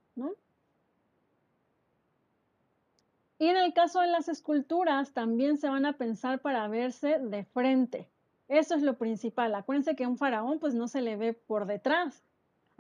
Y 3.38 3.48
en 3.48 3.58
el 3.58 3.74
caso 3.74 4.02
de 4.02 4.08
las 4.08 4.28
esculturas, 4.28 5.14
también 5.14 5.58
se 5.58 5.70
van 5.70 5.86
a 5.86 5.94
pensar 5.94 6.42
para 6.42 6.68
verse 6.68 7.20
de 7.20 7.44
frente. 7.44 8.10
Eso 8.48 8.74
es 8.74 8.82
lo 8.82 8.98
principal. 8.98 9.54
Acuérdense 9.54 9.96
que 9.96 10.08
un 10.08 10.18
faraón 10.18 10.60
pues 10.60 10.74
no 10.74 10.88
se 10.88 11.02
le 11.02 11.16
ve 11.16 11.34
por 11.34 11.66
detrás, 11.66 12.24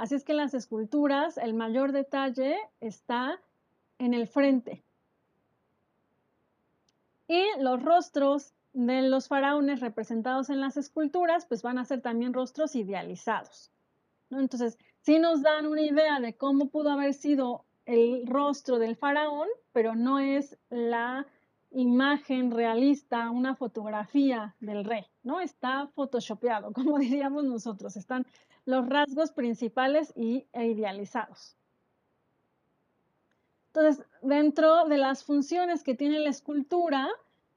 Así 0.01 0.15
es 0.15 0.23
que 0.23 0.31
en 0.31 0.39
las 0.39 0.55
esculturas 0.55 1.37
el 1.37 1.53
mayor 1.53 1.91
detalle 1.91 2.57
está 2.79 3.39
en 3.99 4.15
el 4.15 4.27
frente. 4.27 4.83
Y 7.27 7.45
los 7.59 7.83
rostros 7.83 8.55
de 8.73 9.03
los 9.03 9.27
faraones 9.27 9.79
representados 9.79 10.49
en 10.49 10.59
las 10.59 10.75
esculturas, 10.75 11.45
pues 11.45 11.61
van 11.61 11.77
a 11.77 11.85
ser 11.85 12.01
también 12.01 12.33
rostros 12.33 12.75
idealizados. 12.75 13.69
Entonces, 14.31 14.79
sí 15.01 15.19
nos 15.19 15.43
dan 15.43 15.67
una 15.67 15.83
idea 15.83 16.19
de 16.19 16.35
cómo 16.35 16.69
pudo 16.69 16.89
haber 16.89 17.13
sido 17.13 17.65
el 17.85 18.25
rostro 18.25 18.79
del 18.79 18.95
faraón, 18.95 19.49
pero 19.71 19.93
no 19.93 20.17
es 20.17 20.57
la 20.71 21.27
imagen 21.71 22.51
realista, 22.51 23.29
una 23.31 23.55
fotografía 23.55 24.55
del 24.59 24.83
rey, 24.85 25.05
¿no? 25.23 25.39
Está 25.39 25.87
photoshopeado, 25.87 26.71
como 26.73 26.99
diríamos 26.99 27.43
nosotros, 27.45 27.95
están 27.97 28.25
los 28.65 28.87
rasgos 28.87 29.31
principales 29.31 30.13
y, 30.15 30.45
e 30.53 30.67
idealizados. 30.67 31.57
Entonces, 33.73 34.05
dentro 34.21 34.85
de 34.85 34.97
las 34.97 35.23
funciones 35.23 35.81
que 35.83 35.95
tiene 35.95 36.19
la 36.19 36.29
escultura, 36.29 37.07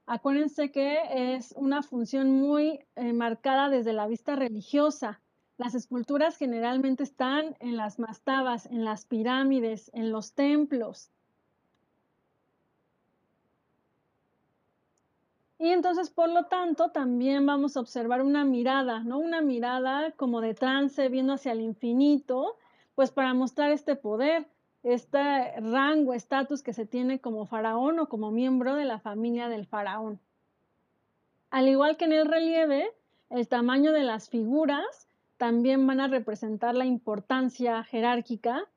acuérdense 0.05 0.71
que 0.71 1.35
es 1.35 1.53
una 1.57 1.83
función 1.83 2.31
muy 2.31 2.79
eh, 2.95 3.11
marcada 3.11 3.69
desde 3.69 3.91
la 3.91 4.07
vista 4.07 4.35
religiosa. 4.35 5.21
Las 5.57 5.75
esculturas 5.75 6.37
generalmente 6.37 7.03
están 7.03 7.55
en 7.59 7.75
las 7.75 7.99
mastabas, 7.99 8.65
en 8.65 8.85
las 8.85 9.05
pirámides, 9.05 9.91
en 9.93 10.11
los 10.11 10.33
templos. 10.33 11.11
Y 15.65 15.71
entonces, 15.71 16.11
por 16.11 16.29
lo 16.29 16.45
tanto, 16.45 16.89
también 16.89 17.47
vamos 17.47 17.75
a 17.75 17.79
observar 17.79 18.21
una 18.21 18.45
mirada, 18.45 18.99
¿no? 18.99 19.17
Una 19.17 19.41
mirada 19.41 20.11
como 20.11 20.39
de 20.39 20.53
trance, 20.53 21.09
viendo 21.09 21.33
hacia 21.33 21.53
el 21.53 21.59
infinito, 21.59 22.55
pues 22.93 23.09
para 23.09 23.33
mostrar 23.33 23.71
este 23.71 23.95
poder, 23.95 24.45
este 24.83 25.59
rango, 25.59 26.13
estatus 26.13 26.61
que 26.61 26.71
se 26.71 26.85
tiene 26.85 27.19
como 27.19 27.47
faraón 27.47 27.97
o 27.97 28.07
como 28.07 28.29
miembro 28.29 28.75
de 28.75 28.85
la 28.85 28.99
familia 28.99 29.49
del 29.49 29.65
faraón. 29.65 30.19
Al 31.49 31.67
igual 31.67 31.97
que 31.97 32.05
en 32.05 32.13
el 32.13 32.27
relieve, 32.27 32.91
el 33.31 33.47
tamaño 33.47 33.91
de 33.91 34.03
las 34.03 34.29
figuras 34.29 35.07
también 35.37 35.87
van 35.87 35.99
a 35.99 36.07
representar 36.07 36.75
la 36.75 36.85
importancia 36.85 37.83
jerárquica 37.85 38.69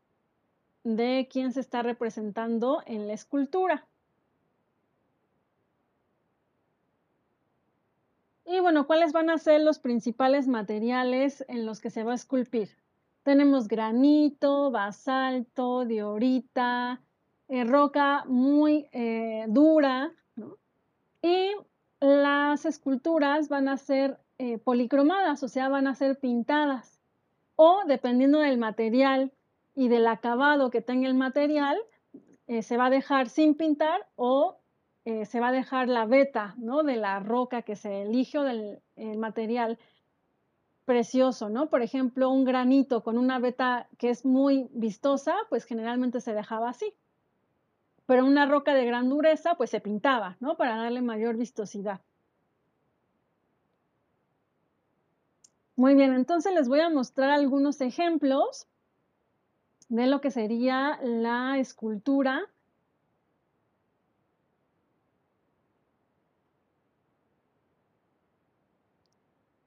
de 0.84 1.28
quien 1.30 1.52
se 1.52 1.60
está 1.60 1.82
representando 1.82 2.82
en 2.86 3.08
la 3.08 3.12
escultura. 3.12 3.86
Y 8.50 8.60
bueno, 8.60 8.86
¿cuáles 8.86 9.12
van 9.12 9.28
a 9.28 9.36
ser 9.36 9.60
los 9.60 9.78
principales 9.78 10.48
materiales 10.48 11.44
en 11.48 11.66
los 11.66 11.82
que 11.82 11.90
se 11.90 12.02
va 12.02 12.12
a 12.12 12.14
esculpir? 12.14 12.70
Tenemos 13.22 13.68
granito, 13.68 14.70
basalto, 14.70 15.84
diorita, 15.84 17.02
eh, 17.48 17.64
roca 17.64 18.24
muy 18.26 18.88
eh, 18.92 19.44
dura, 19.48 20.14
y 21.20 21.50
las 22.00 22.64
esculturas 22.64 23.50
van 23.50 23.68
a 23.68 23.76
ser 23.76 24.18
eh, 24.38 24.56
policromadas, 24.56 25.42
o 25.42 25.48
sea, 25.48 25.68
van 25.68 25.86
a 25.86 25.94
ser 25.94 26.18
pintadas. 26.18 27.02
O 27.54 27.82
dependiendo 27.86 28.38
del 28.38 28.56
material 28.56 29.30
y 29.74 29.88
del 29.88 30.06
acabado 30.06 30.70
que 30.70 30.80
tenga 30.80 31.06
el 31.06 31.14
material, 31.14 31.76
se 32.62 32.78
va 32.78 32.86
a 32.86 32.90
dejar 32.90 33.28
sin 33.28 33.54
pintar 33.54 34.06
o 34.16 34.57
se 35.26 35.40
va 35.40 35.48
a 35.48 35.52
dejar 35.52 35.88
la 35.88 36.04
veta 36.04 36.54
¿no? 36.58 36.82
de 36.82 36.96
la 36.96 37.18
roca 37.20 37.62
que 37.62 37.76
se 37.76 38.02
elige 38.02 38.38
o 38.38 38.42
del 38.42 38.80
material 39.16 39.78
precioso, 40.84 41.48
¿no? 41.50 41.68
Por 41.68 41.82
ejemplo, 41.82 42.30
un 42.30 42.44
granito 42.44 43.02
con 43.02 43.18
una 43.18 43.38
veta 43.38 43.88
que 43.98 44.08
es 44.10 44.24
muy 44.24 44.68
vistosa, 44.72 45.34
pues 45.50 45.64
generalmente 45.64 46.20
se 46.20 46.32
dejaba 46.32 46.70
así. 46.70 46.94
Pero 48.06 48.24
una 48.24 48.46
roca 48.46 48.72
de 48.72 48.86
gran 48.86 49.10
dureza, 49.10 49.54
pues 49.56 49.68
se 49.68 49.80
pintaba, 49.80 50.36
¿no? 50.40 50.56
Para 50.56 50.76
darle 50.76 51.02
mayor 51.02 51.36
vistosidad. 51.36 52.00
Muy 55.76 55.94
bien, 55.94 56.14
entonces 56.14 56.54
les 56.54 56.68
voy 56.68 56.80
a 56.80 56.90
mostrar 56.90 57.30
algunos 57.30 57.80
ejemplos 57.80 58.66
de 59.88 60.06
lo 60.06 60.20
que 60.20 60.30
sería 60.30 60.98
la 61.02 61.58
escultura 61.58 62.48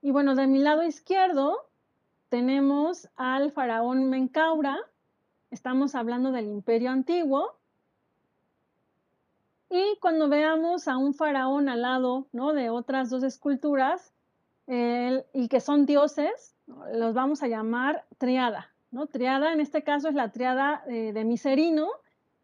Y 0.01 0.11
bueno, 0.11 0.33
de 0.35 0.47
mi 0.47 0.57
lado 0.57 0.83
izquierdo 0.83 1.69
tenemos 2.29 3.07
al 3.15 3.51
faraón 3.51 4.09
Menkaura. 4.09 4.77
Estamos 5.51 5.93
hablando 5.93 6.31
del 6.31 6.47
imperio 6.47 6.89
antiguo. 6.89 7.55
Y 9.69 9.97
cuando 10.01 10.27
veamos 10.27 10.87
a 10.87 10.97
un 10.97 11.13
faraón 11.13 11.69
al 11.69 11.83
lado 11.83 12.27
¿no? 12.31 12.53
de 12.53 12.69
otras 12.69 13.09
dos 13.09 13.23
esculturas 13.23 14.13
y 14.67 15.47
que 15.49 15.59
son 15.59 15.85
dioses, 15.85 16.55
los 16.93 17.13
vamos 17.13 17.43
a 17.43 17.47
llamar 17.47 18.05
triada. 18.17 18.71
¿no? 18.89 19.05
Triada 19.05 19.53
en 19.53 19.59
este 19.59 19.83
caso 19.83 20.07
es 20.07 20.15
la 20.15 20.31
triada 20.31 20.83
eh, 20.87 21.13
de 21.13 21.23
Miserino, 21.25 21.89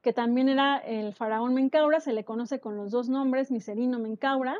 que 0.02 0.14
también 0.14 0.48
era 0.48 0.78
el 0.78 1.14
faraón 1.14 1.54
Menkaura, 1.54 2.02
se 2.02 2.14
le 2.14 2.24
conoce 2.24 2.60
con 2.60 2.78
los 2.78 2.92
dos 2.92 3.10
nombres, 3.10 3.50
Miserino 3.50 3.98
Menkaura. 4.00 4.58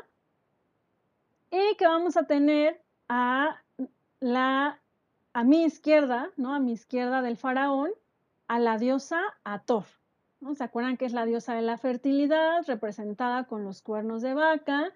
Y 1.50 1.76
que 1.76 1.86
vamos 1.86 2.16
a 2.16 2.24
tener 2.24 2.80
a 3.08 3.62
la 4.20 4.80
a 5.32 5.44
mi 5.44 5.64
izquierda, 5.64 6.30
¿no? 6.36 6.54
A 6.54 6.58
mi 6.58 6.72
izquierda 6.72 7.22
del 7.22 7.36
faraón, 7.36 7.90
a 8.48 8.58
la 8.58 8.76
diosa 8.78 9.20
Ator. 9.44 9.84
¿no? 10.40 10.54
¿Se 10.54 10.64
acuerdan 10.64 10.96
que 10.96 11.04
es 11.04 11.12
la 11.12 11.26
diosa 11.26 11.54
de 11.54 11.62
la 11.62 11.78
fertilidad, 11.78 12.64
representada 12.66 13.44
con 13.44 13.64
los 13.64 13.82
cuernos 13.82 14.22
de 14.22 14.34
vaca? 14.34 14.92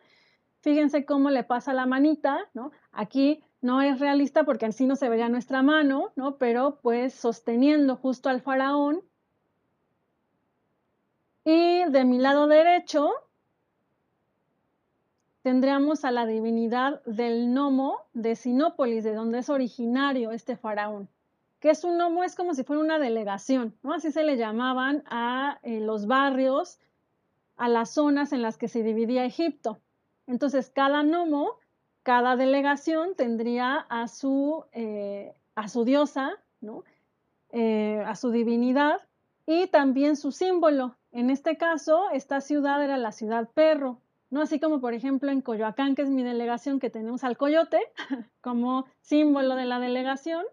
Fíjense 0.60 1.04
cómo 1.04 1.30
le 1.30 1.44
pasa 1.44 1.72
la 1.72 1.86
manita, 1.86 2.38
¿no? 2.54 2.70
Aquí 2.92 3.44
no 3.60 3.82
es 3.82 4.00
realista 4.00 4.44
porque 4.44 4.66
así 4.66 4.86
no 4.86 4.96
se 4.96 5.08
vería 5.08 5.28
nuestra 5.28 5.62
mano, 5.62 6.12
¿no? 6.16 6.38
Pero 6.38 6.80
pues 6.82 7.14
sosteniendo 7.14 7.96
justo 7.96 8.28
al 8.28 8.40
faraón. 8.40 9.02
Y 11.44 11.84
de 11.90 12.04
mi 12.04 12.18
lado 12.18 12.46
derecho 12.46 13.12
tendríamos 15.42 16.04
a 16.04 16.10
la 16.10 16.24
divinidad 16.24 17.02
del 17.04 17.52
Nomo 17.52 18.00
de 18.14 18.36
Sinópolis, 18.36 19.04
de 19.04 19.14
donde 19.14 19.40
es 19.40 19.50
originario 19.50 20.30
este 20.30 20.56
faraón. 20.56 21.08
Que 21.60 21.70
es 21.70 21.84
un 21.84 21.98
Nomo, 21.98 22.24
es 22.24 22.34
como 22.34 22.54
si 22.54 22.64
fuera 22.64 22.82
una 22.82 22.98
delegación, 22.98 23.76
¿no? 23.82 23.92
Así 23.92 24.10
se 24.10 24.24
le 24.24 24.36
llamaban 24.36 25.02
a 25.06 25.58
eh, 25.62 25.80
los 25.80 26.06
barrios, 26.06 26.78
a 27.56 27.68
las 27.68 27.90
zonas 27.90 28.32
en 28.32 28.42
las 28.42 28.56
que 28.56 28.68
se 28.68 28.82
dividía 28.82 29.24
Egipto. 29.24 29.78
Entonces, 30.26 30.70
cada 30.70 31.02
Nomo, 31.02 31.58
cada 32.02 32.36
delegación 32.36 33.14
tendría 33.14 33.76
a 33.76 34.08
su, 34.08 34.64
eh, 34.72 35.34
a 35.54 35.68
su 35.68 35.84
diosa, 35.84 36.32
¿no? 36.60 36.84
Eh, 37.50 38.02
a 38.06 38.14
su 38.14 38.30
divinidad 38.30 39.00
y 39.46 39.66
también 39.66 40.16
su 40.16 40.32
símbolo. 40.32 40.96
En 41.10 41.30
este 41.30 41.56
caso, 41.56 42.10
esta 42.10 42.40
ciudad 42.40 42.82
era 42.82 42.96
la 42.96 43.12
ciudad 43.12 43.48
perro, 43.52 43.98
¿no? 44.32 44.40
Así 44.40 44.58
como 44.58 44.80
por 44.80 44.94
ejemplo 44.94 45.30
en 45.30 45.42
Coyoacán, 45.42 45.94
que 45.94 46.02
es 46.02 46.08
mi 46.08 46.22
delegación, 46.22 46.80
que 46.80 46.88
tenemos 46.88 47.22
al 47.22 47.36
coyote 47.36 47.78
como 48.40 48.86
símbolo 49.02 49.54
de 49.54 49.66
la 49.66 49.78
delegación, 49.78 50.44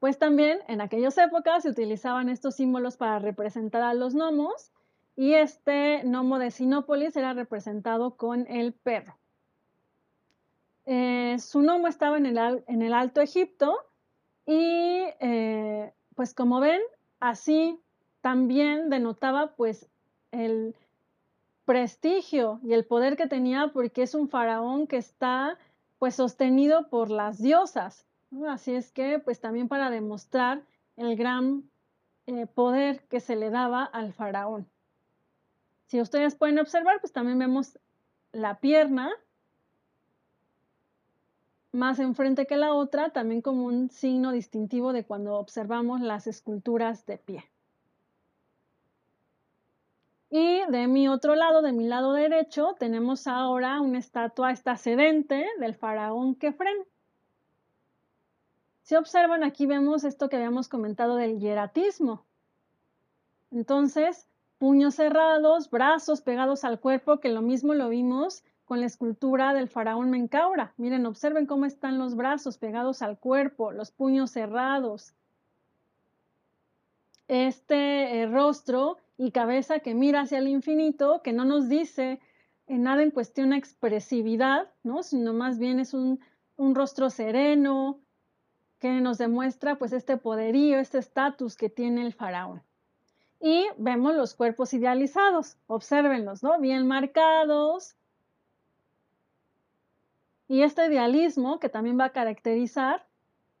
pues 0.00 0.18
también 0.18 0.60
en 0.66 0.80
aquellas 0.80 1.16
épocas 1.18 1.62
se 1.62 1.68
utilizaban 1.68 2.30
estos 2.30 2.56
símbolos 2.56 2.96
para 2.96 3.18
representar 3.18 3.82
a 3.82 3.92
los 3.92 4.14
gnomos 4.14 4.72
y 5.14 5.34
este 5.34 6.00
gnomo 6.04 6.38
de 6.38 6.50
Sinópolis 6.50 7.14
era 7.14 7.34
representado 7.34 8.16
con 8.16 8.46
el 8.48 8.72
perro. 8.72 9.14
Eh, 10.86 11.36
su 11.38 11.60
gnomo 11.60 11.88
estaba 11.88 12.16
en 12.16 12.24
el, 12.24 12.64
en 12.66 12.80
el, 12.80 12.94
Alto 12.94 13.20
Egipto 13.20 13.76
y 14.46 15.04
eh, 15.20 15.92
pues 16.16 16.32
como 16.32 16.60
ven, 16.60 16.80
así 17.20 17.78
también 18.22 18.88
denotaba 18.88 19.54
pues 19.54 19.86
el, 20.30 20.74
prestigio 21.64 22.60
y 22.62 22.72
el 22.72 22.84
poder 22.84 23.16
que 23.16 23.26
tenía 23.26 23.70
porque 23.72 24.02
es 24.02 24.14
un 24.14 24.28
faraón 24.28 24.86
que 24.86 24.96
está 24.96 25.58
pues 25.98 26.14
sostenido 26.16 26.88
por 26.88 27.10
las 27.10 27.40
diosas. 27.40 28.06
Así 28.48 28.74
es 28.74 28.90
que 28.90 29.18
pues 29.18 29.40
también 29.40 29.68
para 29.68 29.90
demostrar 29.90 30.62
el 30.96 31.16
gran 31.16 31.64
eh, 32.26 32.46
poder 32.46 33.04
que 33.08 33.20
se 33.20 33.36
le 33.36 33.50
daba 33.50 33.84
al 33.84 34.12
faraón. 34.12 34.66
Si 35.86 36.00
ustedes 36.00 36.34
pueden 36.34 36.58
observar, 36.58 37.00
pues 37.00 37.12
también 37.12 37.38
vemos 37.38 37.78
la 38.32 38.58
pierna 38.60 39.10
más 41.72 41.98
enfrente 41.98 42.46
que 42.46 42.56
la 42.56 42.74
otra, 42.74 43.10
también 43.10 43.40
como 43.40 43.64
un 43.64 43.90
signo 43.90 44.32
distintivo 44.32 44.92
de 44.92 45.04
cuando 45.04 45.34
observamos 45.34 46.00
las 46.00 46.26
esculturas 46.26 47.06
de 47.06 47.18
pie. 47.18 47.44
Y 50.34 50.64
de 50.70 50.86
mi 50.86 51.08
otro 51.08 51.34
lado, 51.34 51.60
de 51.60 51.72
mi 51.72 51.86
lado 51.86 52.14
derecho, 52.14 52.74
tenemos 52.78 53.26
ahora 53.26 53.82
una 53.82 53.98
estatua 53.98 54.50
esta 54.50 54.78
sedente 54.78 55.46
del 55.60 55.74
faraón 55.74 56.36
Kefren. 56.36 56.86
Si 58.80 58.94
observan, 58.94 59.44
aquí 59.44 59.66
vemos 59.66 60.04
esto 60.04 60.30
que 60.30 60.36
habíamos 60.36 60.68
comentado 60.68 61.16
del 61.16 61.38
hieratismo. 61.38 62.24
Entonces, 63.50 64.26
puños 64.56 64.94
cerrados, 64.94 65.68
brazos 65.68 66.22
pegados 66.22 66.64
al 66.64 66.80
cuerpo, 66.80 67.20
que 67.20 67.28
lo 67.28 67.42
mismo 67.42 67.74
lo 67.74 67.90
vimos 67.90 68.42
con 68.64 68.80
la 68.80 68.86
escultura 68.86 69.52
del 69.52 69.68
faraón 69.68 70.08
Menkaura. 70.08 70.72
Miren, 70.78 71.04
observen 71.04 71.44
cómo 71.44 71.66
están 71.66 71.98
los 71.98 72.14
brazos 72.16 72.56
pegados 72.56 73.02
al 73.02 73.18
cuerpo, 73.18 73.70
los 73.70 73.90
puños 73.90 74.30
cerrados. 74.30 75.14
Este 77.28 78.20
eh, 78.20 78.26
rostro 78.26 78.98
y 79.16 79.30
cabeza 79.30 79.80
que 79.80 79.94
mira 79.94 80.22
hacia 80.22 80.38
el 80.38 80.48
infinito, 80.48 81.22
que 81.22 81.32
no 81.32 81.44
nos 81.44 81.68
dice 81.68 82.20
en 82.66 82.82
nada 82.82 83.02
en 83.02 83.10
cuestión 83.10 83.52
a 83.52 83.56
expresividad, 83.56 84.70
¿no? 84.82 85.02
sino 85.02 85.32
más 85.32 85.58
bien 85.58 85.80
es 85.80 85.94
un, 85.94 86.20
un 86.56 86.74
rostro 86.74 87.10
sereno 87.10 88.00
que 88.78 89.00
nos 89.00 89.18
demuestra 89.18 89.76
pues 89.76 89.92
este 89.92 90.16
poderío, 90.16 90.78
este 90.78 90.98
estatus 90.98 91.56
que 91.56 91.68
tiene 91.68 92.04
el 92.04 92.12
faraón. 92.12 92.62
Y 93.40 93.66
vemos 93.76 94.14
los 94.14 94.34
cuerpos 94.34 94.72
idealizados, 94.72 95.56
obsérvenlos, 95.66 96.42
¿no? 96.42 96.58
Bien 96.60 96.86
marcados. 96.86 97.96
Y 100.48 100.62
este 100.62 100.86
idealismo 100.86 101.58
que 101.58 101.68
también 101.68 101.98
va 101.98 102.06
a 102.06 102.12
caracterizar 102.12 103.04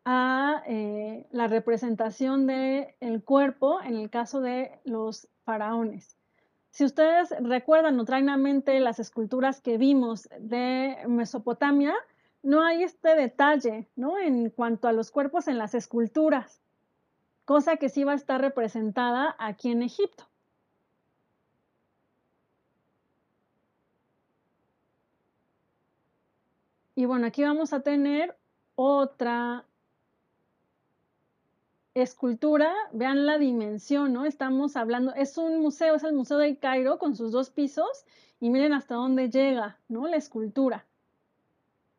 a 0.04 0.62
eh, 0.66 1.26
la 1.30 1.46
representación 1.46 2.46
del 2.46 2.88
el 3.00 3.22
cuerpo 3.22 3.80
en 3.82 3.96
el 3.96 4.10
caso 4.10 4.40
de 4.40 4.80
los 4.84 5.28
faraones. 5.44 6.16
Si 6.70 6.84
ustedes 6.84 7.34
recuerdan 7.40 8.00
o 8.00 8.04
traen 8.04 8.30
a 8.30 8.36
mente 8.36 8.80
las 8.80 8.98
esculturas 8.98 9.60
que 9.60 9.76
vimos 9.76 10.28
de 10.40 10.96
Mesopotamia, 11.06 11.94
no 12.42 12.62
hay 12.64 12.82
este 12.82 13.14
detalle 13.14 13.88
¿no? 13.94 14.18
en 14.18 14.50
cuanto 14.50 14.88
a 14.88 14.92
los 14.92 15.10
cuerpos 15.10 15.48
en 15.48 15.58
las 15.58 15.74
esculturas, 15.74 16.62
cosa 17.44 17.76
que 17.76 17.88
sí 17.88 18.04
va 18.04 18.12
a 18.12 18.16
estar 18.16 18.40
representada 18.40 19.36
aquí 19.38 19.70
en 19.70 19.82
Egipto. 19.82 20.26
Y 26.94 27.06
bueno, 27.06 27.26
aquí 27.26 27.42
vamos 27.42 27.72
a 27.72 27.80
tener 27.80 28.36
otra 28.74 29.64
escultura, 31.94 32.72
vean 32.92 33.26
la 33.26 33.38
dimensión, 33.38 34.12
¿no? 34.12 34.24
Estamos 34.24 34.76
hablando, 34.76 35.14
es 35.14 35.36
un 35.36 35.60
museo, 35.60 35.94
es 35.96 36.04
el 36.04 36.14
Museo 36.14 36.38
del 36.38 36.58
Cairo 36.58 36.98
con 36.98 37.16
sus 37.16 37.32
dos 37.32 37.50
pisos 37.50 38.04
y 38.40 38.50
miren 38.50 38.72
hasta 38.72 38.94
dónde 38.94 39.30
llega, 39.30 39.78
¿no? 39.88 40.06
La 40.06 40.16
escultura. 40.16 40.86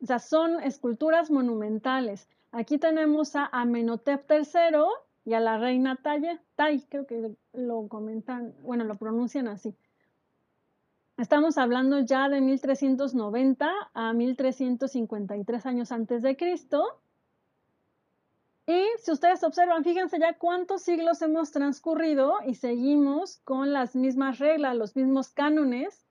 O 0.02 0.06
sea, 0.06 0.20
son 0.20 0.62
esculturas 0.62 1.32
monumentales. 1.32 2.28
Aquí 2.52 2.78
tenemos 2.78 3.36
a 3.36 3.46
Amenhotep 3.46 4.30
III 4.30 4.84
y 5.26 5.34
a 5.34 5.40
la 5.40 5.58
reina 5.58 5.96
Taye, 5.96 6.40
Tai, 6.56 6.82
creo 6.90 7.08
que 7.08 7.36
lo 7.54 7.88
comentan, 7.88 8.54
bueno, 8.62 8.84
lo 8.84 8.96
pronuncian 8.96 9.48
así. 9.48 9.76
Estamos 11.18 11.58
hablando 11.58 12.00
ya 12.00 12.28
de 12.28 12.42
1390 12.42 13.72
a 13.94 14.14
1353 14.14 15.66
años 15.66 15.92
antes 15.92 16.24
de 16.24 16.36
Cristo. 16.36 17.00
Y 18.66 18.86
si 19.00 19.12
ustedes 19.12 19.44
observan, 19.44 19.84
fíjense 19.84 20.20
ya 20.20 20.38
cuántos 20.38 20.84
siglos 20.84 21.22
hemos 21.22 21.52
transcurrido 21.52 22.38
y 22.46 22.56
seguimos 22.56 23.40
con 23.44 23.74
las 23.74 23.96
mismas 23.96 24.40
reglas, 24.40 24.76
los 24.76 24.96
mismos 24.96 25.30
cánones 25.30 26.06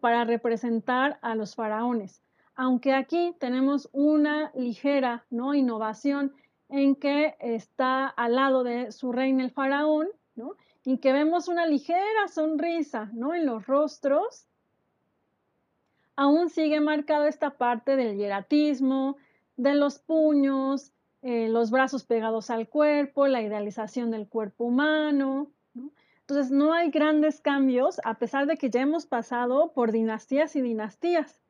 para 0.00 0.24
representar 0.24 1.18
a 1.20 1.34
los 1.34 1.54
faraones. 1.54 2.22
Aunque 2.54 2.94
aquí 2.94 3.34
tenemos 3.38 3.88
una 3.92 4.50
ligera 4.54 5.26
¿no? 5.30 5.54
innovación 5.54 6.32
en 6.68 6.96
que 6.96 7.36
está 7.40 8.06
al 8.06 8.36
lado 8.36 8.64
de 8.64 8.92
su 8.92 9.12
reina 9.12 9.44
el 9.44 9.50
faraón, 9.50 10.08
y 10.84 10.98
que 10.98 11.12
vemos 11.12 11.48
una 11.48 11.66
ligera 11.66 12.28
sonrisa 12.32 13.10
¿no? 13.12 13.34
en 13.34 13.44
los 13.44 13.66
rostros, 13.66 14.46
aún 16.16 16.48
sigue 16.48 16.80
marcado 16.80 17.26
esta 17.26 17.58
parte 17.58 17.96
del 17.96 18.16
hieratismo, 18.16 19.16
de 19.56 19.74
los 19.74 19.98
puños, 19.98 20.92
eh, 21.22 21.48
los 21.48 21.70
brazos 21.70 22.04
pegados 22.04 22.50
al 22.50 22.68
cuerpo, 22.68 23.26
la 23.26 23.42
idealización 23.42 24.10
del 24.10 24.26
cuerpo 24.26 24.64
humano. 24.64 25.50
Entonces, 26.20 26.50
no 26.50 26.72
hay 26.72 26.90
grandes 26.90 27.40
cambios 27.40 28.00
a 28.04 28.14
pesar 28.14 28.46
de 28.46 28.56
que 28.56 28.70
ya 28.70 28.80
hemos 28.80 29.04
pasado 29.06 29.72
por 29.72 29.92
dinastías 29.92 30.54
y 30.56 30.60
dinastías. 30.60 31.40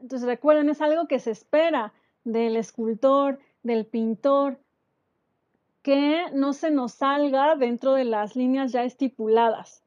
Entonces, 0.00 0.26
recuerden, 0.26 0.68
es 0.68 0.80
algo 0.80 1.06
que 1.06 1.18
se 1.18 1.30
espera 1.30 1.92
del 2.24 2.56
escultor, 2.56 3.38
del 3.62 3.86
pintor, 3.86 4.58
que 5.82 6.24
no 6.32 6.52
se 6.52 6.70
nos 6.70 6.92
salga 6.92 7.54
dentro 7.54 7.92
de 7.92 8.04
las 8.04 8.34
líneas 8.34 8.72
ya 8.72 8.82
estipuladas. 8.82 9.84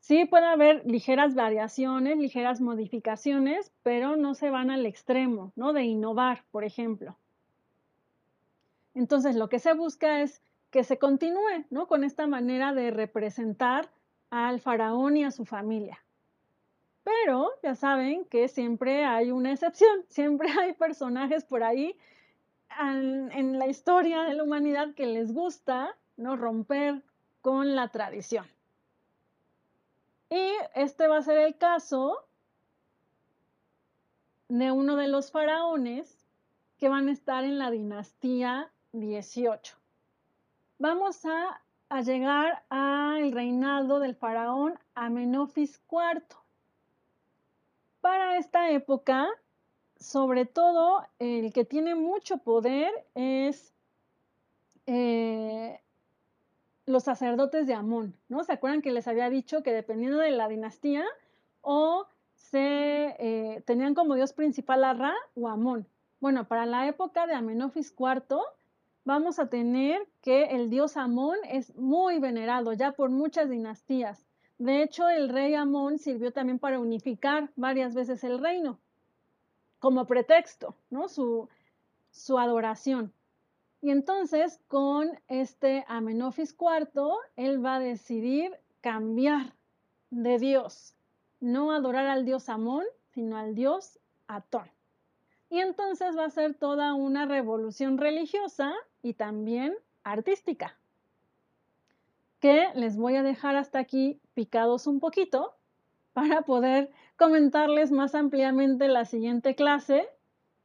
Sí 0.00 0.24
puede 0.26 0.46
haber 0.46 0.84
ligeras 0.84 1.34
variaciones, 1.34 2.18
ligeras 2.18 2.60
modificaciones, 2.60 3.72
pero 3.82 4.16
no 4.16 4.34
se 4.34 4.50
van 4.50 4.70
al 4.70 4.84
extremo, 4.84 5.52
¿no? 5.54 5.72
De 5.72 5.84
innovar, 5.84 6.44
por 6.50 6.64
ejemplo. 6.64 7.16
Entonces, 8.94 9.36
lo 9.36 9.48
que 9.48 9.58
se 9.58 9.72
busca 9.74 10.20
es 10.22 10.42
que 10.70 10.84
se 10.84 10.98
continúe 10.98 11.66
¿no? 11.70 11.86
con 11.86 12.04
esta 12.04 12.26
manera 12.26 12.72
de 12.72 12.90
representar 12.90 13.90
al 14.30 14.60
faraón 14.60 15.16
y 15.16 15.24
a 15.24 15.30
su 15.30 15.44
familia. 15.44 16.02
Pero 17.04 17.50
ya 17.62 17.74
saben 17.74 18.24
que 18.24 18.48
siempre 18.48 19.04
hay 19.04 19.30
una 19.30 19.52
excepción, 19.52 20.04
siempre 20.08 20.48
hay 20.60 20.72
personajes 20.72 21.44
por 21.44 21.62
ahí 21.62 21.96
en, 22.80 23.58
la 23.58 23.66
historia 23.66 24.22
de 24.22 24.34
la 24.34 24.44
humanidad 24.44 24.94
que 24.94 25.06
les 25.06 25.32
gusta 25.32 25.96
¿no? 26.16 26.36
romper 26.36 27.02
con 27.40 27.74
la 27.74 27.88
tradición. 27.88 28.46
Y 30.30 30.52
este 30.74 31.08
va 31.08 31.18
a 31.18 31.22
ser 31.22 31.38
el 31.38 31.58
caso 31.58 32.16
de 34.48 34.70
uno 34.70 34.96
de 34.96 35.08
los 35.08 35.30
faraones 35.30 36.26
que 36.78 36.88
van 36.88 37.08
a 37.08 37.12
estar 37.12 37.44
en 37.44 37.58
la 37.58 37.70
dinastía 37.70 38.72
18. 38.92 39.76
Vamos 40.78 41.24
a, 41.24 41.60
llegar 42.02 42.64
al 42.70 43.32
reinado 43.32 44.00
del 44.00 44.14
faraón 44.14 44.78
Amenofis 44.94 45.80
IV. 45.90 46.22
Para 48.00 48.38
esta 48.38 48.70
época, 48.70 49.28
sobre 49.96 50.46
todo, 50.46 51.04
el 51.18 51.52
que 51.52 51.64
tiene 51.64 51.94
mucho 51.94 52.38
poder 52.38 52.90
es 53.14 53.74
eh, 54.86 55.80
los 56.86 57.04
sacerdotes 57.04 57.66
de 57.66 57.74
Amón, 57.74 58.16
¿no? 58.28 58.42
¿Se 58.42 58.52
acuerdan 58.52 58.82
que 58.82 58.90
les 58.90 59.06
había 59.06 59.28
dicho 59.30 59.62
que 59.62 59.72
dependiendo 59.72 60.18
de 60.18 60.30
la 60.30 60.48
dinastía 60.48 61.04
o 61.60 62.06
se 62.34 63.16
eh, 63.18 63.62
tenían 63.66 63.94
como 63.94 64.14
dios 64.14 64.32
principal 64.32 64.82
a 64.84 64.94
Ra 64.94 65.14
o 65.34 65.48
Amón? 65.48 65.86
Bueno, 66.20 66.48
para 66.48 66.66
la 66.66 66.88
época 66.88 67.26
de 67.26 67.34
Amenofis 67.34 67.94
IV, 67.98 68.40
vamos 69.04 69.38
a 69.38 69.48
tener 69.48 70.06
que 70.20 70.44
el 70.44 70.70
dios 70.70 70.96
Amón 70.96 71.38
es 71.48 71.74
muy 71.76 72.18
venerado 72.18 72.72
ya 72.72 72.92
por 72.92 73.10
muchas 73.10 73.50
dinastías. 73.50 74.26
De 74.58 74.82
hecho, 74.82 75.08
el 75.08 75.28
rey 75.28 75.54
Amón 75.54 75.98
sirvió 75.98 76.32
también 76.32 76.58
para 76.58 76.78
unificar 76.78 77.50
varias 77.56 77.94
veces 77.94 78.22
el 78.22 78.38
reino, 78.38 78.78
como 79.78 80.06
pretexto, 80.06 80.76
¿no? 80.90 81.08
Su, 81.08 81.48
su 82.10 82.38
adoración. 82.38 83.12
Y 83.80 83.90
entonces, 83.90 84.60
con 84.68 85.10
este 85.26 85.84
Amenofis 85.88 86.54
IV, 86.58 87.16
él 87.34 87.64
va 87.64 87.76
a 87.76 87.80
decidir 87.80 88.52
cambiar 88.80 89.54
de 90.10 90.38
dios, 90.38 90.94
no 91.40 91.72
adorar 91.72 92.06
al 92.06 92.24
dios 92.24 92.48
Amón, 92.48 92.84
sino 93.10 93.36
al 93.36 93.56
dios 93.56 93.98
Atón. 94.28 94.70
Y 95.52 95.60
entonces 95.60 96.16
va 96.16 96.24
a 96.24 96.30
ser 96.30 96.54
toda 96.54 96.94
una 96.94 97.26
revolución 97.26 97.98
religiosa 97.98 98.72
y 99.02 99.12
también 99.12 99.74
artística, 100.02 100.78
que 102.40 102.68
les 102.74 102.96
voy 102.96 103.16
a 103.16 103.22
dejar 103.22 103.56
hasta 103.56 103.78
aquí 103.78 104.18
picados 104.32 104.86
un 104.86 104.98
poquito 104.98 105.52
para 106.14 106.40
poder 106.40 106.90
comentarles 107.18 107.92
más 107.92 108.14
ampliamente 108.14 108.88
la 108.88 109.04
siguiente 109.04 109.54
clase 109.54 110.08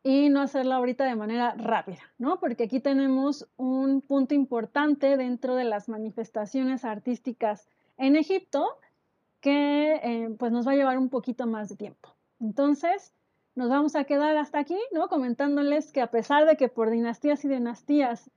y 0.04 0.30
no 0.30 0.40
hacerla 0.40 0.78
ahorita 0.78 1.04
de 1.04 1.16
manera 1.16 1.54
rápida, 1.58 2.04
¿no? 2.18 2.40
Porque 2.40 2.64
aquí 2.64 2.80
tenemos 2.80 3.46
un 3.58 4.00
punto 4.00 4.36
importante 4.36 5.18
dentro 5.18 5.56
de 5.56 5.66
las 5.66 5.90
manifestaciones 5.90 6.86
artísticas 6.86 7.68
en 7.98 8.16
Egipto 8.16 8.66
que 9.42 9.96
eh, 9.96 10.36
pues 10.40 10.54
nos 10.54 10.66
va 10.66 10.72
a 10.72 10.76
llevar 10.76 10.98
un 10.98 11.10
poquito 11.10 11.46
más 11.46 11.68
de 11.68 11.76
tiempo. 11.76 12.16
Entonces, 12.40 13.12
nos 13.58 13.70
vamos 13.70 13.95
a 13.95 14.03
quedar 14.03 14.38
hasta 14.38 14.60
aquí, 14.60 14.78
¿no? 14.91 15.08
Comentándoles 15.08 15.91
que 15.91 15.99
a 15.99 16.12
pesar 16.12 16.45
de 16.45 16.58
que 16.58 16.70
por 16.70 16.91
dinastías 16.91 17.43
y 17.43 17.47
dinastías... 17.47 18.30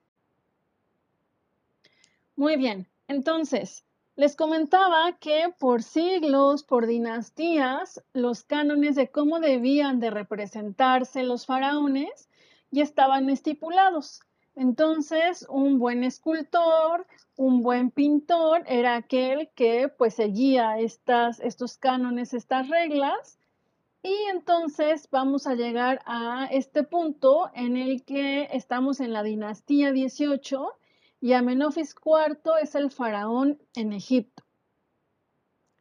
Muy 2.37 2.57
bien, 2.57 2.89
entonces, 3.07 3.85
les 4.17 4.35
comentaba 4.35 5.19
que 5.19 5.55
por 5.59 5.83
siglos, 5.83 6.65
por 6.65 6.87
dinastías, 6.87 8.03
los 8.15 8.45
cánones 8.45 8.95
de 8.97 9.11
cómo 9.11 9.41
debían 9.41 10.01
de 10.01 10.09
representarse 10.09 11.23
los 11.23 11.45
faraones 11.45 12.31
ya 12.71 12.83
estaban 12.83 13.29
estipulados. 13.29 14.23
Entonces, 14.57 15.45
un 15.51 15.79
buen 15.79 16.03
escultor, 16.03 17.07
un 17.37 17.61
buen 17.61 17.91
pintor 17.91 18.65
era 18.67 18.97
aquel 18.97 19.51
que 19.55 19.89
pues 19.89 20.15
seguía 20.15 20.79
estas, 20.79 21.41
estos 21.41 21.77
cánones, 21.77 22.33
estas 22.33 22.71
reglas 22.71 23.39
y 24.03 24.15
entonces 24.31 25.09
vamos 25.11 25.47
a 25.47 25.55
llegar 25.55 26.01
a 26.07 26.47
este 26.51 26.83
punto 26.85 27.51
en 27.55 27.77
el 27.77 28.05
que 28.05 28.49
estamos 28.53 29.01
en 29.01 29.13
la 29.13 29.23
dinastía 29.23 29.93
18 29.93 30.73
y 31.21 31.35
Amenofis 31.35 31.95
IV 31.95 32.59
es 32.63 32.75
el 32.75 32.91
faraón 32.91 33.61
en 33.75 33.93
Egipto. 33.93 34.43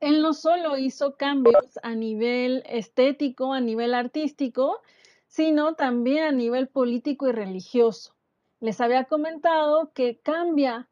Él 0.01 0.21
no 0.21 0.33
solo 0.33 0.77
hizo 0.77 1.15
cambios 1.15 1.79
a 1.81 1.95
nivel 1.95 2.63
estético, 2.65 3.53
a 3.53 3.61
nivel 3.61 3.93
artístico, 3.93 4.81
sino 5.27 5.75
también 5.75 6.23
a 6.23 6.31
nivel 6.31 6.67
político 6.67 7.27
y 7.27 7.31
religioso. 7.31 8.15
Les 8.59 8.81
había 8.81 9.05
comentado 9.05 9.91
que 9.93 10.19
cambia 10.19 10.89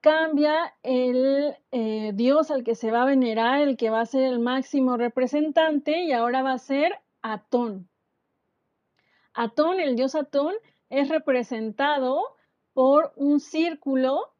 cambia 0.00 0.74
el 0.82 1.56
eh, 1.70 2.12
dios 2.14 2.50
al 2.50 2.64
que 2.64 2.74
se 2.74 2.90
va 2.90 3.02
a 3.02 3.06
venerar, 3.06 3.60
el 3.60 3.76
que 3.76 3.90
va 3.90 4.00
a 4.00 4.06
ser 4.06 4.22
el 4.22 4.38
máximo 4.38 4.96
representante, 4.96 6.02
y 6.04 6.12
ahora 6.12 6.42
va 6.42 6.52
a 6.52 6.58
ser 6.58 6.98
Atón. 7.22 7.88
Atón, 9.34 9.78
el 9.80 9.96
dios 9.96 10.14
Atón, 10.14 10.54
es 10.88 11.08
representado 11.08 12.22
por 12.72 13.12
un 13.16 13.40
círculo, 13.40 14.32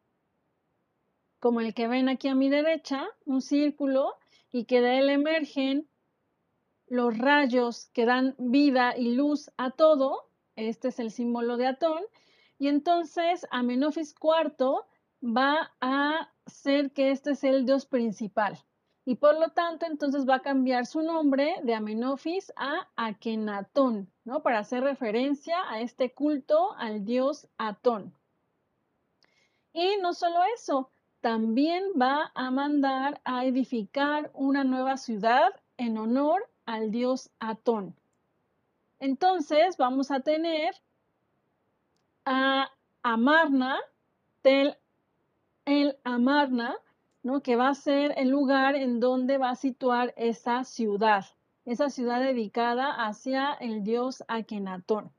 como 1.39 1.61
el 1.61 1.75
que 1.75 1.89
ven 1.89 2.09
aquí 2.09 2.29
a 2.29 2.35
mi 2.35 2.49
derecha, 2.49 3.07
un 3.25 3.41
círculo, 3.41 4.15
y 4.51 4.65
que 4.65 4.81
de 4.81 4.99
él 4.99 5.11
emergen 5.11 5.89
los 6.87 7.17
rayos 7.17 7.89
que 7.93 8.05
dan 8.05 8.35
vida 8.39 8.97
y 8.97 9.15
luz 9.15 9.51
a 9.57 9.71
todo. 9.71 10.29
Este 10.57 10.89
es 10.89 10.99
el 10.99 11.13
símbolo 11.13 11.57
de 11.57 11.69
Atón. 11.69 12.03
Y 12.59 12.69
entonces 12.69 13.47
Amenofis 13.51 14.15
IV 14.21 14.85
va 15.23 15.73
a 15.81 16.31
ser 16.47 16.93
que 16.93 17.11
este 17.11 17.33
es 17.33 17.45
el 17.45 17.67
dios 17.67 17.87
principal. 17.87 18.59
Y 19.05 19.17
por 19.17 19.39
lo 19.39 19.51
tanto, 19.51 19.87
entonces 19.87 20.29
va 20.29 20.37
a 20.37 20.43
cambiar 20.43 20.87
su 20.87 21.03
nombre 21.03 21.57
de 21.63 21.75
Amenofis 21.75 22.53
a 22.57 22.89
Akenatón, 22.97 24.11
¿no? 24.25 24.43
Para 24.43 24.59
hacer 24.59 24.83
referencia 24.83 25.57
a 25.69 25.81
este 25.81 26.13
culto 26.13 26.75
al 26.77 27.05
dios 27.05 27.49
Atón. 27.59 28.15
Y 29.73 29.97
no 30.01 30.13
solo 30.13 30.41
eso, 30.55 30.91
también 31.21 31.85
va 32.01 32.31
a 32.35 32.51
mandar 32.51 33.21
a 33.25 33.45
edificar 33.45 34.31
una 34.35 34.65
nueva 34.65 34.97
ciudad 34.97 35.51
en 35.77 35.99
honor 35.99 36.49
al 36.67 36.91
dios 36.91 37.31
Atón. 37.39 37.97
Entonces 38.99 39.77
vamos 39.77 40.11
a 40.11 40.21
tener 40.21 40.75
a 42.27 42.71
Amarna, 43.03 43.79
Tel 44.43 44.77
el 45.65 45.99
Amarna, 46.05 46.77
¿no? 47.23 47.43
que 47.43 47.57
va 47.57 47.69
a 47.69 47.75
ser 47.75 48.15
el 48.17 48.29
lugar 48.29 48.75
en 48.75 49.01
donde 49.01 49.39
va 49.39 49.51
a 49.51 49.57
situar 49.57 50.15
esa 50.17 50.65
ciudad, 50.65 51.25
esa 51.65 51.91
ciudad 51.91 52.21
dedicada 52.21 53.07
hacia 53.07 53.53
el 53.55 53.85
dios 53.85 54.25
Akenatón. 54.29 55.13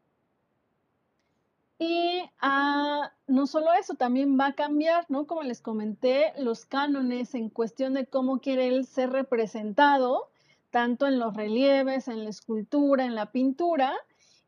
Y 1.84 2.22
ah, 2.40 3.12
no 3.26 3.48
solo 3.48 3.74
eso, 3.74 3.96
también 3.96 4.40
va 4.40 4.48
a 4.48 4.54
cambiar, 4.54 5.06
¿no? 5.10 5.26
Como 5.26 5.42
les 5.42 5.62
comenté, 5.62 6.32
los 6.38 6.66
cánones 6.66 7.34
en 7.34 7.50
cuestión 7.50 7.96
de 7.96 8.06
cómo 8.06 8.40
quiere 8.40 8.68
él 8.68 8.86
ser 8.86 9.10
representado, 9.10 10.30
tanto 10.70 11.08
en 11.08 11.18
los 11.18 11.34
relieves, 11.36 12.08
en 12.08 12.24
la 12.24 12.30
escultura, 12.30 13.04
en 13.04 13.16
la 13.16 13.32
pintura, 13.32 13.96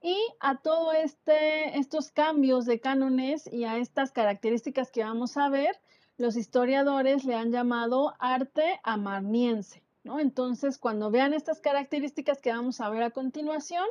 y 0.03 0.15
a 0.39 0.57
todos 0.57 0.93
este, 0.95 1.79
estos 1.79 2.11
cambios 2.11 2.65
de 2.65 2.79
cánones 2.79 3.51
y 3.51 3.63
a 3.63 3.77
estas 3.77 4.11
características 4.11 4.91
que 4.91 5.03
vamos 5.03 5.37
a 5.37 5.49
ver, 5.49 5.79
los 6.17 6.35
historiadores 6.35 7.25
le 7.25 7.33
han 7.33 7.51
llamado 7.51 8.13
arte 8.19 8.79
amarniense. 8.83 9.81
¿no? 10.03 10.19
Entonces, 10.19 10.77
cuando 10.77 11.09
vean 11.09 11.33
estas 11.33 11.59
características 11.59 12.39
que 12.39 12.51
vamos 12.51 12.81
a 12.81 12.89
ver 12.89 13.01
a 13.01 13.09
continuación, 13.09 13.87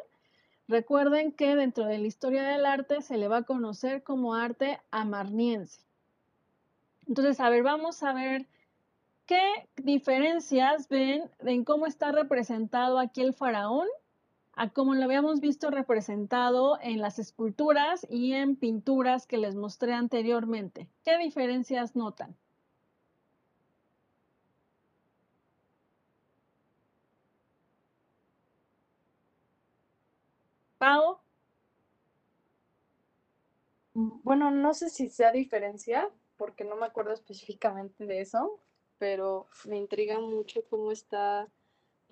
Recuerden 0.68 1.32
que 1.32 1.54
dentro 1.56 1.86
de 1.86 1.98
la 1.98 2.06
historia 2.06 2.44
del 2.44 2.64
arte 2.64 3.02
se 3.02 3.18
le 3.18 3.28
va 3.28 3.38
a 3.38 3.42
conocer 3.42 4.02
como 4.02 4.34
arte 4.34 4.80
amarniense. 4.90 5.82
Entonces, 7.06 7.40
a 7.40 7.50
ver, 7.50 7.62
vamos 7.62 8.02
a 8.02 8.12
ver 8.12 8.46
qué 9.26 9.68
diferencias 9.76 10.88
ven 10.88 11.30
en 11.40 11.64
cómo 11.64 11.86
está 11.86 12.12
representado 12.12 12.98
aquí 12.98 13.22
el 13.22 13.34
faraón 13.34 13.88
a 14.54 14.70
cómo 14.70 14.94
lo 14.94 15.04
habíamos 15.04 15.40
visto 15.40 15.70
representado 15.70 16.78
en 16.80 17.00
las 17.00 17.18
esculturas 17.18 18.06
y 18.10 18.32
en 18.34 18.56
pinturas 18.56 19.26
que 19.26 19.38
les 19.38 19.54
mostré 19.54 19.92
anteriormente. 19.94 20.88
¿Qué 21.04 21.18
diferencias 21.18 21.96
notan? 21.96 22.36
Pau. 30.78 31.20
Bueno, 33.94 34.50
no 34.50 34.74
sé 34.74 34.90
si 34.90 35.08
sea 35.08 35.32
diferencia, 35.32 36.10
porque 36.36 36.64
no 36.64 36.76
me 36.76 36.86
acuerdo 36.86 37.12
específicamente 37.12 38.06
de 38.06 38.20
eso, 38.20 38.60
pero 38.98 39.48
me 39.66 39.76
intriga 39.76 40.18
mucho 40.18 40.64
cómo 40.68 40.92
está 40.92 41.48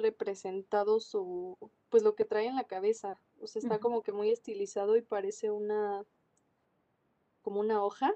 representado 0.00 1.00
su, 1.00 1.56
pues 1.88 2.02
lo 2.02 2.14
que 2.14 2.24
trae 2.24 2.46
en 2.46 2.56
la 2.56 2.64
cabeza. 2.64 3.20
O 3.40 3.46
sea, 3.46 3.60
está 3.60 3.78
como 3.78 4.02
que 4.02 4.12
muy 4.12 4.30
estilizado 4.30 4.96
y 4.96 5.02
parece 5.02 5.50
una, 5.50 6.04
como 7.42 7.60
una 7.60 7.84
hoja, 7.84 8.14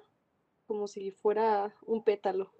como 0.66 0.88
si 0.88 1.10
fuera 1.10 1.74
un 1.82 2.02
pétalo. 2.02 2.50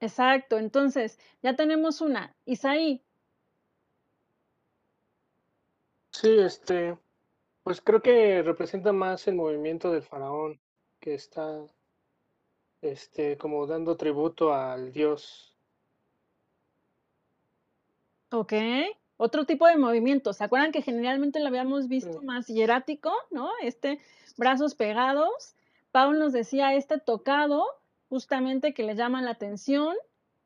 Exacto, 0.00 0.58
entonces 0.58 1.18
ya 1.42 1.56
tenemos 1.56 2.00
una. 2.00 2.36
Isaí, 2.44 3.02
Sí, 6.20 6.38
este, 6.38 6.98
pues 7.62 7.82
creo 7.82 8.00
que 8.00 8.42
representa 8.42 8.90
más 8.90 9.28
el 9.28 9.34
movimiento 9.34 9.92
del 9.92 10.02
faraón 10.02 10.58
que 10.98 11.12
está, 11.14 11.66
este, 12.80 13.36
como 13.36 13.66
dando 13.66 13.98
tributo 13.98 14.54
al 14.54 14.92
dios. 14.92 15.55
Ok, 18.30 18.52
otro 19.16 19.44
tipo 19.44 19.66
de 19.66 19.76
movimiento. 19.76 20.32
¿Se 20.32 20.44
acuerdan 20.44 20.72
que 20.72 20.82
generalmente 20.82 21.40
lo 21.40 21.46
habíamos 21.46 21.88
visto 21.88 22.22
más 22.22 22.48
hierático, 22.48 23.12
¿no? 23.30 23.50
Este, 23.62 24.00
brazos 24.36 24.74
pegados. 24.74 25.54
Paul 25.92 26.18
nos 26.18 26.32
decía 26.32 26.74
este 26.74 26.98
tocado, 26.98 27.64
justamente 28.08 28.74
que 28.74 28.82
le 28.82 28.94
llama 28.94 29.22
la 29.22 29.30
atención. 29.30 29.94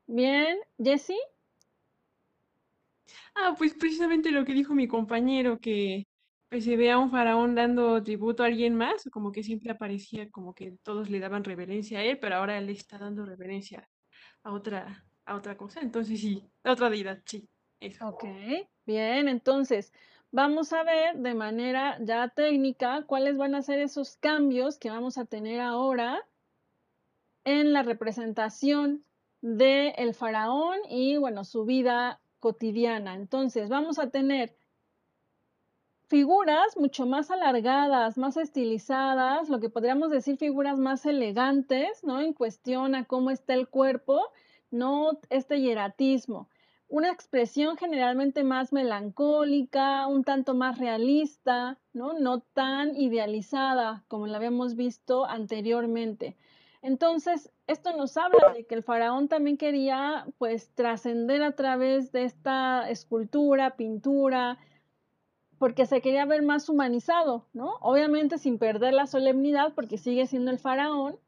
Bien, 0.07 0.59
Jessie. 0.79 1.17
Ah, 3.35 3.55
pues 3.57 3.75
precisamente 3.75 4.31
lo 4.31 4.45
que 4.45 4.53
dijo 4.53 4.75
mi 4.75 4.87
compañero, 4.87 5.59
que 5.59 6.07
pues 6.49 6.65
se 6.65 6.77
ve 6.77 6.91
a 6.91 6.99
un 6.99 7.11
faraón 7.11 7.55
dando 7.55 8.03
tributo 8.03 8.43
a 8.43 8.47
alguien 8.47 8.75
más, 8.75 9.09
como 9.13 9.31
que 9.33 9.43
siempre 9.43 9.71
aparecía 9.71 10.29
como 10.31 10.53
que 10.53 10.77
todos 10.83 11.09
le 11.09 11.21
daban 11.21 11.45
reverencia 11.45 12.01
a 12.01 12.05
él, 12.05 12.19
pero 12.19 12.37
ahora 12.37 12.59
él 12.59 12.69
está 12.69 12.99
dando 12.99 13.25
reverencia 13.25 13.89
a 14.43 14.53
otra, 14.53 15.05
a 15.25 15.37
otra 15.37 15.57
cosa. 15.57 15.81
Entonces 15.81 16.21
sí, 16.21 16.43
a 16.65 16.73
otra 16.73 16.91
deidad, 16.91 17.23
sí. 17.25 17.49
Eso. 17.81 18.09
Ok, 18.09 18.25
bien, 18.87 19.29
entonces 19.29 19.93
vamos 20.31 20.73
a 20.73 20.83
ver 20.83 21.17
de 21.17 21.35
manera 21.35 21.99
ya 22.01 22.29
técnica 22.29 23.05
cuáles 23.07 23.37
van 23.37 23.55
a 23.55 23.63
ser 23.63 23.81
esos 23.81 24.17
cambios 24.17 24.79
que 24.79 24.91
vamos 24.91 25.19
a 25.19 25.25
tener 25.25 25.61
ahora 25.61 26.25
en 27.45 27.73
la 27.73 27.83
representación 27.83 29.05
del 29.41 29.95
el 29.97 30.15
faraón 30.15 30.79
y 30.89 31.17
bueno, 31.17 31.45
su 31.45 31.65
vida 31.65 32.21
cotidiana. 32.39 33.15
Entonces, 33.15 33.69
vamos 33.69 33.99
a 33.99 34.11
tener 34.11 34.57
figuras 36.09 36.77
mucho 36.77 37.07
más 37.07 37.31
alargadas, 37.31 38.19
más 38.19 38.37
estilizadas, 38.37 39.49
lo 39.49 39.61
que 39.61 39.71
podríamos 39.71 40.11
decir 40.11 40.37
figuras 40.37 40.79
más 40.79 41.07
elegantes, 41.07 42.03
¿no? 42.03 42.21
En 42.21 42.33
cuestión 42.33 42.95
a 42.95 43.05
cómo 43.05 43.31
está 43.31 43.55
el 43.55 43.69
cuerpo, 43.69 44.21
no 44.71 45.21
este 45.31 45.61
hieratismo. 45.61 46.49
Una 46.91 47.13
expresión 47.13 47.77
generalmente 47.77 48.43
más 48.43 48.73
melancólica, 48.73 50.09
un 50.09 50.25
tanto 50.25 50.55
más 50.55 50.77
realista, 50.77 51.79
¿no? 51.93 52.15
No 52.15 52.41
tan 52.41 52.97
idealizada 52.97 54.03
como 54.09 54.27
la 54.27 54.39
habíamos 54.39 54.75
visto 54.75 55.25
anteriormente. 55.25 56.37
Entonces, 56.83 57.53
esto 57.69 57.97
nos 57.97 58.17
habla 58.17 58.53
de 58.55 58.67
que 58.67 58.75
el 58.75 58.83
faraón 58.83 59.29
también 59.29 59.57
quería 59.57 60.27
pues 60.37 60.75
trascender 60.75 61.45
a 61.45 61.55
través 61.55 62.11
de 62.11 62.25
esta 62.25 62.91
escultura, 62.91 63.77
pintura, 63.77 64.59
porque 65.59 65.87
se 65.87 66.01
quería 66.01 66.25
ver 66.25 66.43
más 66.43 66.69
humanizado, 66.69 67.47
¿no? 67.53 67.75
Obviamente 67.83 68.37
sin 68.37 68.59
perder 68.59 68.95
la 68.95 69.07
solemnidad, 69.07 69.75
porque 69.77 69.97
sigue 69.97 70.27
siendo 70.27 70.51
el 70.51 70.59
faraón, 70.59 71.21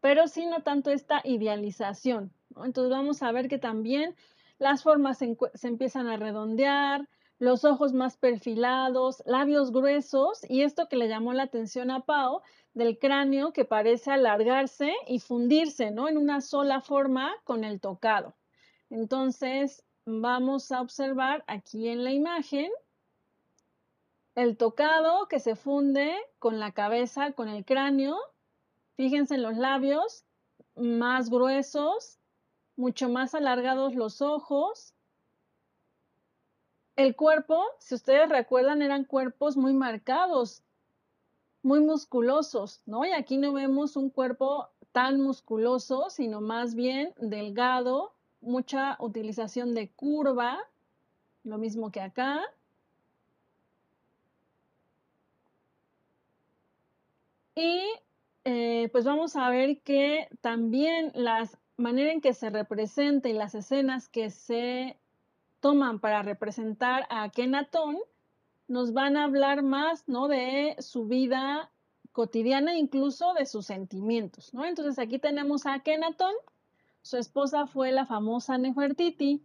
pero 0.00 0.26
sí 0.26 0.46
no 0.46 0.62
tanto 0.62 0.90
esta 0.90 1.20
idealización. 1.22 2.32
Entonces 2.64 2.90
vamos 2.90 3.22
a 3.22 3.30
ver 3.30 3.48
que 3.48 3.58
también 3.58 4.14
las 4.58 4.82
formas 4.82 5.18
se, 5.18 5.36
se 5.54 5.68
empiezan 5.68 6.08
a 6.08 6.16
redondear, 6.16 7.08
los 7.38 7.64
ojos 7.64 7.92
más 7.92 8.16
perfilados, 8.16 9.22
labios 9.26 9.72
gruesos, 9.72 10.40
y 10.48 10.62
esto 10.62 10.88
que 10.88 10.96
le 10.96 11.08
llamó 11.08 11.32
la 11.32 11.44
atención 11.44 11.90
a 11.90 12.00
Pau, 12.00 12.42
del 12.74 12.98
cráneo 12.98 13.52
que 13.52 13.64
parece 13.64 14.10
alargarse 14.10 14.92
y 15.06 15.20
fundirse, 15.20 15.90
¿no? 15.90 16.08
En 16.08 16.16
una 16.16 16.40
sola 16.40 16.80
forma 16.80 17.32
con 17.44 17.64
el 17.64 17.80
tocado. 17.80 18.34
Entonces, 18.90 19.84
vamos 20.04 20.70
a 20.72 20.80
observar 20.80 21.44
aquí 21.46 21.88
en 21.88 22.04
la 22.04 22.12
imagen 22.12 22.70
el 24.34 24.56
tocado 24.56 25.28
que 25.28 25.38
se 25.38 25.54
funde 25.54 26.14
con 26.38 26.58
la 26.58 26.72
cabeza, 26.72 27.32
con 27.32 27.48
el 27.48 27.64
cráneo. 27.64 28.18
Fíjense 28.96 29.36
en 29.36 29.42
los 29.42 29.56
labios, 29.56 30.24
más 30.74 31.30
gruesos, 31.30 32.18
mucho 32.76 33.08
más 33.08 33.34
alargados 33.34 33.94
los 33.94 34.22
ojos. 34.22 34.94
El 36.96 37.16
cuerpo, 37.16 37.62
si 37.78 37.94
ustedes 37.94 38.28
recuerdan, 38.28 38.82
eran 38.82 39.04
cuerpos 39.04 39.56
muy 39.56 39.72
marcados, 39.74 40.62
muy 41.62 41.80
musculosos, 41.80 42.82
¿no? 42.86 43.04
Y 43.04 43.12
aquí 43.12 43.36
no 43.36 43.52
vemos 43.52 43.96
un 43.96 44.10
cuerpo 44.10 44.68
tan 44.92 45.20
musculoso, 45.20 46.08
sino 46.10 46.40
más 46.40 46.74
bien 46.74 47.12
delgado, 47.16 48.12
mucha 48.40 48.96
utilización 49.00 49.74
de 49.74 49.90
curva, 49.90 50.58
lo 51.42 51.58
mismo 51.58 51.90
que 51.90 52.00
acá. 52.00 52.42
Y 57.56 57.82
eh, 58.44 58.88
pues 58.92 59.04
vamos 59.04 59.36
a 59.36 59.48
ver 59.48 59.80
que 59.80 60.28
también 60.40 61.12
la 61.14 61.48
manera 61.76 62.12
en 62.12 62.20
que 62.20 62.34
se 62.34 62.50
representa 62.50 63.28
y 63.28 63.32
las 63.32 63.54
escenas 63.54 64.08
que 64.08 64.30
se 64.30 64.96
toman 65.60 65.98
para 65.98 66.22
representar 66.22 67.06
a 67.10 67.28
Kenatón 67.30 67.98
nos 68.68 68.92
van 68.92 69.16
a 69.16 69.24
hablar 69.24 69.62
más, 69.62 70.08
¿no? 70.08 70.28
De 70.28 70.76
su 70.78 71.06
vida 71.06 71.70
cotidiana, 72.12 72.76
incluso 72.76 73.34
de 73.34 73.46
sus 73.46 73.66
sentimientos, 73.66 74.54
¿no? 74.54 74.64
Entonces 74.64 74.98
aquí 74.98 75.18
tenemos 75.18 75.66
a 75.66 75.80
Kenatón, 75.80 76.34
su 77.02 77.16
esposa 77.16 77.66
fue 77.66 77.92
la 77.92 78.06
famosa 78.06 78.56
Nefertiti, 78.56 79.42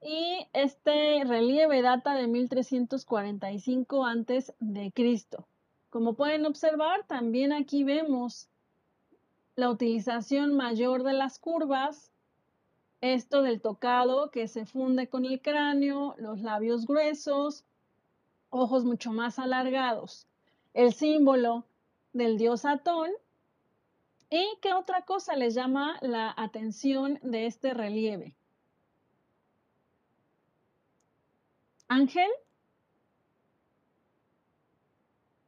y 0.00 0.46
este 0.52 1.24
relieve 1.24 1.82
data 1.82 2.14
de 2.14 2.28
1345 2.28 4.04
antes 4.04 4.54
de 4.60 4.92
Cristo. 4.92 5.46
Como 5.90 6.14
pueden 6.14 6.46
observar, 6.46 7.04
también 7.06 7.52
aquí 7.52 7.82
vemos 7.82 8.48
la 9.58 9.70
utilización 9.70 10.54
mayor 10.54 11.02
de 11.02 11.14
las 11.14 11.40
curvas, 11.40 12.12
esto 13.00 13.42
del 13.42 13.60
tocado 13.60 14.30
que 14.30 14.46
se 14.46 14.66
funde 14.66 15.08
con 15.08 15.24
el 15.24 15.42
cráneo, 15.42 16.14
los 16.18 16.42
labios 16.42 16.86
gruesos, 16.86 17.64
ojos 18.50 18.84
mucho 18.84 19.12
más 19.12 19.40
alargados. 19.40 20.28
el 20.74 20.92
símbolo 20.92 21.64
del 22.12 22.38
dios 22.38 22.64
Atón. 22.64 23.10
¿Y 24.30 24.46
qué 24.62 24.74
otra 24.74 25.02
cosa 25.02 25.34
les 25.34 25.54
llama 25.54 25.98
la 26.02 26.32
atención 26.36 27.18
de 27.22 27.46
este 27.46 27.74
relieve? 27.74 28.36
Ángel. 31.88 32.30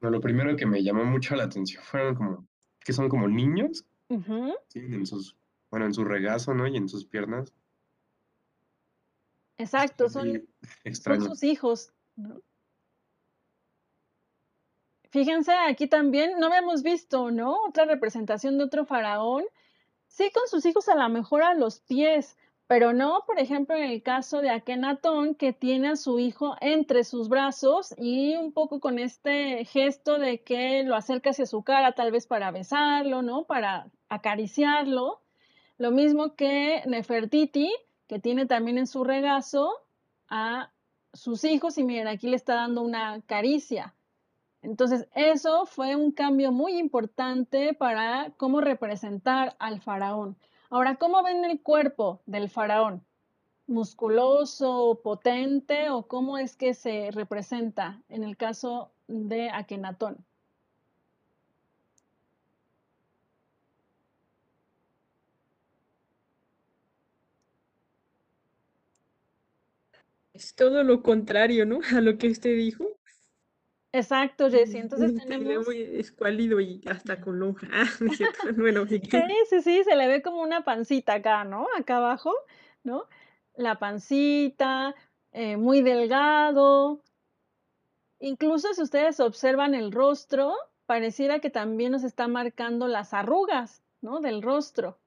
Lo 0.00 0.20
primero 0.20 0.56
que 0.56 0.66
me 0.66 0.82
llamó 0.82 1.04
mucho 1.04 1.36
la 1.36 1.44
atención 1.44 1.84
fueron 1.84 2.16
como, 2.16 2.48
que 2.80 2.92
son 2.92 3.08
como 3.08 3.28
niños, 3.28 3.84
En 4.10 5.06
sus, 5.06 5.36
bueno, 5.70 5.86
en 5.86 5.94
su 5.94 6.04
regazo, 6.04 6.52
¿no? 6.52 6.66
Y 6.66 6.76
en 6.76 6.88
sus 6.88 7.04
piernas. 7.04 7.54
Exacto, 9.56 10.08
son, 10.08 10.32
son 10.32 10.48
extraño. 10.84 11.26
sus 11.26 11.42
hijos. 11.44 11.92
¿no? 12.16 12.40
Fíjense, 15.10 15.52
aquí 15.52 15.86
también 15.86 16.38
no 16.38 16.46
habíamos 16.46 16.82
visto, 16.82 17.30
¿no? 17.30 17.56
Otra 17.68 17.84
representación 17.84 18.58
de 18.58 18.64
otro 18.64 18.84
faraón. 18.84 19.44
Sí, 20.06 20.30
con 20.32 20.48
sus 20.48 20.66
hijos 20.66 20.88
a 20.88 20.96
lo 20.96 21.08
mejor 21.08 21.42
a 21.42 21.54
los 21.54 21.80
pies, 21.80 22.36
pero 22.66 22.92
no, 22.92 23.22
por 23.26 23.38
ejemplo, 23.38 23.76
en 23.76 23.84
el 23.84 24.02
caso 24.02 24.40
de 24.40 24.50
Akenatón, 24.50 25.34
que 25.34 25.52
tiene 25.52 25.88
a 25.88 25.96
su 25.96 26.18
hijo 26.18 26.56
entre 26.60 27.04
sus 27.04 27.28
brazos 27.28 27.94
y 27.96 28.36
un 28.36 28.52
poco 28.52 28.80
con 28.80 28.98
este 28.98 29.64
gesto 29.64 30.18
de 30.18 30.42
que 30.42 30.84
lo 30.84 30.96
acerca 30.96 31.30
hacia 31.30 31.46
su 31.46 31.62
cara, 31.62 31.92
tal 31.92 32.12
vez 32.12 32.26
para 32.26 32.50
besarlo, 32.52 33.22
¿no? 33.22 33.44
Para 33.44 33.90
acariciarlo. 34.10 35.22
Lo 35.78 35.90
mismo 35.90 36.34
que 36.34 36.82
Nefertiti, 36.86 37.72
que 38.06 38.18
tiene 38.18 38.44
también 38.44 38.76
en 38.76 38.86
su 38.86 39.04
regazo 39.04 39.72
a 40.28 40.70
sus 41.14 41.44
hijos 41.44 41.78
y 41.78 41.84
miren, 41.84 42.08
aquí 42.08 42.28
le 42.28 42.36
está 42.36 42.54
dando 42.54 42.82
una 42.82 43.22
caricia. 43.22 43.94
Entonces, 44.62 45.08
eso 45.14 45.64
fue 45.64 45.96
un 45.96 46.12
cambio 46.12 46.52
muy 46.52 46.76
importante 46.78 47.72
para 47.72 48.32
cómo 48.36 48.60
representar 48.60 49.56
al 49.58 49.80
faraón. 49.80 50.36
Ahora, 50.68 50.96
¿cómo 50.96 51.22
ven 51.22 51.44
el 51.44 51.62
cuerpo 51.62 52.20
del 52.26 52.50
faraón? 52.50 53.02
¿Musculoso, 53.66 55.00
potente 55.02 55.88
o 55.90 56.02
cómo 56.06 56.36
es 56.36 56.56
que 56.56 56.74
se 56.74 57.10
representa 57.10 58.02
en 58.08 58.22
el 58.22 58.36
caso 58.36 58.90
de 59.08 59.50
Akenatón? 59.50 60.24
Es 70.40 70.54
todo 70.54 70.82
lo 70.84 71.02
contrario, 71.02 71.66
¿no? 71.66 71.80
A 71.94 72.00
lo 72.00 72.16
que 72.16 72.28
usted 72.28 72.56
dijo. 72.56 72.86
Exacto, 73.92 74.50
Jessie. 74.50 74.80
Entonces 74.80 75.10
Se 75.10 75.18
ve 75.18 75.26
tenemos... 75.26 75.66
muy 75.66 75.82
escuálido 75.82 76.60
y 76.60 76.80
hasta 76.86 77.20
con 77.20 77.38
lonja. 77.38 77.68
Ah. 77.72 77.84
Bueno. 78.56 78.86
Sí, 78.86 79.00
sí, 79.50 79.60
sí, 79.60 79.84
se 79.84 79.96
le 79.96 80.08
ve 80.08 80.22
como 80.22 80.40
una 80.40 80.64
pancita 80.64 81.14
acá, 81.14 81.44
¿no? 81.44 81.66
Acá 81.76 81.98
abajo, 81.98 82.32
¿no? 82.84 83.04
La 83.54 83.78
pancita, 83.78 84.94
eh, 85.32 85.58
muy 85.58 85.82
delgado. 85.82 87.02
Incluso 88.18 88.72
si 88.72 88.80
ustedes 88.80 89.20
observan 89.20 89.74
el 89.74 89.92
rostro, 89.92 90.54
pareciera 90.86 91.40
que 91.40 91.50
también 91.50 91.92
nos 91.92 92.04
está 92.04 92.28
marcando 92.28 92.88
las 92.88 93.12
arrugas, 93.12 93.82
¿no? 94.00 94.20
Del 94.20 94.40
rostro. 94.40 94.98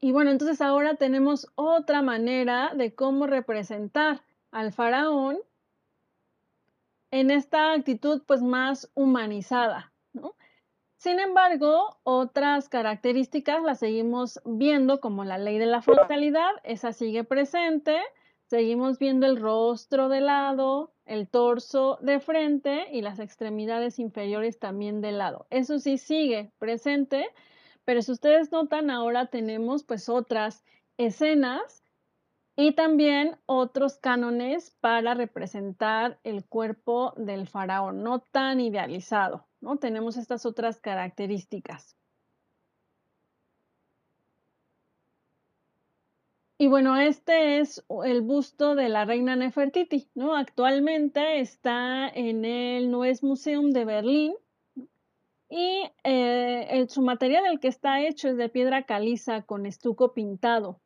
Y 0.00 0.12
bueno, 0.12 0.30
entonces 0.30 0.60
ahora 0.60 0.94
tenemos 0.94 1.50
otra 1.56 2.02
manera 2.02 2.72
de 2.74 2.94
cómo 2.94 3.26
representar 3.26 4.22
al 4.50 4.72
faraón 4.72 5.38
en 7.10 7.30
esta 7.30 7.72
actitud 7.72 8.22
pues 8.26 8.42
más 8.42 8.90
humanizada. 8.94 9.92
Sin 10.98 11.20
embargo, 11.20 11.98
otras 12.02 12.68
características 12.68 13.62
las 13.62 13.78
seguimos 13.78 14.40
viendo 14.44 15.00
como 15.00 15.24
la 15.24 15.38
ley 15.38 15.58
de 15.58 15.66
la 15.66 15.80
frontalidad, 15.80 16.50
esa 16.64 16.92
sigue 16.92 17.22
presente, 17.22 18.00
seguimos 18.46 18.98
viendo 18.98 19.26
el 19.26 19.40
rostro 19.40 20.08
de 20.08 20.20
lado, 20.20 20.92
el 21.06 21.28
torso 21.28 21.98
de 22.02 22.18
frente 22.18 22.88
y 22.92 23.02
las 23.02 23.20
extremidades 23.20 23.98
inferiores 23.98 24.58
también 24.58 25.00
de 25.00 25.12
lado. 25.12 25.46
Eso 25.50 25.78
sí 25.78 25.98
sigue 25.98 26.50
presente, 26.58 27.28
pero 27.88 28.02
si 28.02 28.12
ustedes 28.12 28.52
notan, 28.52 28.90
ahora 28.90 29.28
tenemos 29.28 29.82
pues 29.82 30.10
otras 30.10 30.62
escenas 30.98 31.82
y 32.54 32.72
también 32.74 33.38
otros 33.46 33.96
cánones 33.96 34.76
para 34.82 35.14
representar 35.14 36.18
el 36.22 36.44
cuerpo 36.44 37.14
del 37.16 37.48
faraón, 37.48 38.02
no 38.02 38.20
tan 38.20 38.60
idealizado, 38.60 39.46
¿no? 39.62 39.78
Tenemos 39.78 40.18
estas 40.18 40.44
otras 40.44 40.82
características. 40.82 41.96
Y 46.58 46.66
bueno, 46.68 46.94
este 46.98 47.60
es 47.60 47.82
el 48.04 48.20
busto 48.20 48.74
de 48.74 48.90
la 48.90 49.06
reina 49.06 49.34
Nefertiti, 49.34 50.10
¿no? 50.14 50.36
Actualmente 50.36 51.40
está 51.40 52.06
en 52.06 52.44
el 52.44 52.90
Neues 52.90 53.22
Museum 53.22 53.70
de 53.70 53.86
Berlín 53.86 54.34
y 55.48 55.90
eh, 56.04 56.66
el, 56.70 56.88
su 56.90 57.02
material 57.02 57.44
del 57.44 57.60
que 57.60 57.68
está 57.68 58.02
hecho 58.02 58.28
es 58.28 58.36
de 58.36 58.48
piedra 58.48 58.82
caliza 58.84 59.42
con 59.42 59.66
estuco 59.66 60.12
pintado. 60.12 60.80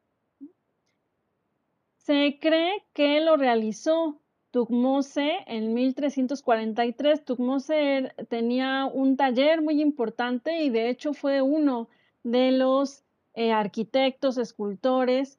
Se 1.97 2.39
cree 2.41 2.85
que 2.93 3.21
lo 3.21 3.37
realizó 3.37 4.21
Tutmose 4.51 5.39
en 5.47 5.73
1343. 5.73 7.25
Tutmose 7.25 8.13
tenía 8.29 8.87
un 8.87 9.17
taller 9.17 9.63
muy 9.63 9.81
importante 9.81 10.63
y 10.63 10.71
de 10.71 10.91
hecho 10.91 11.15
fue 11.15 11.43
uno 11.43 11.89
de 12.23 12.53
los 12.53 13.05
eh, 13.35 13.53
arquitectos, 13.53 14.37
escultores 14.39 15.39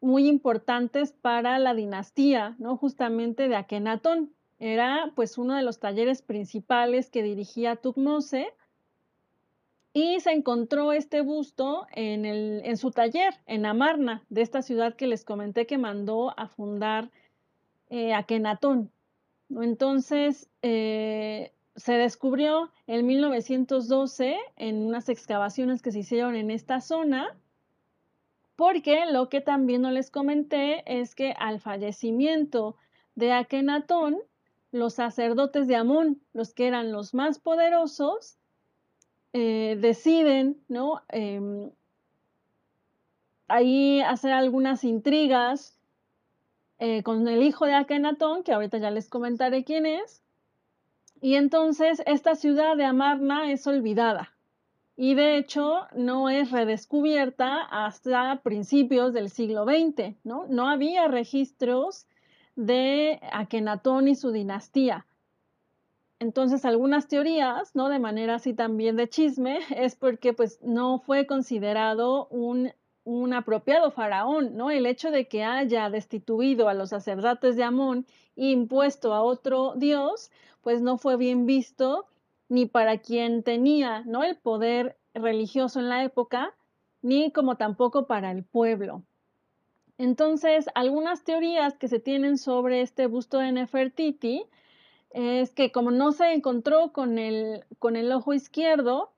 muy 0.00 0.28
importantes 0.28 1.12
para 1.12 1.58
la 1.58 1.74
dinastía, 1.74 2.56
¿no? 2.58 2.76
Justamente 2.76 3.48
de 3.48 3.56
Akenatón. 3.56 4.32
Era 4.58 5.12
pues 5.16 5.38
uno 5.38 5.56
de 5.56 5.62
los 5.62 5.80
talleres 5.80 6.22
principales 6.22 7.10
que 7.10 7.22
dirigía 7.22 7.76
Tutmose 7.76 8.52
y 9.94 10.20
se 10.20 10.32
encontró 10.32 10.92
este 10.92 11.20
busto 11.20 11.86
en, 11.92 12.24
el, 12.24 12.62
en, 12.64 12.76
su 12.76 12.90
taller 12.90 13.34
en 13.46 13.66
Amarna, 13.66 14.24
de 14.30 14.42
esta 14.42 14.62
ciudad 14.62 14.94
que 14.94 15.06
les 15.06 15.24
comenté 15.24 15.66
que 15.66 15.78
mandó 15.78 16.38
a 16.38 16.48
fundar 16.48 17.10
eh, 17.90 18.14
Akenatón. 18.14 18.90
Entonces, 19.50 20.48
eh, 20.62 21.52
se 21.76 21.92
descubrió 21.94 22.70
en 22.86 23.06
1912 23.06 24.36
en 24.56 24.86
unas 24.86 25.10
excavaciones 25.10 25.82
que 25.82 25.92
se 25.92 26.00
hicieron 26.00 26.36
en 26.36 26.50
esta 26.50 26.80
zona, 26.80 27.36
porque 28.56 29.04
lo 29.10 29.28
que 29.28 29.42
también 29.42 29.82
no 29.82 29.90
les 29.90 30.10
comenté 30.10 30.82
es 30.86 31.14
que 31.14 31.34
al 31.38 31.60
fallecimiento 31.60 32.76
de 33.14 33.32
Akenatón, 33.32 34.18
los 34.70 34.94
sacerdotes 34.94 35.66
de 35.66 35.76
Amón, 35.76 36.22
los 36.32 36.54
que 36.54 36.66
eran 36.66 36.92
los 36.92 37.12
más 37.12 37.38
poderosos, 37.38 38.38
eh, 39.32 39.76
deciden, 39.80 40.62
¿no? 40.68 41.02
Eh, 41.08 41.70
ahí 43.48 44.00
hacer 44.00 44.32
algunas 44.32 44.84
intrigas 44.84 45.78
eh, 46.78 47.02
con 47.02 47.28
el 47.28 47.42
hijo 47.42 47.66
de 47.66 47.74
Akenatón, 47.74 48.42
que 48.42 48.52
ahorita 48.52 48.78
ya 48.78 48.90
les 48.90 49.08
comentaré 49.08 49.64
quién 49.64 49.86
es. 49.86 50.22
Y 51.20 51.36
entonces 51.36 52.02
esta 52.06 52.34
ciudad 52.34 52.76
de 52.76 52.84
Amarna 52.84 53.52
es 53.52 53.66
olvidada. 53.66 54.32
Y 54.96 55.14
de 55.14 55.36
hecho 55.36 55.86
no 55.94 56.28
es 56.28 56.50
redescubierta 56.50 57.62
hasta 57.62 58.40
principios 58.42 59.12
del 59.12 59.30
siglo 59.30 59.64
XX, 59.64 60.16
¿no? 60.24 60.46
No 60.48 60.68
había 60.68 61.08
registros 61.08 62.06
de 62.56 63.20
Akenatón 63.32 64.08
y 64.08 64.16
su 64.16 64.32
dinastía. 64.32 65.06
Entonces, 66.22 66.64
algunas 66.64 67.08
teorías, 67.08 67.74
¿no? 67.74 67.88
De 67.88 67.98
manera 67.98 68.36
así 68.36 68.54
también 68.54 68.94
de 68.94 69.08
chisme, 69.08 69.58
es 69.76 69.96
porque 69.96 70.32
pues 70.32 70.60
no 70.62 71.00
fue 71.00 71.26
considerado 71.26 72.28
un, 72.28 72.72
un, 73.02 73.34
apropiado 73.34 73.90
faraón, 73.90 74.56
¿no? 74.56 74.70
El 74.70 74.86
hecho 74.86 75.10
de 75.10 75.26
que 75.26 75.42
haya 75.42 75.90
destituido 75.90 76.68
a 76.68 76.74
los 76.74 76.90
sacerdotes 76.90 77.56
de 77.56 77.64
Amón 77.64 78.06
e 78.36 78.52
impuesto 78.52 79.14
a 79.14 79.22
otro 79.22 79.74
dios, 79.74 80.30
pues 80.60 80.80
no 80.80 80.96
fue 80.96 81.16
bien 81.16 81.44
visto 81.44 82.06
ni 82.48 82.66
para 82.66 82.98
quien 82.98 83.42
tenía, 83.42 84.04
¿no? 84.06 84.22
El 84.22 84.36
poder 84.36 84.96
religioso 85.14 85.80
en 85.80 85.88
la 85.88 86.04
época, 86.04 86.54
ni 87.02 87.32
como 87.32 87.56
tampoco 87.56 88.06
para 88.06 88.30
el 88.30 88.44
pueblo. 88.44 89.02
Entonces, 89.98 90.66
algunas 90.76 91.24
teorías 91.24 91.76
que 91.76 91.88
se 91.88 91.98
tienen 91.98 92.38
sobre 92.38 92.80
este 92.80 93.08
busto 93.08 93.38
de 93.38 93.50
Nefertiti, 93.50 94.46
es 95.14 95.52
que 95.52 95.72
como 95.72 95.90
no 95.90 96.12
se 96.12 96.32
encontró 96.32 96.92
con 96.92 97.18
el, 97.18 97.64
con 97.78 97.96
el 97.96 98.10
ojo 98.12 98.34
izquierdo, 98.34 99.12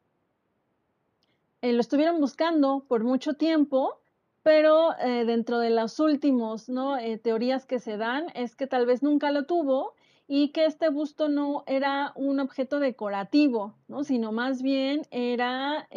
eh, 1.62 1.72
lo 1.72 1.80
estuvieron 1.80 2.20
buscando 2.20 2.84
por 2.88 3.04
mucho 3.04 3.34
tiempo, 3.34 3.98
pero 4.42 4.98
eh, 4.98 5.24
dentro 5.24 5.58
de 5.58 5.70
las 5.70 5.98
últimas 5.98 6.68
¿no? 6.68 6.98
eh, 6.98 7.16
teorías 7.16 7.64
que 7.64 7.78
se 7.78 7.96
dan 7.96 8.26
es 8.34 8.54
que 8.54 8.66
tal 8.66 8.84
vez 8.84 9.02
nunca 9.02 9.30
lo 9.30 9.46
tuvo 9.46 9.94
y 10.26 10.50
que 10.52 10.66
este 10.66 10.90
busto 10.90 11.28
no 11.28 11.64
era 11.66 12.12
un 12.16 12.40
objeto 12.40 12.80
decorativo, 12.80 13.74
¿no? 13.88 14.04
sino 14.04 14.32
más 14.32 14.62
bien 14.62 15.02
era 15.10 15.88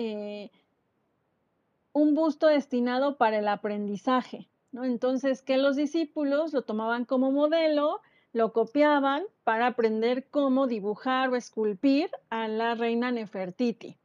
un 1.91 2.14
busto 2.14 2.48
destinado 2.48 3.18
para 3.18 3.40
el 3.40 3.48
aprendizaje. 3.48 4.48
¿no? 4.72 4.84
Entonces, 4.84 5.41
que 5.41 5.57
los 5.57 5.76
discípulos 5.76 6.53
lo 6.53 6.61
tomaban 6.61 7.06
como 7.06 7.32
modelo, 7.32 8.02
lo 8.38 8.54
copiaban 8.54 9.24
para 9.44 9.68
aprender 9.68 10.28
cómo 10.30 10.68
dibujar 10.68 11.30
o 11.30 11.36
esculpir 11.36 12.10
a 12.30 12.48
la 12.48 12.76
reina 12.76 13.12
Nefertiti. 13.12 13.98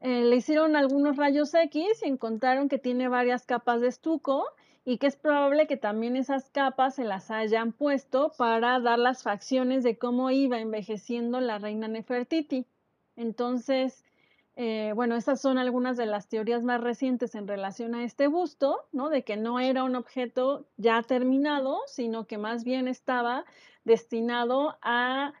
Eh, 0.00 0.22
le 0.22 0.36
hicieron 0.36 0.76
algunos 0.76 1.16
rayos 1.16 1.52
X 1.52 2.02
y 2.02 2.08
encontraron 2.08 2.68
que 2.68 2.78
tiene 2.78 3.08
varias 3.08 3.44
capas 3.44 3.80
de 3.80 3.88
estuco 3.88 4.44
y 4.84 4.98
que 4.98 5.06
es 5.06 5.16
probable 5.16 5.66
que 5.66 5.76
también 5.76 6.16
esas 6.16 6.50
capas 6.50 6.94
se 6.94 7.04
las 7.04 7.30
hayan 7.30 7.72
puesto 7.72 8.32
para 8.36 8.78
dar 8.80 8.98
las 8.98 9.22
facciones 9.22 9.82
de 9.82 9.98
cómo 9.98 10.30
iba 10.30 10.60
envejeciendo 10.60 11.40
la 11.40 11.58
reina 11.58 11.88
Nefertiti. 11.88 12.66
Entonces, 13.16 14.04
eh, 14.56 14.92
bueno, 14.94 15.16
esas 15.16 15.40
son 15.40 15.58
algunas 15.58 15.96
de 15.96 16.06
las 16.06 16.28
teorías 16.28 16.62
más 16.62 16.80
recientes 16.80 17.34
en 17.34 17.48
relación 17.48 17.94
a 17.94 18.04
este 18.04 18.28
busto, 18.28 18.84
¿no? 18.92 19.08
De 19.08 19.24
que 19.24 19.36
no 19.36 19.58
era 19.58 19.82
un 19.82 19.96
objeto 19.96 20.66
ya 20.76 21.02
terminado, 21.02 21.80
sino 21.86 22.26
que 22.26 22.38
más 22.38 22.62
bien 22.62 22.86
estaba 22.86 23.44
destinado 23.84 24.76
a 24.80 25.32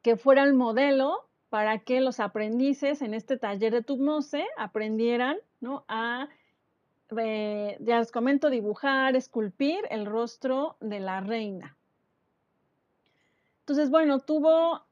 que 0.00 0.16
fuera 0.16 0.42
el 0.42 0.54
modelo 0.54 1.28
para 1.50 1.80
que 1.80 2.00
los 2.00 2.18
aprendices 2.18 3.02
en 3.02 3.12
este 3.12 3.36
taller 3.36 3.72
de 3.72 3.82
Tutmose 3.82 4.46
aprendieran, 4.56 5.36
¿no? 5.60 5.84
A 5.86 6.28
eh, 7.18 7.76
ya 7.80 7.98
les 7.98 8.10
comento, 8.10 8.48
dibujar, 8.48 9.16
esculpir 9.16 9.80
el 9.90 10.06
rostro 10.06 10.76
de 10.80 10.98
la 10.98 11.20
reina. 11.20 11.76
Entonces, 13.60 13.90
bueno, 13.90 14.20
tuvo 14.20 14.82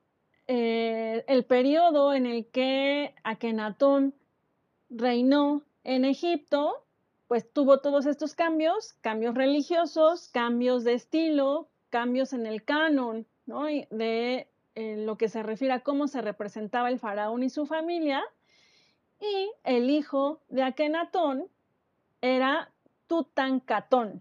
eh, 0.52 1.24
el 1.28 1.44
periodo 1.44 2.12
en 2.12 2.27
el 2.27 2.44
que 2.44 3.14
Akenatón 3.22 4.14
reinó 4.89 5.62
en 5.85 6.05
Egipto, 6.05 6.85
pues 7.28 7.48
tuvo 7.52 7.78
todos 7.78 8.05
estos 8.05 8.35
cambios, 8.35 8.94
cambios 8.94 9.36
religiosos, 9.36 10.27
cambios 10.27 10.82
de 10.82 10.94
estilo, 10.94 11.68
cambios 11.89 12.32
en 12.32 12.47
el 12.47 12.64
canon, 12.64 13.28
¿no? 13.47 13.66
de 13.66 14.48
eh, 14.74 14.97
lo 14.97 15.16
que 15.16 15.28
se 15.28 15.44
refiere 15.44 15.72
a 15.72 15.85
cómo 15.85 16.09
se 16.09 16.20
representaba 16.20 16.89
el 16.89 16.98
faraón 16.98 17.44
y 17.44 17.48
su 17.48 17.64
familia. 17.64 18.20
Y 19.20 19.52
el 19.62 19.89
hijo 19.89 20.40
de 20.48 20.64
Akenatón, 20.64 21.47
era 22.20 22.72
Tutankatón. 23.06 24.20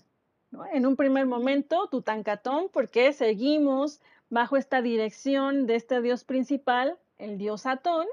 En 0.73 0.85
un 0.85 0.95
primer 0.95 1.25
momento, 1.25 1.87
Tutankatón, 1.87 2.69
porque 2.71 3.13
seguimos 3.13 3.99
bajo 4.29 4.57
esta 4.57 4.81
dirección 4.81 5.65
de 5.65 5.75
este 5.75 6.01
dios 6.01 6.23
principal, 6.23 6.97
el 7.17 7.37
dios 7.37 7.65
Atón. 7.65 8.07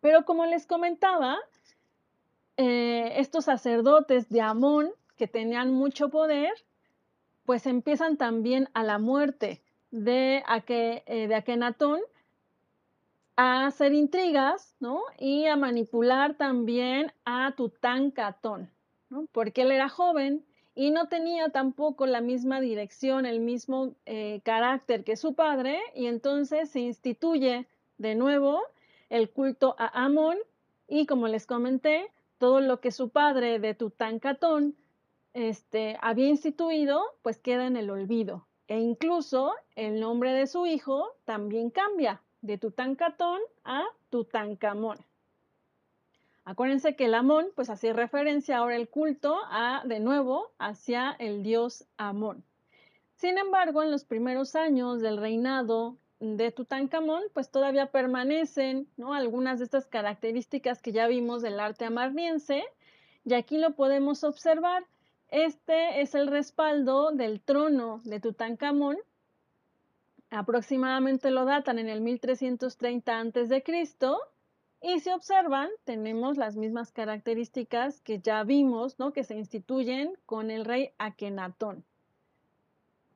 Pero 0.00 0.24
como 0.24 0.46
les 0.46 0.66
comentaba, 0.66 1.38
eh, 2.56 3.12
estos 3.16 3.46
sacerdotes 3.46 4.28
de 4.28 4.40
Amón, 4.40 4.90
que 5.16 5.26
tenían 5.26 5.72
mucho 5.72 6.08
poder, 6.10 6.52
pues 7.44 7.66
empiezan 7.66 8.16
también 8.16 8.68
a 8.74 8.84
la 8.84 8.98
muerte 8.98 9.62
de, 9.90 10.44
eh, 10.68 11.28
de 11.28 11.34
Akenatón 11.34 12.00
a 13.36 13.66
hacer 13.66 13.94
intrigas, 13.94 14.76
¿no? 14.80 15.00
Y 15.18 15.46
a 15.46 15.56
manipular 15.56 16.34
también 16.34 17.12
a 17.24 17.52
Tutankamón, 17.56 18.70
¿no? 19.08 19.26
Porque 19.32 19.62
él 19.62 19.72
era 19.72 19.88
joven 19.88 20.44
y 20.78 20.92
no 20.92 21.08
tenía 21.08 21.48
tampoco 21.48 22.06
la 22.06 22.20
misma 22.20 22.60
dirección, 22.60 23.26
el 23.26 23.40
mismo 23.40 23.96
eh, 24.06 24.40
carácter 24.44 25.02
que 25.02 25.16
su 25.16 25.34
padre, 25.34 25.80
y 25.96 26.06
entonces 26.06 26.70
se 26.70 26.78
instituye 26.78 27.66
de 27.96 28.14
nuevo 28.14 28.62
el 29.08 29.28
culto 29.28 29.74
a 29.76 30.04
Amón 30.04 30.36
y 30.86 31.06
como 31.06 31.26
les 31.26 31.46
comenté, 31.46 32.12
todo 32.38 32.60
lo 32.60 32.80
que 32.80 32.92
su 32.92 33.08
padre 33.08 33.58
de 33.58 33.74
Tutankamón 33.74 34.76
este, 35.34 35.98
había 36.00 36.28
instituido, 36.28 37.02
pues 37.22 37.38
queda 37.38 37.66
en 37.66 37.76
el 37.76 37.90
olvido. 37.90 38.46
E 38.68 38.78
incluso 38.78 39.54
el 39.74 39.98
nombre 39.98 40.32
de 40.32 40.46
su 40.46 40.64
hijo 40.64 41.08
también 41.24 41.70
cambia, 41.70 42.22
de 42.40 42.56
Tutankamón 42.56 43.40
a 43.64 43.82
Tutankamón. 44.10 45.07
Acuérdense 46.48 46.96
que 46.96 47.04
el 47.04 47.14
Amón, 47.14 47.48
pues 47.54 47.68
hacía 47.68 47.92
referencia 47.92 48.56
ahora 48.56 48.76
el 48.76 48.88
culto 48.88 49.36
a, 49.50 49.82
de 49.84 50.00
nuevo, 50.00 50.50
hacia 50.58 51.14
el 51.18 51.42
dios 51.42 51.84
Amón. 51.98 52.42
Sin 53.16 53.36
embargo, 53.36 53.82
en 53.82 53.90
los 53.90 54.04
primeros 54.06 54.56
años 54.56 55.02
del 55.02 55.18
reinado 55.18 55.98
de 56.20 56.50
Tutankamón, 56.50 57.22
pues 57.34 57.50
todavía 57.50 57.90
permanecen 57.90 58.88
¿no? 58.96 59.12
algunas 59.12 59.58
de 59.58 59.66
estas 59.66 59.84
características 59.84 60.80
que 60.80 60.92
ya 60.92 61.06
vimos 61.06 61.42
del 61.42 61.60
arte 61.60 61.84
amarniense, 61.84 62.64
y 63.26 63.34
aquí 63.34 63.58
lo 63.58 63.72
podemos 63.72 64.24
observar. 64.24 64.86
Este 65.28 66.00
es 66.00 66.14
el 66.14 66.28
respaldo 66.28 67.10
del 67.10 67.42
trono 67.42 68.00
de 68.04 68.20
Tutankamón, 68.20 68.96
aproximadamente 70.30 71.30
lo 71.30 71.44
datan 71.44 71.78
en 71.78 71.90
el 71.90 72.00
1330 72.00 73.20
a.C. 73.20 73.62
Y 74.80 75.00
si 75.00 75.10
observan, 75.10 75.68
tenemos 75.84 76.36
las 76.36 76.56
mismas 76.56 76.92
características 76.92 78.00
que 78.00 78.20
ya 78.20 78.44
vimos, 78.44 78.98
¿no? 78.98 79.12
que 79.12 79.24
se 79.24 79.34
instituyen 79.34 80.12
con 80.24 80.50
el 80.50 80.64
rey 80.64 80.92
Akenatón. 80.98 81.84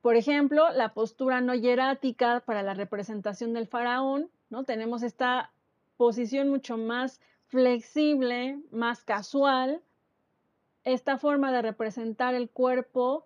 Por 0.01 0.17
ejemplo, 0.17 0.69
la 0.71 0.93
postura 0.93 1.39
no 1.39 1.55
hierática 1.55 2.41
para 2.41 2.61
la 2.61 2.73
representación 2.73 3.53
del 3.53 3.67
faraón, 3.67 4.29
¿no? 4.49 4.65
Tenemos 4.65 5.01
esta 5.01 5.53
posición 5.95 6.49
mucho 6.49 6.77
más 6.77 7.21
flexible, 7.47 8.59
más 8.69 9.05
casual, 9.05 9.81
esta 10.83 11.17
forma 11.17 11.53
de 11.53 11.61
representar 11.61 12.35
el 12.35 12.49
cuerpo 12.49 13.25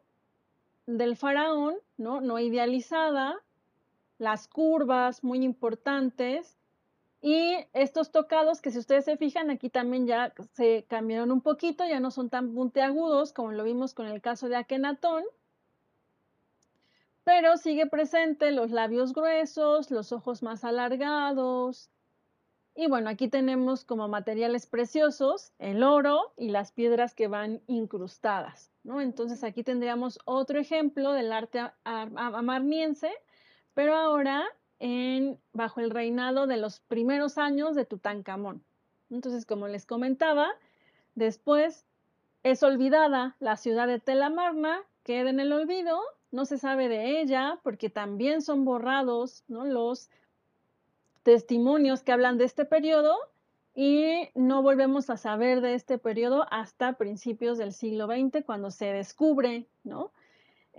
del 0.85 1.17
faraón, 1.17 1.77
¿no? 1.97 2.21
No 2.21 2.37
idealizada, 2.37 3.41
las 4.19 4.47
curvas 4.47 5.23
muy 5.23 5.43
importantes 5.43 6.59
y 7.21 7.55
estos 7.73 8.11
tocados 8.11 8.61
que 8.61 8.71
si 8.71 8.79
ustedes 8.79 9.05
se 9.05 9.17
fijan 9.17 9.49
aquí 9.49 9.69
también 9.69 10.07
ya 10.07 10.33
se 10.53 10.85
cambiaron 10.87 11.31
un 11.31 11.41
poquito, 11.41 11.85
ya 11.85 11.99
no 11.99 12.11
son 12.11 12.29
tan 12.29 12.53
puntiagudos 12.53 13.33
como 13.33 13.51
lo 13.51 13.63
vimos 13.63 13.93
con 13.93 14.07
el 14.07 14.21
caso 14.21 14.49
de 14.49 14.55
Akenatón, 14.55 15.23
pero 17.23 17.57
sigue 17.57 17.87
presente 17.87 18.51
los 18.51 18.71
labios 18.71 19.13
gruesos, 19.13 19.91
los 19.91 20.11
ojos 20.11 20.43
más 20.43 20.63
alargados. 20.63 21.89
Y 22.73 22.87
bueno, 22.87 23.09
aquí 23.09 23.27
tenemos 23.27 23.83
como 23.83 24.07
materiales 24.07 24.67
preciosos 24.67 25.51
el 25.57 25.83
oro 25.83 26.33
y 26.37 26.49
las 26.49 26.71
piedras 26.71 27.15
que 27.15 27.27
van 27.27 27.61
incrustadas. 27.67 28.71
¿no? 28.83 29.01
Entonces 29.01 29.43
aquí 29.43 29.63
tendríamos 29.63 30.19
otro 30.25 30.59
ejemplo 30.59 31.11
del 31.11 31.33
arte 31.33 31.59
amarniense 31.83 33.11
pero 33.77 33.95
ahora 33.95 34.43
bajo 35.53 35.79
el 35.79 35.89
reinado 35.89 36.47
de 36.47 36.57
los 36.57 36.79
primeros 36.81 37.37
años 37.37 37.75
de 37.75 37.85
Tutankamón. 37.85 38.63
Entonces, 39.09 39.45
como 39.45 39.67
les 39.67 39.85
comentaba, 39.85 40.49
después 41.15 41.85
es 42.43 42.63
olvidada 42.63 43.35
la 43.39 43.57
ciudad 43.57 43.87
de 43.87 43.99
Telamarna, 43.99 44.81
queda 45.03 45.29
en 45.29 45.39
el 45.39 45.51
olvido, 45.51 45.99
no 46.31 46.45
se 46.45 46.57
sabe 46.57 46.89
de 46.89 47.21
ella 47.21 47.59
porque 47.63 47.89
también 47.89 48.41
son 48.41 48.65
borrados 48.65 49.43
los 49.47 50.09
testimonios 51.23 52.03
que 52.03 52.11
hablan 52.11 52.37
de 52.37 52.45
este 52.45 52.65
periodo 52.65 53.17
y 53.73 54.29
no 54.33 54.61
volvemos 54.61 55.09
a 55.09 55.17
saber 55.17 55.61
de 55.61 55.73
este 55.73 55.97
periodo 55.97 56.45
hasta 56.51 56.93
principios 56.93 57.57
del 57.57 57.73
siglo 57.73 58.07
XX 58.07 58.43
cuando 58.45 58.71
se 58.71 58.85
descubre, 58.85 59.67
¿no? 59.83 60.11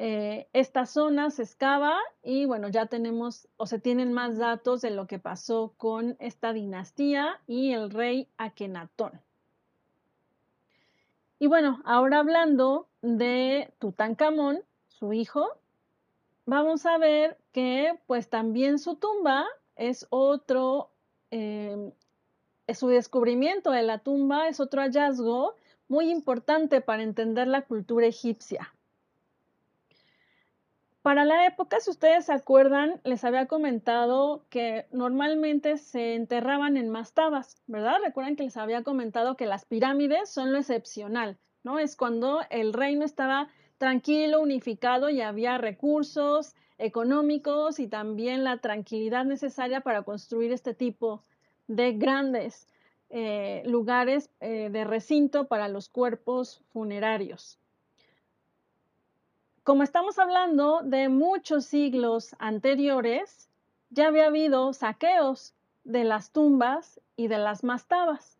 Eh, 0.00 0.46
esta 0.52 0.86
zona 0.86 1.28
se 1.30 1.42
excava 1.42 1.98
y 2.22 2.44
bueno, 2.44 2.68
ya 2.68 2.86
tenemos 2.86 3.48
o 3.56 3.66
se 3.66 3.80
tienen 3.80 4.12
más 4.12 4.38
datos 4.38 4.80
de 4.80 4.90
lo 4.90 5.08
que 5.08 5.18
pasó 5.18 5.74
con 5.76 6.16
esta 6.20 6.52
dinastía 6.52 7.40
y 7.48 7.72
el 7.72 7.90
rey 7.90 8.28
Akenatón. 8.36 9.20
Y 11.40 11.48
bueno, 11.48 11.82
ahora 11.84 12.20
hablando 12.20 12.86
de 13.02 13.72
Tutankamón, 13.80 14.60
su 14.86 15.12
hijo, 15.12 15.48
vamos 16.46 16.86
a 16.86 16.96
ver 16.98 17.36
que 17.50 17.98
pues 18.06 18.28
también 18.28 18.78
su 18.78 18.94
tumba 18.94 19.46
es 19.74 20.06
otro, 20.10 20.90
em, 21.32 21.90
su 22.72 22.86
descubrimiento 22.86 23.72
de 23.72 23.82
la 23.82 23.98
tumba 23.98 24.46
es 24.46 24.60
otro 24.60 24.80
hallazgo 24.80 25.56
muy 25.88 26.08
importante 26.08 26.80
para 26.80 27.02
entender 27.02 27.48
la 27.48 27.62
cultura 27.62 28.06
egipcia. 28.06 28.72
Para 31.09 31.24
la 31.24 31.47
época, 31.47 31.80
si 31.80 31.89
ustedes 31.89 32.26
se 32.26 32.35
acuerdan, 32.35 33.01
les 33.02 33.24
había 33.24 33.47
comentado 33.47 34.44
que 34.51 34.85
normalmente 34.93 35.78
se 35.78 36.14
enterraban 36.14 36.76
en 36.76 36.90
mastabas, 36.90 37.62
¿verdad? 37.66 37.97
Recuerden 38.05 38.36
que 38.36 38.43
les 38.43 38.59
había 38.59 38.82
comentado 38.82 39.35
que 39.35 39.47
las 39.47 39.64
pirámides 39.64 40.28
son 40.28 40.52
lo 40.52 40.59
excepcional, 40.59 41.39
¿no? 41.64 41.78
Es 41.78 41.97
cuando 41.97 42.43
el 42.51 42.74
reino 42.74 43.06
estaba 43.06 43.48
tranquilo, 43.78 44.43
unificado 44.43 45.09
y 45.09 45.22
había 45.22 45.56
recursos, 45.56 46.55
económicos 46.76 47.80
y 47.80 47.89
también 47.89 48.44
la 48.44 48.59
tranquilidad 48.59 49.24
necesaria 49.24 49.80
para 49.80 50.02
construir 50.02 50.52
este 50.52 50.74
tipo 50.74 51.24
de 51.68 51.93
grandes 51.94 52.68
eh, 53.09 53.62
lugares 53.64 54.28
eh, 54.40 54.68
de 54.70 54.85
recinto 54.85 55.48
para 55.48 55.68
los 55.68 55.89
cuerpos 55.89 56.62
funerarios. 56.68 57.59
Como 59.69 59.82
estamos 59.82 60.19
hablando 60.19 60.81
de 60.82 61.11
muchos 61.11 61.66
siglos 61.66 62.35
anteriores, 62.39 63.51
ya 63.90 64.07
había 64.07 64.28
habido 64.28 64.73
saqueos 64.73 65.53
de 65.85 66.05
las 66.05 66.32
tumbas 66.32 67.03
y 67.16 67.28
de 67.28 67.36
las 67.36 67.65
mastabas, 67.65 68.39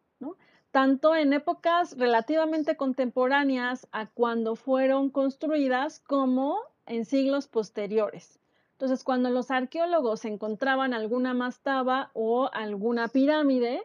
tanto 0.71 1.15
en 1.15 1.35
épocas 1.35 1.99
relativamente 1.99 2.79
contemporáneas 2.79 3.87
a 3.93 4.07
cuando 4.07 4.57
fueron 4.57 5.11
construidas 5.11 6.01
como 6.01 6.57
en 6.87 7.05
siglos 7.05 7.47
posteriores. 7.47 8.41
Entonces, 8.73 9.05
cuando 9.05 9.29
los 9.29 9.51
arqueólogos 9.51 10.25
encontraban 10.25 10.95
alguna 10.95 11.35
mastaba 11.35 12.11
o 12.15 12.49
alguna 12.55 13.09
pirámide, 13.09 13.83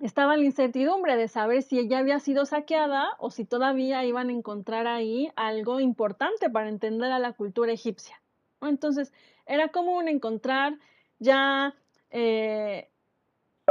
estaba 0.00 0.36
la 0.36 0.44
incertidumbre 0.44 1.16
de 1.16 1.28
saber 1.28 1.62
si 1.62 1.78
ella 1.78 1.98
había 1.98 2.20
sido 2.20 2.46
saqueada 2.46 3.08
o 3.18 3.30
si 3.30 3.44
todavía 3.44 4.04
iban 4.04 4.28
a 4.28 4.32
encontrar 4.32 4.86
ahí 4.86 5.30
algo 5.36 5.80
importante 5.80 6.50
para 6.50 6.68
entender 6.68 7.10
a 7.10 7.18
la 7.18 7.32
cultura 7.32 7.72
egipcia. 7.72 8.20
Entonces, 8.60 9.12
era 9.46 9.68
común 9.68 10.08
encontrar 10.08 10.78
ya 11.18 11.74
eh, 12.10 12.88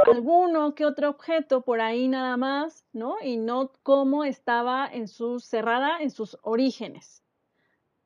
alguno 0.06 0.74
que 0.74 0.84
otro 0.84 1.08
objeto 1.10 1.62
por 1.62 1.80
ahí 1.80 2.08
nada 2.08 2.36
más, 2.36 2.84
¿no? 2.92 3.16
Y 3.22 3.36
no 3.36 3.72
cómo 3.82 4.24
estaba 4.24 4.86
en 4.86 5.08
su 5.08 5.40
cerrada 5.40 5.98
en 6.00 6.10
sus 6.10 6.38
orígenes. 6.42 7.22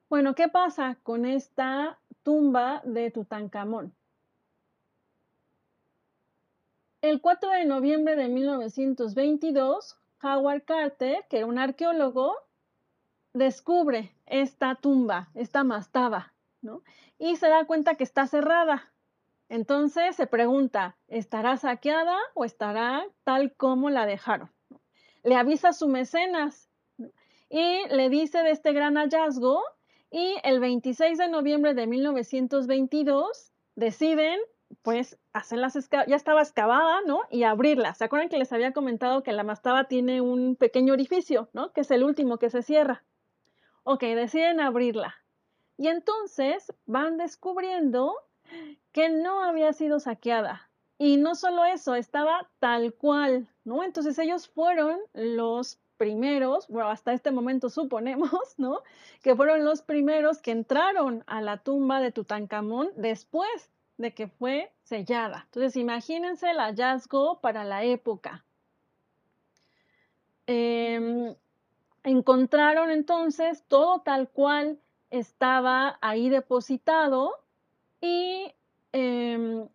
Bueno, 0.09 0.35
¿qué 0.35 0.49
pasa 0.49 0.99
con 1.03 1.25
esta 1.25 1.99
tumba 2.23 2.83
de 2.85 3.11
Tutankamón? 3.11 3.95
El 7.03 7.21
4 7.21 7.51
de 7.51 7.65
noviembre 7.65 8.15
de 8.15 8.29
1922, 8.29 9.99
Howard 10.23 10.63
Carter, 10.63 11.25
que 11.29 11.39
era 11.39 11.47
un 11.47 11.59
arqueólogo, 11.59 12.37
descubre 13.35 14.15
esta 14.27 14.77
tumba, 14.77 15.29
esta 15.35 15.65
mastaba, 15.65 16.33
¿no? 16.61 16.85
Y 17.19 17.35
se 17.35 17.49
da 17.49 17.65
cuenta 17.65 17.97
que 17.97 18.05
está 18.05 18.29
cerrada. 18.29 18.93
Entonces 19.49 20.15
se 20.15 20.29
pregunta, 20.29 20.97
¿estará 21.09 21.57
saqueada 21.57 22.17
o 22.35 22.45
estará 22.45 23.05
tal 23.25 23.53
como 23.57 23.91
la 23.91 24.07
dejaron? 24.07 24.53
Le 25.25 25.35
avisa 25.35 25.71
a 25.71 25.73
su 25.73 25.89
mecenas 25.89 26.71
y 27.51 27.83
le 27.89 28.11
dice 28.11 28.45
de 28.45 28.53
este 28.53 28.73
gran 28.73 28.95
hallazgo 28.95 29.61
y 30.09 30.37
el 30.45 30.61
26 30.61 31.19
de 31.19 31.29
noviembre 31.29 31.75
de 31.75 31.89
1922 31.89 33.51
deciden 33.75 34.39
pues 34.83 35.19
hacerlas, 35.33 35.79
ya 35.91 36.17
estaba 36.17 36.43
excavada, 36.43 37.01
¿no? 37.07 37.21
Y 37.31 37.43
abrirla. 37.43 37.95
¿Se 37.95 38.05
acuerdan 38.05 38.29
que 38.29 38.39
les 38.39 38.53
había 38.53 38.73
comentado 38.73 39.23
que 39.23 39.33
la 39.33 39.45
mastaba 39.45 39.85
tiene 39.85 40.21
un 40.21 40.57
pequeño 40.57 40.93
orificio, 40.93 41.49
¿no? 41.53 41.73
Que 41.73 41.83
es 41.83 41.91
el 41.91 42.05
último 42.05 42.39
que 42.39 42.51
se 42.51 42.63
cierra. 42.63 43.05
Ok, 43.85 44.03
deciden 44.03 44.61
abrirla. 44.61 45.15
Y 45.77 45.89
entonces 45.89 46.73
van 46.87 47.17
descubriendo 47.17 48.15
que 48.93 49.09
no 49.09 49.43
había 49.43 49.73
sido 49.73 50.01
saqueada. 50.01 50.71
Y 50.99 51.17
no 51.17 51.35
solo 51.35 51.65
eso, 51.65 51.95
estaba 51.95 52.49
tal 52.61 52.95
cual, 52.95 53.49
¿no? 53.65 53.83
Entonces 53.83 54.19
ellos 54.19 54.49
fueron 54.49 55.01
los 55.15 55.81
primeros, 55.97 56.69
bueno, 56.69 56.91
hasta 56.91 57.13
este 57.13 57.31
momento 57.31 57.69
suponemos, 57.71 58.31
¿no? 58.59 58.83
Que 59.23 59.35
fueron 59.35 59.65
los 59.65 59.83
primeros 59.83 60.43
que 60.43 60.51
entraron 60.51 61.25
a 61.27 61.41
la 61.41 61.59
tumba 61.59 62.01
de 62.01 62.13
Tutankamón 62.13 62.91
después 62.97 63.71
de 63.99 64.15
que 64.15 64.29
fue 64.29 64.73
sellada. 64.83 65.43
Entonces, 65.47 65.77
imagínense 65.77 66.51
el 66.51 66.59
hallazgo 66.59 67.41
para 67.41 67.65
la 67.65 67.85
época. 67.85 68.45
Em, 70.47 71.35
encontraron 72.03 72.91
entonces 72.91 73.65
todo 73.69 74.01
tal 74.01 74.29
cual 74.29 74.81
estaba 75.11 75.99
ahí 76.01 76.29
depositado 76.29 77.33
y 78.01 78.53
em, 78.93 79.69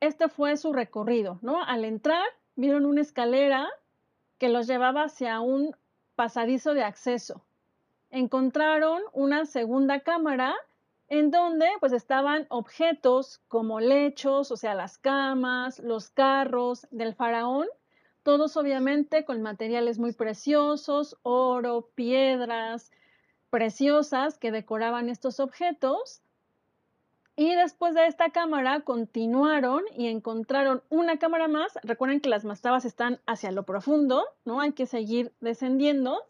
este 0.00 0.28
fue 0.28 0.56
su 0.56 0.72
recorrido, 0.72 1.38
¿no? 1.42 1.62
Al 1.62 1.84
entrar, 1.84 2.24
vieron 2.56 2.86
una 2.86 3.02
escalera 3.02 3.68
que 4.38 4.48
los 4.48 4.66
llevaba 4.66 5.04
hacia 5.04 5.40
un 5.40 5.76
pasadizo 6.14 6.74
de 6.74 6.84
acceso. 6.84 7.44
Encontraron 8.10 9.02
una 9.12 9.44
segunda 9.44 10.00
cámara 10.00 10.56
en 11.08 11.30
donde 11.30 11.66
pues 11.80 11.92
estaban 11.92 12.46
objetos 12.50 13.40
como 13.48 13.80
lechos, 13.80 14.50
o 14.50 14.56
sea, 14.56 14.74
las 14.74 14.98
camas, 14.98 15.78
los 15.78 16.10
carros 16.10 16.86
del 16.90 17.14
faraón, 17.14 17.66
todos 18.22 18.56
obviamente 18.56 19.24
con 19.24 19.40
materiales 19.40 19.98
muy 19.98 20.12
preciosos, 20.12 21.16
oro, 21.22 21.88
piedras 21.94 22.90
preciosas 23.50 24.38
que 24.38 24.52
decoraban 24.52 25.08
estos 25.08 25.40
objetos. 25.40 26.20
Y 27.36 27.54
después 27.54 27.94
de 27.94 28.06
esta 28.06 28.30
cámara 28.30 28.80
continuaron 28.80 29.84
y 29.96 30.08
encontraron 30.08 30.82
una 30.90 31.18
cámara 31.18 31.46
más. 31.46 31.72
Recuerden 31.84 32.20
que 32.20 32.28
las 32.28 32.44
mastabas 32.44 32.84
están 32.84 33.20
hacia 33.26 33.52
lo 33.52 33.62
profundo, 33.62 34.24
¿no? 34.44 34.60
Hay 34.60 34.72
que 34.72 34.86
seguir 34.86 35.32
descendiendo. 35.40 36.20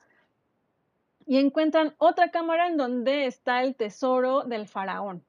Y 1.28 1.36
encuentran 1.36 1.94
otra 1.98 2.30
cámara 2.30 2.68
en 2.68 2.78
donde 2.78 3.26
está 3.26 3.62
el 3.62 3.76
tesoro 3.76 4.44
del 4.44 4.66
faraón. 4.66 5.22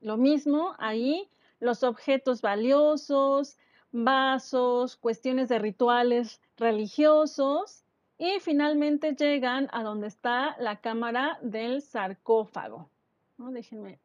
Lo 0.00 0.16
mismo 0.16 0.74
ahí, 0.78 1.28
los 1.60 1.82
objetos 1.82 2.40
valiosos, 2.40 3.58
vasos, 3.92 4.96
cuestiones 4.96 5.50
de 5.50 5.58
rituales 5.58 6.40
religiosos. 6.56 7.84
Y 8.16 8.40
finalmente 8.40 9.14
llegan 9.14 9.68
a 9.72 9.82
donde 9.82 10.06
está 10.06 10.56
la 10.60 10.80
cámara 10.80 11.38
del 11.42 11.82
sarcófago. 11.82 12.88
¿no? 13.36 13.50
Déjenme 13.52 13.98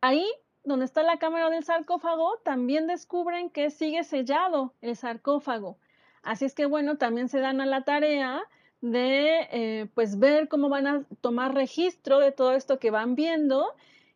Ahí, 0.00 0.24
donde 0.64 0.84
está 0.84 1.02
la 1.02 1.18
cámara 1.18 1.50
del 1.50 1.64
sarcófago, 1.64 2.38
también 2.44 2.86
descubren 2.86 3.50
que 3.50 3.70
sigue 3.70 4.04
sellado 4.04 4.74
el 4.80 4.96
sarcófago. 4.96 5.78
Así 6.22 6.44
es 6.44 6.54
que, 6.54 6.66
bueno, 6.66 6.98
también 6.98 7.28
se 7.28 7.40
dan 7.40 7.60
a 7.60 7.66
la 7.66 7.84
tarea 7.84 8.42
de 8.80 9.48
eh, 9.50 9.90
pues 9.94 10.18
ver 10.18 10.48
cómo 10.48 10.68
van 10.68 10.86
a 10.86 11.04
tomar 11.20 11.54
registro 11.54 12.18
de 12.18 12.32
todo 12.32 12.52
esto 12.52 12.78
que 12.78 12.90
van 12.90 13.14
viendo 13.14 13.74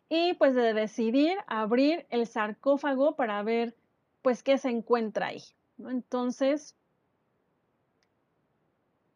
y 0.09 0.35
pues 0.35 0.55
de 0.55 0.75
decidir 0.75 1.37
abrir 1.47 2.07
el 2.11 2.27
sarcófago 2.27 3.17
para 3.17 3.43
ver 3.43 3.75
pues 4.23 4.43
qué 4.43 4.59
se 4.59 4.71
encuentra 4.71 5.29
ahí. 5.29 5.43
Entonces, 5.79 6.77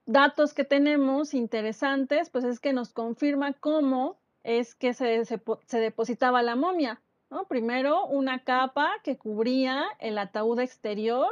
datos 0.07 0.55
que 0.55 0.65
tenemos 0.65 1.35
interesantes, 1.35 2.31
pues 2.31 2.45
es 2.45 2.61
que 2.61 2.73
nos 2.73 2.93
confirma 2.93 3.53
cómo 3.53 4.19
es 4.43 4.75
que 4.75 4.95
se, 4.95 5.25
depositaba 5.73 6.43
la 6.43 6.57
momia. 6.57 7.01
Primero, 7.49 8.07
una 8.07 8.45
capa 8.45 8.93
que 9.03 9.17
cubría 9.17 9.87
el 9.99 10.19
ataúd 10.19 10.61
exterior. 10.61 11.29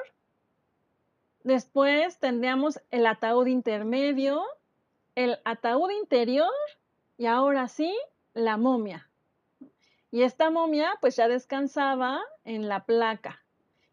Después 1.45 2.19
tendríamos 2.19 2.81
el 2.91 3.07
ataúd 3.07 3.47
intermedio, 3.47 4.43
el 5.15 5.39
ataúd 5.45 5.91
interior 5.91 6.53
y 7.17 7.27
ahora 7.27 7.69
sí, 7.69 7.97
la 8.35 8.57
momia. 8.57 9.09
Y 10.11 10.23
esta 10.23 10.51
momia 10.51 10.97
pues 11.01 11.17
ya 11.17 11.29
descansaba 11.29 12.21
en 12.45 12.69
la 12.69 12.85
placa. 12.85 13.43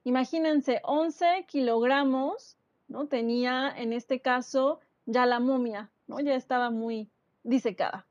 Imagínense, 0.03 0.81
11 0.83 1.45
kilogramos 1.47 2.57
¿no? 2.87 3.07
Tenía 3.07 3.73
en 3.75 3.91
este 3.91 4.21
caso 4.21 4.79
ya 5.05 5.25
la 5.25 5.39
momia, 5.39 5.89
¿no? 6.07 6.19
Ya 6.19 6.35
estaba 6.35 6.69
muy 6.69 7.09
disecada. 7.43 8.05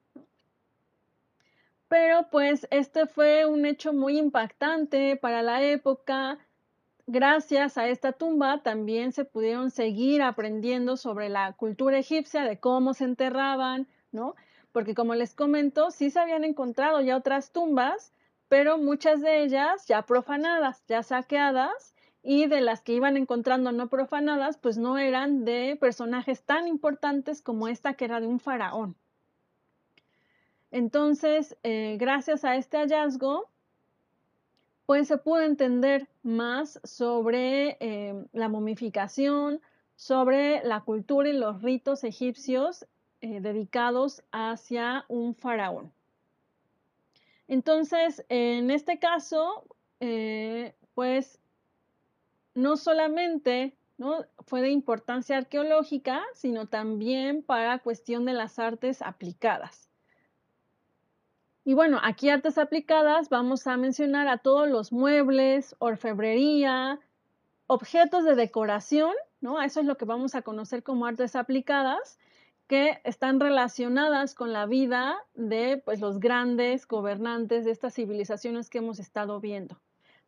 Pero 1.93 2.27
pues 2.31 2.67
este 2.71 3.05
fue 3.05 3.45
un 3.45 3.67
hecho 3.67 3.93
muy 3.93 4.17
impactante 4.17 5.15
para 5.17 5.43
la 5.43 5.63
época. 5.63 6.39
Gracias 7.07 7.77
a 7.77 7.87
esta 7.87 8.13
tumba 8.13 8.63
también 8.63 9.13
se 9.13 9.27
pudieron 9.27 9.71
seguir 9.71 10.23
aprendiendo 10.23 10.97
sobre 10.97 11.29
la 11.29 11.53
cultura 11.53 11.99
egipcia, 11.99 12.45
de 12.45 12.59
cómo 12.59 12.95
se 12.95 13.05
enterraban, 13.05 13.89
¿no? 14.11 14.37
Porque 14.73 14.95
como 14.95 15.15
les 15.15 15.35
comento, 15.35 15.91
sí 15.91 16.09
se 16.09 16.19
habían 16.19 16.45
encontrado 16.45 17.03
ya 17.03 17.15
otras 17.15 17.53
tumbas, 17.53 18.15
pero 18.49 18.79
muchas 18.79 19.21
de 19.21 19.43
ellas 19.43 19.87
ya 19.87 20.01
profanadas, 20.07 20.83
ya 20.89 21.03
saqueadas, 21.03 21.95
y 22.23 22.47
de 22.47 22.63
las 22.63 22.81
que 22.81 22.95
iban 22.95 23.19
encontrando 23.19 23.71
no 23.71 23.91
profanadas, 23.91 24.57
pues 24.57 24.79
no 24.79 24.97
eran 24.97 25.45
de 25.45 25.77
personajes 25.79 26.43
tan 26.43 26.69
importantes 26.69 27.43
como 27.43 27.69
esta 27.69 27.93
que 27.93 28.07
era 28.07 28.19
de 28.19 28.29
un 28.29 28.41
faraón. 28.41 28.97
Entonces, 30.73 31.55
eh, 31.63 31.99
gracias 32.01 32.47
a 32.47 32.57
este 32.57 32.79
hallazgo, 32.79 33.51
pues 34.87 35.07
se 35.07 35.19
pudo 35.19 35.43
entender 35.43 36.09
más 36.23 36.81
sobre 36.83 37.77
eh, 37.79 38.25
la 38.33 38.49
momificación, 38.49 39.61
sobre 39.97 40.65
la 40.65 40.81
cultura 40.81 41.29
y 41.29 41.35
los 41.35 41.61
ritos 41.61 42.05
egipcios 42.05 42.87
eh, 43.21 43.41
dedicados 43.41 44.25
hacia 44.33 45.05
un 45.09 45.35
faraón. 45.35 45.93
Entonces, 47.49 48.25
en 48.31 48.71
este 48.71 48.99
caso, 48.99 49.65
pues 50.95 51.39
no 52.55 52.77
solamente 52.77 53.77
fue 54.47 54.63
de 54.63 54.71
importancia 54.71 55.37
arqueológica, 55.37 56.23
sino 56.35 56.67
también 56.67 57.43
para 57.43 57.79
cuestión 57.79 58.25
de 58.25 58.33
las 58.33 58.59
artes 58.59 59.03
aplicadas. 59.03 59.92
Y 61.65 61.75
bueno, 61.75 62.01
aquí 62.03 62.29
artes 62.29 62.59
aplicadas 62.59 63.29
vamos 63.29 63.67
a 63.67 63.77
mencionar 63.77 64.27
a 64.27 64.39
todos 64.39 64.69
los 64.69 64.93
muebles, 64.93 65.77
orfebrería, 65.79 66.99
objetos 67.69 68.25
de 68.25 68.35
decoración, 68.35 69.13
¿no? 69.41 69.63
Eso 69.63 69.81
es 69.81 69.87
lo 69.87 69.97
que 69.97 70.05
vamos 70.05 70.35
a 70.35 70.43
conocer 70.43 70.83
como 70.83 71.07
artes 71.07 71.37
aplicadas, 71.37 72.19
que 72.67 73.01
están 73.05 73.39
relacionadas 73.39 74.35
con 74.35 74.53
la 74.53 74.67
vida 74.67 75.17
de 75.35 75.81
pues, 75.85 76.01
los 76.01 76.19
grandes 76.19 76.87
gobernantes 76.87 77.65
de 77.65 77.71
estas 77.71 77.95
civilizaciones 77.95 78.69
que 78.69 78.79
hemos 78.79 78.99
estado 78.99 79.41
viendo. 79.41 79.81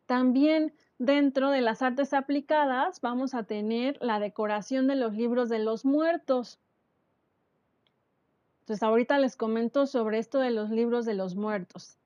También 0.05 0.73
dentro 0.99 1.49
de 1.49 1.61
las 1.61 1.81
artes 1.81 2.13
aplicadas 2.13 3.01
vamos 3.01 3.33
a 3.33 3.43
tener 3.43 3.97
la 4.01 4.19
decoración 4.19 4.87
de 4.87 4.95
los 4.95 5.13
libros 5.15 5.49
de 5.49 5.59
los 5.59 5.83
muertos. 5.83 6.59
Entonces 8.65 8.81
ahorita 8.81 9.19
les 9.19 9.35
comento 9.35 9.85
sobre 9.85 10.17
esto 10.17 10.39
de 10.39 10.49
los 10.49 10.71
libros 10.71 11.05
de 11.05 11.13
los 11.13 11.35
muertos. 11.35 11.99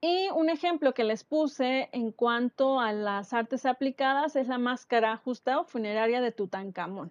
Y 0.00 0.28
un 0.30 0.50
ejemplo 0.50 0.94
que 0.94 1.02
les 1.02 1.24
puse 1.24 1.88
en 1.90 2.12
cuanto 2.12 2.78
a 2.78 2.92
las 2.92 3.32
artes 3.32 3.66
aplicadas 3.66 4.36
es 4.36 4.46
la 4.46 4.58
máscara 4.58 5.16
justa 5.16 5.58
o 5.58 5.64
funeraria 5.64 6.20
de 6.20 6.30
Tutankamón. 6.30 7.10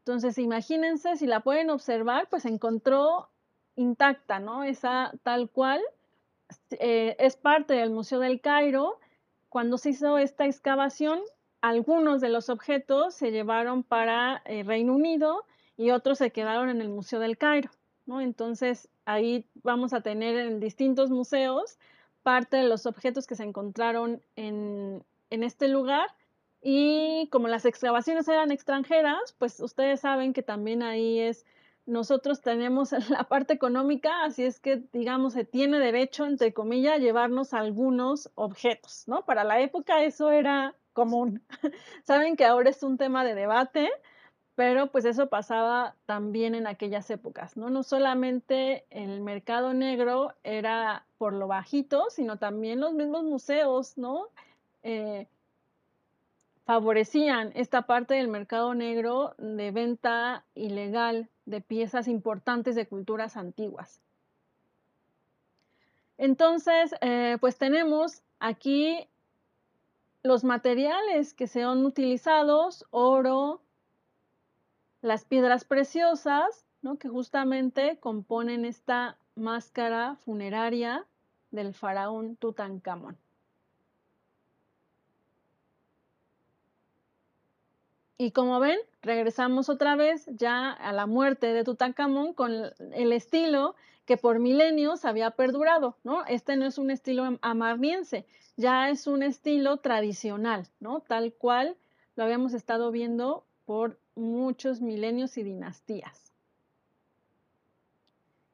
Entonces, 0.00 0.36
imagínense, 0.36 1.16
si 1.16 1.26
la 1.26 1.40
pueden 1.40 1.70
observar, 1.70 2.28
pues 2.28 2.44
encontró 2.44 3.30
intacta, 3.76 4.38
¿no? 4.38 4.62
Esa 4.64 5.12
tal 5.22 5.48
cual 5.48 5.80
eh, 6.72 7.16
es 7.18 7.36
parte 7.36 7.72
del 7.72 7.88
Museo 7.88 8.18
del 8.18 8.42
Cairo. 8.42 8.98
Cuando 9.48 9.78
se 9.78 9.88
hizo 9.88 10.18
esta 10.18 10.44
excavación, 10.44 11.18
algunos 11.62 12.20
de 12.20 12.28
los 12.28 12.50
objetos 12.50 13.14
se 13.14 13.30
llevaron 13.30 13.84
para 13.84 14.42
eh, 14.44 14.64
Reino 14.64 14.94
Unido 14.94 15.46
y 15.82 15.90
otros 15.90 16.18
se 16.18 16.30
quedaron 16.30 16.68
en 16.68 16.80
el 16.80 16.88
Museo 16.88 17.18
del 17.18 17.36
Cairo, 17.36 17.70
¿no? 18.06 18.20
Entonces, 18.20 18.88
ahí 19.04 19.44
vamos 19.64 19.92
a 19.92 20.00
tener 20.00 20.36
en 20.36 20.60
distintos 20.60 21.10
museos 21.10 21.76
parte 22.22 22.58
de 22.58 22.68
los 22.68 22.86
objetos 22.86 23.26
que 23.26 23.34
se 23.34 23.42
encontraron 23.42 24.22
en, 24.36 25.02
en 25.30 25.42
este 25.42 25.66
lugar 25.66 26.08
y 26.62 27.26
como 27.32 27.48
las 27.48 27.64
excavaciones 27.64 28.28
eran 28.28 28.52
extranjeras, 28.52 29.34
pues 29.38 29.58
ustedes 29.58 29.98
saben 29.98 30.32
que 30.32 30.44
también 30.44 30.84
ahí 30.84 31.18
es, 31.18 31.44
nosotros 31.84 32.42
tenemos 32.42 32.92
la 33.10 33.24
parte 33.24 33.52
económica, 33.52 34.22
así 34.22 34.44
es 34.44 34.60
que, 34.60 34.84
digamos, 34.92 35.32
se 35.32 35.44
tiene 35.44 35.80
derecho, 35.80 36.26
entre 36.26 36.54
comillas, 36.54 36.94
a 36.94 36.98
llevarnos 36.98 37.54
algunos 37.54 38.30
objetos, 38.36 39.02
¿no? 39.08 39.24
Para 39.24 39.42
la 39.42 39.60
época 39.60 40.04
eso 40.04 40.30
era 40.30 40.76
común. 40.92 41.42
saben 42.04 42.36
que 42.36 42.44
ahora 42.44 42.70
es 42.70 42.84
un 42.84 42.98
tema 42.98 43.24
de 43.24 43.34
debate, 43.34 43.90
pero 44.54 44.88
pues 44.88 45.04
eso 45.04 45.28
pasaba 45.28 45.96
también 46.04 46.54
en 46.54 46.66
aquellas 46.66 47.08
épocas, 47.10 47.56
¿no? 47.56 47.70
No 47.70 47.82
solamente 47.82 48.84
el 48.90 49.20
mercado 49.20 49.72
negro 49.72 50.34
era 50.44 51.06
por 51.18 51.32
lo 51.32 51.48
bajito, 51.48 52.06
sino 52.10 52.38
también 52.38 52.80
los 52.80 52.92
mismos 52.92 53.24
museos, 53.24 53.96
¿no? 53.96 54.28
Eh, 54.82 55.26
favorecían 56.64 57.52
esta 57.54 57.82
parte 57.82 58.14
del 58.14 58.28
mercado 58.28 58.74
negro 58.74 59.34
de 59.38 59.70
venta 59.70 60.44
ilegal 60.54 61.28
de 61.46 61.60
piezas 61.60 62.06
importantes 62.06 62.74
de 62.74 62.86
culturas 62.86 63.36
antiguas. 63.36 64.00
Entonces, 66.18 66.94
eh, 67.00 67.38
pues 67.40 67.56
tenemos 67.56 68.22
aquí 68.38 69.08
los 70.22 70.44
materiales 70.44 71.34
que 71.34 71.46
se 71.46 71.62
han 71.62 71.84
utilizado, 71.84 72.68
oro, 72.90 73.60
las 75.02 75.24
piedras 75.24 75.64
preciosas, 75.64 76.64
¿no? 76.80 76.96
que 76.96 77.08
justamente 77.08 77.98
componen 77.98 78.64
esta 78.64 79.18
máscara 79.34 80.16
funeraria 80.24 81.04
del 81.50 81.74
faraón 81.74 82.36
Tutankamón. 82.36 83.18
Y 88.16 88.30
como 88.30 88.60
ven, 88.60 88.78
regresamos 89.02 89.68
otra 89.68 89.96
vez 89.96 90.26
ya 90.26 90.70
a 90.70 90.92
la 90.92 91.06
muerte 91.06 91.52
de 91.52 91.64
Tutankamón 91.64 92.34
con 92.34 92.52
el 92.52 93.12
estilo 93.12 93.74
que 94.04 94.16
por 94.16 94.38
milenios 94.38 95.04
había 95.04 95.32
perdurado, 95.32 95.96
¿no? 96.04 96.24
Este 96.26 96.54
no 96.56 96.66
es 96.66 96.78
un 96.78 96.92
estilo 96.92 97.38
amarniense, 97.40 98.24
ya 98.56 98.90
es 98.90 99.08
un 99.08 99.24
estilo 99.24 99.78
tradicional, 99.78 100.68
¿no? 100.78 101.00
Tal 101.00 101.32
cual 101.32 101.76
lo 102.14 102.22
habíamos 102.22 102.54
estado 102.54 102.92
viendo 102.92 103.44
por 103.64 103.98
muchos 104.14 104.80
milenios 104.80 105.36
y 105.38 105.42
dinastías. 105.42 106.32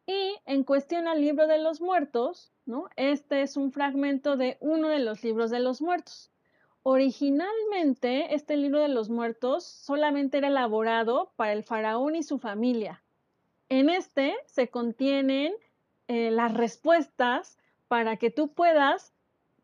Y 0.07 0.37
en 0.47 0.65
cuestión 0.65 1.07
al 1.07 1.21
libro 1.21 1.47
de 1.47 1.59
los 1.59 1.81
muertos, 1.81 2.51
¿no? 2.65 2.89
Este 2.97 3.43
es 3.43 3.57
un 3.57 3.73
fragmento 3.73 4.37
de 4.37 4.57
uno 4.61 4.89
de 4.89 5.01
los 5.01 5.23
libros 5.23 5.51
de 5.51 5.61
los 5.61 5.83
muertos. 5.83 6.31
Originalmente, 6.83 8.35
este 8.35 8.57
libro 8.57 8.81
de 8.81 8.89
los 8.89 9.11
muertos 9.11 9.65
solamente 9.65 10.39
era 10.39 10.49
elaborado 10.49 11.33
para 11.37 11.53
el 11.53 11.63
faraón 11.63 12.17
y 12.17 12.23
su 12.23 12.39
familia. 12.39 13.03
En 13.69 13.91
este 13.91 14.35
se 14.47 14.69
contienen 14.69 15.53
eh, 16.07 16.31
las 16.31 16.55
respuestas 16.55 17.59
para 17.89 18.17
que 18.17 18.31
tú 18.31 18.49
puedas 18.49 19.13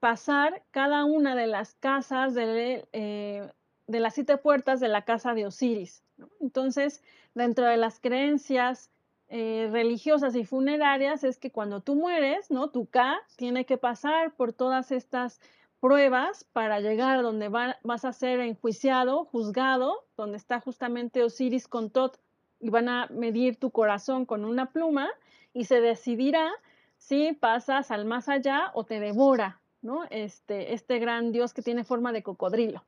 pasar 0.01 0.63
cada 0.71 1.07
una 1.07 1.35
de 1.35 1.47
las 1.47 1.73
casas 1.73 2.35
de, 2.35 2.87
eh, 2.93 3.51
de 3.87 4.01
las 4.01 4.15
siete 4.15 4.37
puertas 4.37 4.81
de 4.81 4.89
la 4.89 5.03
casa 5.03 5.35
de 5.35 5.47
Osiris. 5.47 6.03
Entonces, 6.41 7.03
dentro 7.35 7.67
de 7.67 7.77
las 7.77 8.01
creencias 8.01 8.91
eh, 9.29 9.69
religiosas 9.73 10.35
y 10.37 10.45
funerarias 10.45 11.25
es 11.25 11.39
que 11.39 11.51
cuando 11.51 11.81
tú 11.81 11.95
mueres, 11.95 12.51
¿no? 12.51 12.71
Tu 12.71 12.87
K 12.87 13.17
tiene 13.37 13.65
que 13.65 13.79
pasar 13.79 14.33
por 14.35 14.53
todas 14.53 14.93
estas 14.93 15.41
pruebas 15.81 16.45
para 16.53 16.81
llegar 16.81 17.19
a 17.19 17.23
donde 17.23 17.49
vas 17.49 18.05
a 18.05 18.13
ser 18.13 18.41
enjuiciado, 18.41 19.27
juzgado, 19.27 20.05
donde 20.17 20.39
está 20.39 20.61
justamente 20.61 21.23
Osiris 21.23 21.69
con 21.69 21.91
Tot 21.91 22.19
y 22.61 22.71
van 22.71 22.89
a 22.89 23.07
medir 23.09 23.57
tu 23.57 23.71
corazón 23.71 24.25
con 24.25 24.45
una 24.45 24.71
pluma 24.71 25.11
y 25.53 25.65
se 25.65 25.81
decidirá 25.81 26.51
si 26.97 27.35
pasas 27.35 27.91
al 27.91 28.07
más 28.07 28.31
allá 28.31 28.71
o 28.73 28.85
te 28.85 28.99
devora, 28.99 29.61
¿no? 29.83 30.05
Este, 30.09 30.73
este 30.73 30.99
gran 30.99 31.33
dios 31.33 31.53
que 31.53 31.61
tiene 31.61 31.85
forma 31.85 32.13
de 32.13 32.23
cocodrilo. 32.23 32.83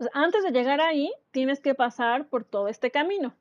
Entonces, 0.00 0.16
antes 0.18 0.42
de 0.44 0.50
llegar 0.50 0.80
ahí, 0.80 1.12
tienes 1.30 1.60
que 1.60 1.74
pasar 1.74 2.26
por 2.28 2.44
todo 2.44 2.68
este 2.68 2.90
camino. 2.90 3.34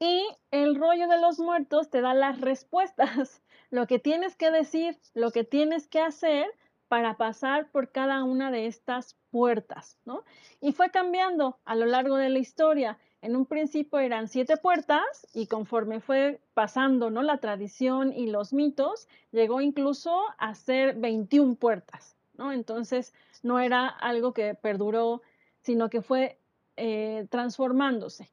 Y 0.00 0.26
el 0.50 0.74
rollo 0.74 1.06
de 1.06 1.20
los 1.20 1.38
muertos 1.38 1.90
te 1.90 2.00
da 2.00 2.12
las 2.12 2.40
respuestas, 2.40 3.40
lo 3.70 3.86
que 3.86 4.00
tienes 4.00 4.34
que 4.34 4.50
decir, 4.50 4.98
lo 5.14 5.30
que 5.30 5.44
tienes 5.44 5.86
que 5.86 6.00
hacer 6.00 6.48
para 6.88 7.16
pasar 7.16 7.70
por 7.70 7.92
cada 7.92 8.24
una 8.24 8.50
de 8.50 8.66
estas 8.66 9.16
puertas, 9.30 9.96
¿no? 10.04 10.24
Y 10.60 10.72
fue 10.72 10.90
cambiando 10.90 11.56
a 11.64 11.76
lo 11.76 11.86
largo 11.86 12.16
de 12.16 12.30
la 12.30 12.40
historia. 12.40 12.98
En 13.22 13.36
un 13.36 13.46
principio 13.46 14.00
eran 14.00 14.26
siete 14.26 14.56
puertas 14.56 15.28
y 15.34 15.46
conforme 15.46 16.00
fue 16.00 16.40
pasando, 16.52 17.10
¿no? 17.10 17.22
La 17.22 17.38
tradición 17.38 18.12
y 18.12 18.26
los 18.26 18.52
mitos, 18.52 19.06
llegó 19.30 19.60
incluso 19.60 20.20
a 20.36 20.52
ser 20.56 20.96
21 20.96 21.54
puertas, 21.54 22.16
¿no? 22.36 22.50
Entonces 22.50 23.14
no 23.44 23.60
era 23.60 23.86
algo 23.86 24.32
que 24.32 24.54
perduró, 24.54 25.22
sino 25.62 25.90
que 25.90 26.02
fue 26.02 26.38
eh, 26.76 27.26
transformándose. 27.30 28.30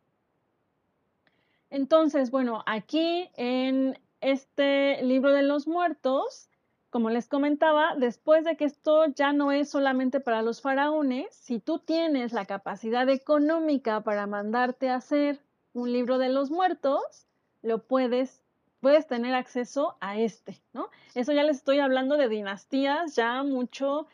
Entonces, 1.70 2.32
bueno, 2.32 2.64
aquí 2.66 3.30
en 3.36 4.00
este 4.22 5.02
libro 5.04 5.32
de 5.32 5.44
los 5.44 5.68
muertos, 5.68 6.50
como 6.90 7.10
les 7.10 7.28
comentaba, 7.28 7.96
después 7.98 8.46
de 8.46 8.56
que 8.56 8.66
esto 8.66 9.06
ya 9.08 9.34
no 9.34 9.52
es 9.52 9.70
solamente 9.70 10.20
para 10.20 10.42
los 10.42 10.62
faraones, 10.62 11.28
si 11.36 11.60
tú 11.60 11.80
tienes 11.80 12.32
la 12.32 12.46
capacidad 12.46 13.08
económica 13.10 14.02
para 14.02 14.26
mandarte 14.28 14.90
a 14.90 14.96
hacer 14.96 15.42
un 15.74 15.92
libro 15.92 16.18
de 16.18 16.30
los 16.30 16.50
muertos, 16.50 17.28
lo 17.62 17.84
puedes, 17.84 18.42
puedes 18.80 19.06
tener 19.06 19.36
acceso 19.36 19.98
a 20.00 20.18
este, 20.18 20.62
¿no? 20.74 20.90
Eso 21.14 21.34
ya 21.34 21.44
les 21.44 21.58
estoy 21.58 21.80
hablando 21.80 22.16
de 22.18 22.30
dinastías 22.30 23.16
ya 23.16 23.44
mucho, 23.44 24.08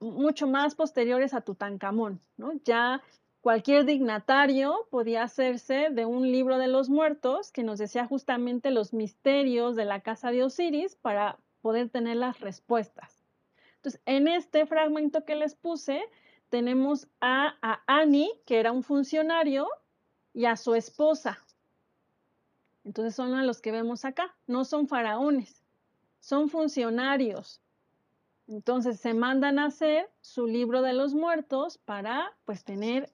mucho 0.00 0.46
más 0.46 0.74
posteriores 0.74 1.34
a 1.34 1.40
Tutankamón, 1.40 2.20
¿no? 2.36 2.52
Ya 2.64 3.02
cualquier 3.40 3.84
dignatario 3.84 4.86
podía 4.90 5.22
hacerse 5.22 5.88
de 5.90 6.06
un 6.06 6.30
libro 6.30 6.58
de 6.58 6.68
los 6.68 6.88
muertos 6.88 7.52
que 7.52 7.62
nos 7.62 7.78
decía 7.78 8.06
justamente 8.06 8.70
los 8.70 8.92
misterios 8.92 9.76
de 9.76 9.84
la 9.84 10.00
casa 10.00 10.30
de 10.30 10.44
Osiris 10.44 10.96
para 10.96 11.38
poder 11.62 11.90
tener 11.90 12.16
las 12.16 12.40
respuestas. 12.40 13.24
Entonces, 13.76 14.00
en 14.06 14.28
este 14.28 14.66
fragmento 14.66 15.24
que 15.24 15.36
les 15.36 15.54
puse, 15.54 16.02
tenemos 16.48 17.08
a, 17.20 17.54
a 17.62 17.82
Ani, 17.86 18.30
que 18.46 18.58
era 18.58 18.72
un 18.72 18.82
funcionario, 18.82 19.68
y 20.34 20.46
a 20.46 20.56
su 20.56 20.74
esposa. 20.74 21.38
Entonces 22.84 23.14
son 23.14 23.34
a 23.34 23.42
los 23.42 23.60
que 23.60 23.72
vemos 23.72 24.04
acá, 24.04 24.34
no 24.46 24.64
son 24.64 24.86
faraones, 24.86 25.64
son 26.20 26.48
funcionarios. 26.48 27.60
Entonces 28.48 28.98
se 28.98 29.12
mandan 29.12 29.58
a 29.58 29.66
hacer 29.66 30.10
su 30.22 30.46
libro 30.46 30.80
de 30.80 30.94
los 30.94 31.12
muertos 31.14 31.78
para 31.78 32.32
pues 32.46 32.64
tener 32.64 33.12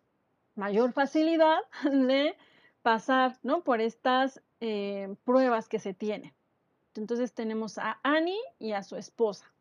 mayor 0.55 0.93
facilidad 0.93 1.59
de 1.91 2.37
pasar 2.83 3.37
¿no? 3.43 3.63
por 3.63 3.81
estas 3.81 4.41
eh, 4.61 5.15
pruebas 5.25 5.69
que 5.69 5.81
se 5.81 5.93
tienen. 5.93 6.33
Entonces 6.95 7.35
tenemos 7.35 7.79
a 7.79 7.99
Annie 8.05 8.39
y 8.61 8.73
a 8.73 8.85
su 8.85 8.97
esposa. 8.97 9.53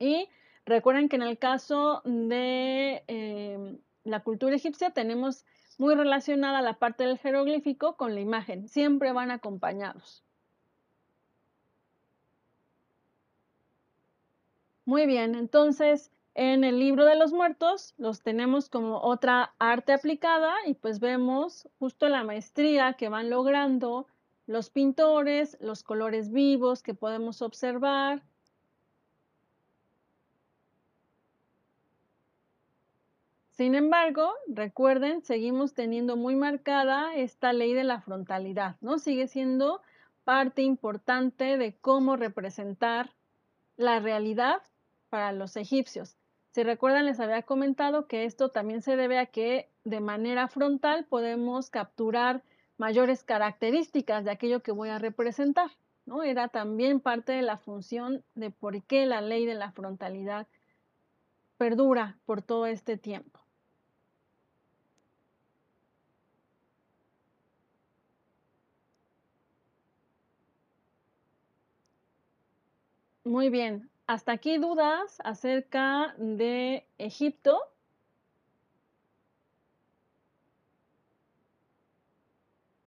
Y 0.00 0.28
recuerden 0.64 1.08
que 1.08 1.16
en 1.16 1.22
el 1.22 1.38
caso 1.38 2.02
de 2.04 3.04
eh, 3.06 3.78
la 4.02 4.20
cultura 4.24 4.56
egipcia 4.56 4.90
tenemos 4.90 5.44
muy 5.78 5.94
relacionada 5.94 6.60
la 6.60 6.78
parte 6.78 7.04
del 7.04 7.18
jeroglífico 7.18 7.96
con 7.96 8.14
la 8.14 8.20
imagen. 8.20 8.68
Siempre 8.68 9.12
van 9.12 9.30
acompañados. 9.30 10.25
Muy 14.86 15.04
bien, 15.06 15.34
entonces 15.34 16.12
en 16.34 16.62
el 16.62 16.78
libro 16.78 17.04
de 17.04 17.16
los 17.16 17.32
muertos 17.32 17.92
los 17.98 18.22
tenemos 18.22 18.68
como 18.68 19.00
otra 19.00 19.52
arte 19.58 19.92
aplicada 19.92 20.54
y 20.64 20.74
pues 20.74 21.00
vemos 21.00 21.68
justo 21.80 22.08
la 22.08 22.22
maestría 22.22 22.92
que 22.94 23.08
van 23.08 23.28
logrando 23.28 24.06
los 24.46 24.70
pintores, 24.70 25.58
los 25.60 25.82
colores 25.82 26.30
vivos 26.30 26.84
que 26.84 26.94
podemos 26.94 27.42
observar, 27.42 28.22
Sin 33.50 33.74
embargo, 33.74 34.34
recuerden, 34.48 35.22
seguimos 35.22 35.72
teniendo 35.72 36.16
muy 36.18 36.36
marcada 36.36 37.16
esta 37.16 37.54
ley 37.54 37.72
de 37.72 37.84
la 37.84 38.02
frontalidad, 38.02 38.76
¿no? 38.82 38.98
Sigue 38.98 39.28
siendo 39.28 39.80
parte 40.24 40.60
importante 40.60 41.56
de 41.56 41.74
cómo 41.78 42.16
representar 42.16 43.14
la 43.78 43.98
realidad 43.98 44.60
para 45.16 45.32
los 45.32 45.56
egipcios. 45.56 46.18
Si 46.50 46.62
recuerdan, 46.62 47.06
les 47.06 47.20
había 47.20 47.40
comentado 47.40 48.06
que 48.06 48.26
esto 48.26 48.50
también 48.50 48.82
se 48.82 48.96
debe 48.96 49.18
a 49.18 49.24
que 49.24 49.70
de 49.84 50.00
manera 50.00 50.46
frontal 50.46 51.06
podemos 51.06 51.70
capturar 51.70 52.42
mayores 52.76 53.24
características 53.24 54.26
de 54.26 54.30
aquello 54.30 54.62
que 54.62 54.72
voy 54.72 54.90
a 54.90 54.98
representar, 54.98 55.70
¿no? 56.04 56.22
Era 56.22 56.48
también 56.48 57.00
parte 57.00 57.32
de 57.32 57.40
la 57.40 57.56
función 57.56 58.24
de 58.34 58.50
por 58.50 58.82
qué 58.82 59.06
la 59.06 59.22
ley 59.22 59.46
de 59.46 59.54
la 59.54 59.72
frontalidad 59.72 60.48
perdura 61.56 62.18
por 62.26 62.42
todo 62.42 62.66
este 62.66 62.98
tiempo. 62.98 63.40
Muy 73.24 73.48
bien, 73.48 73.90
hasta 74.06 74.32
aquí 74.32 74.58
dudas 74.58 75.18
acerca 75.24 76.14
de 76.18 76.86
Egipto. 76.98 77.58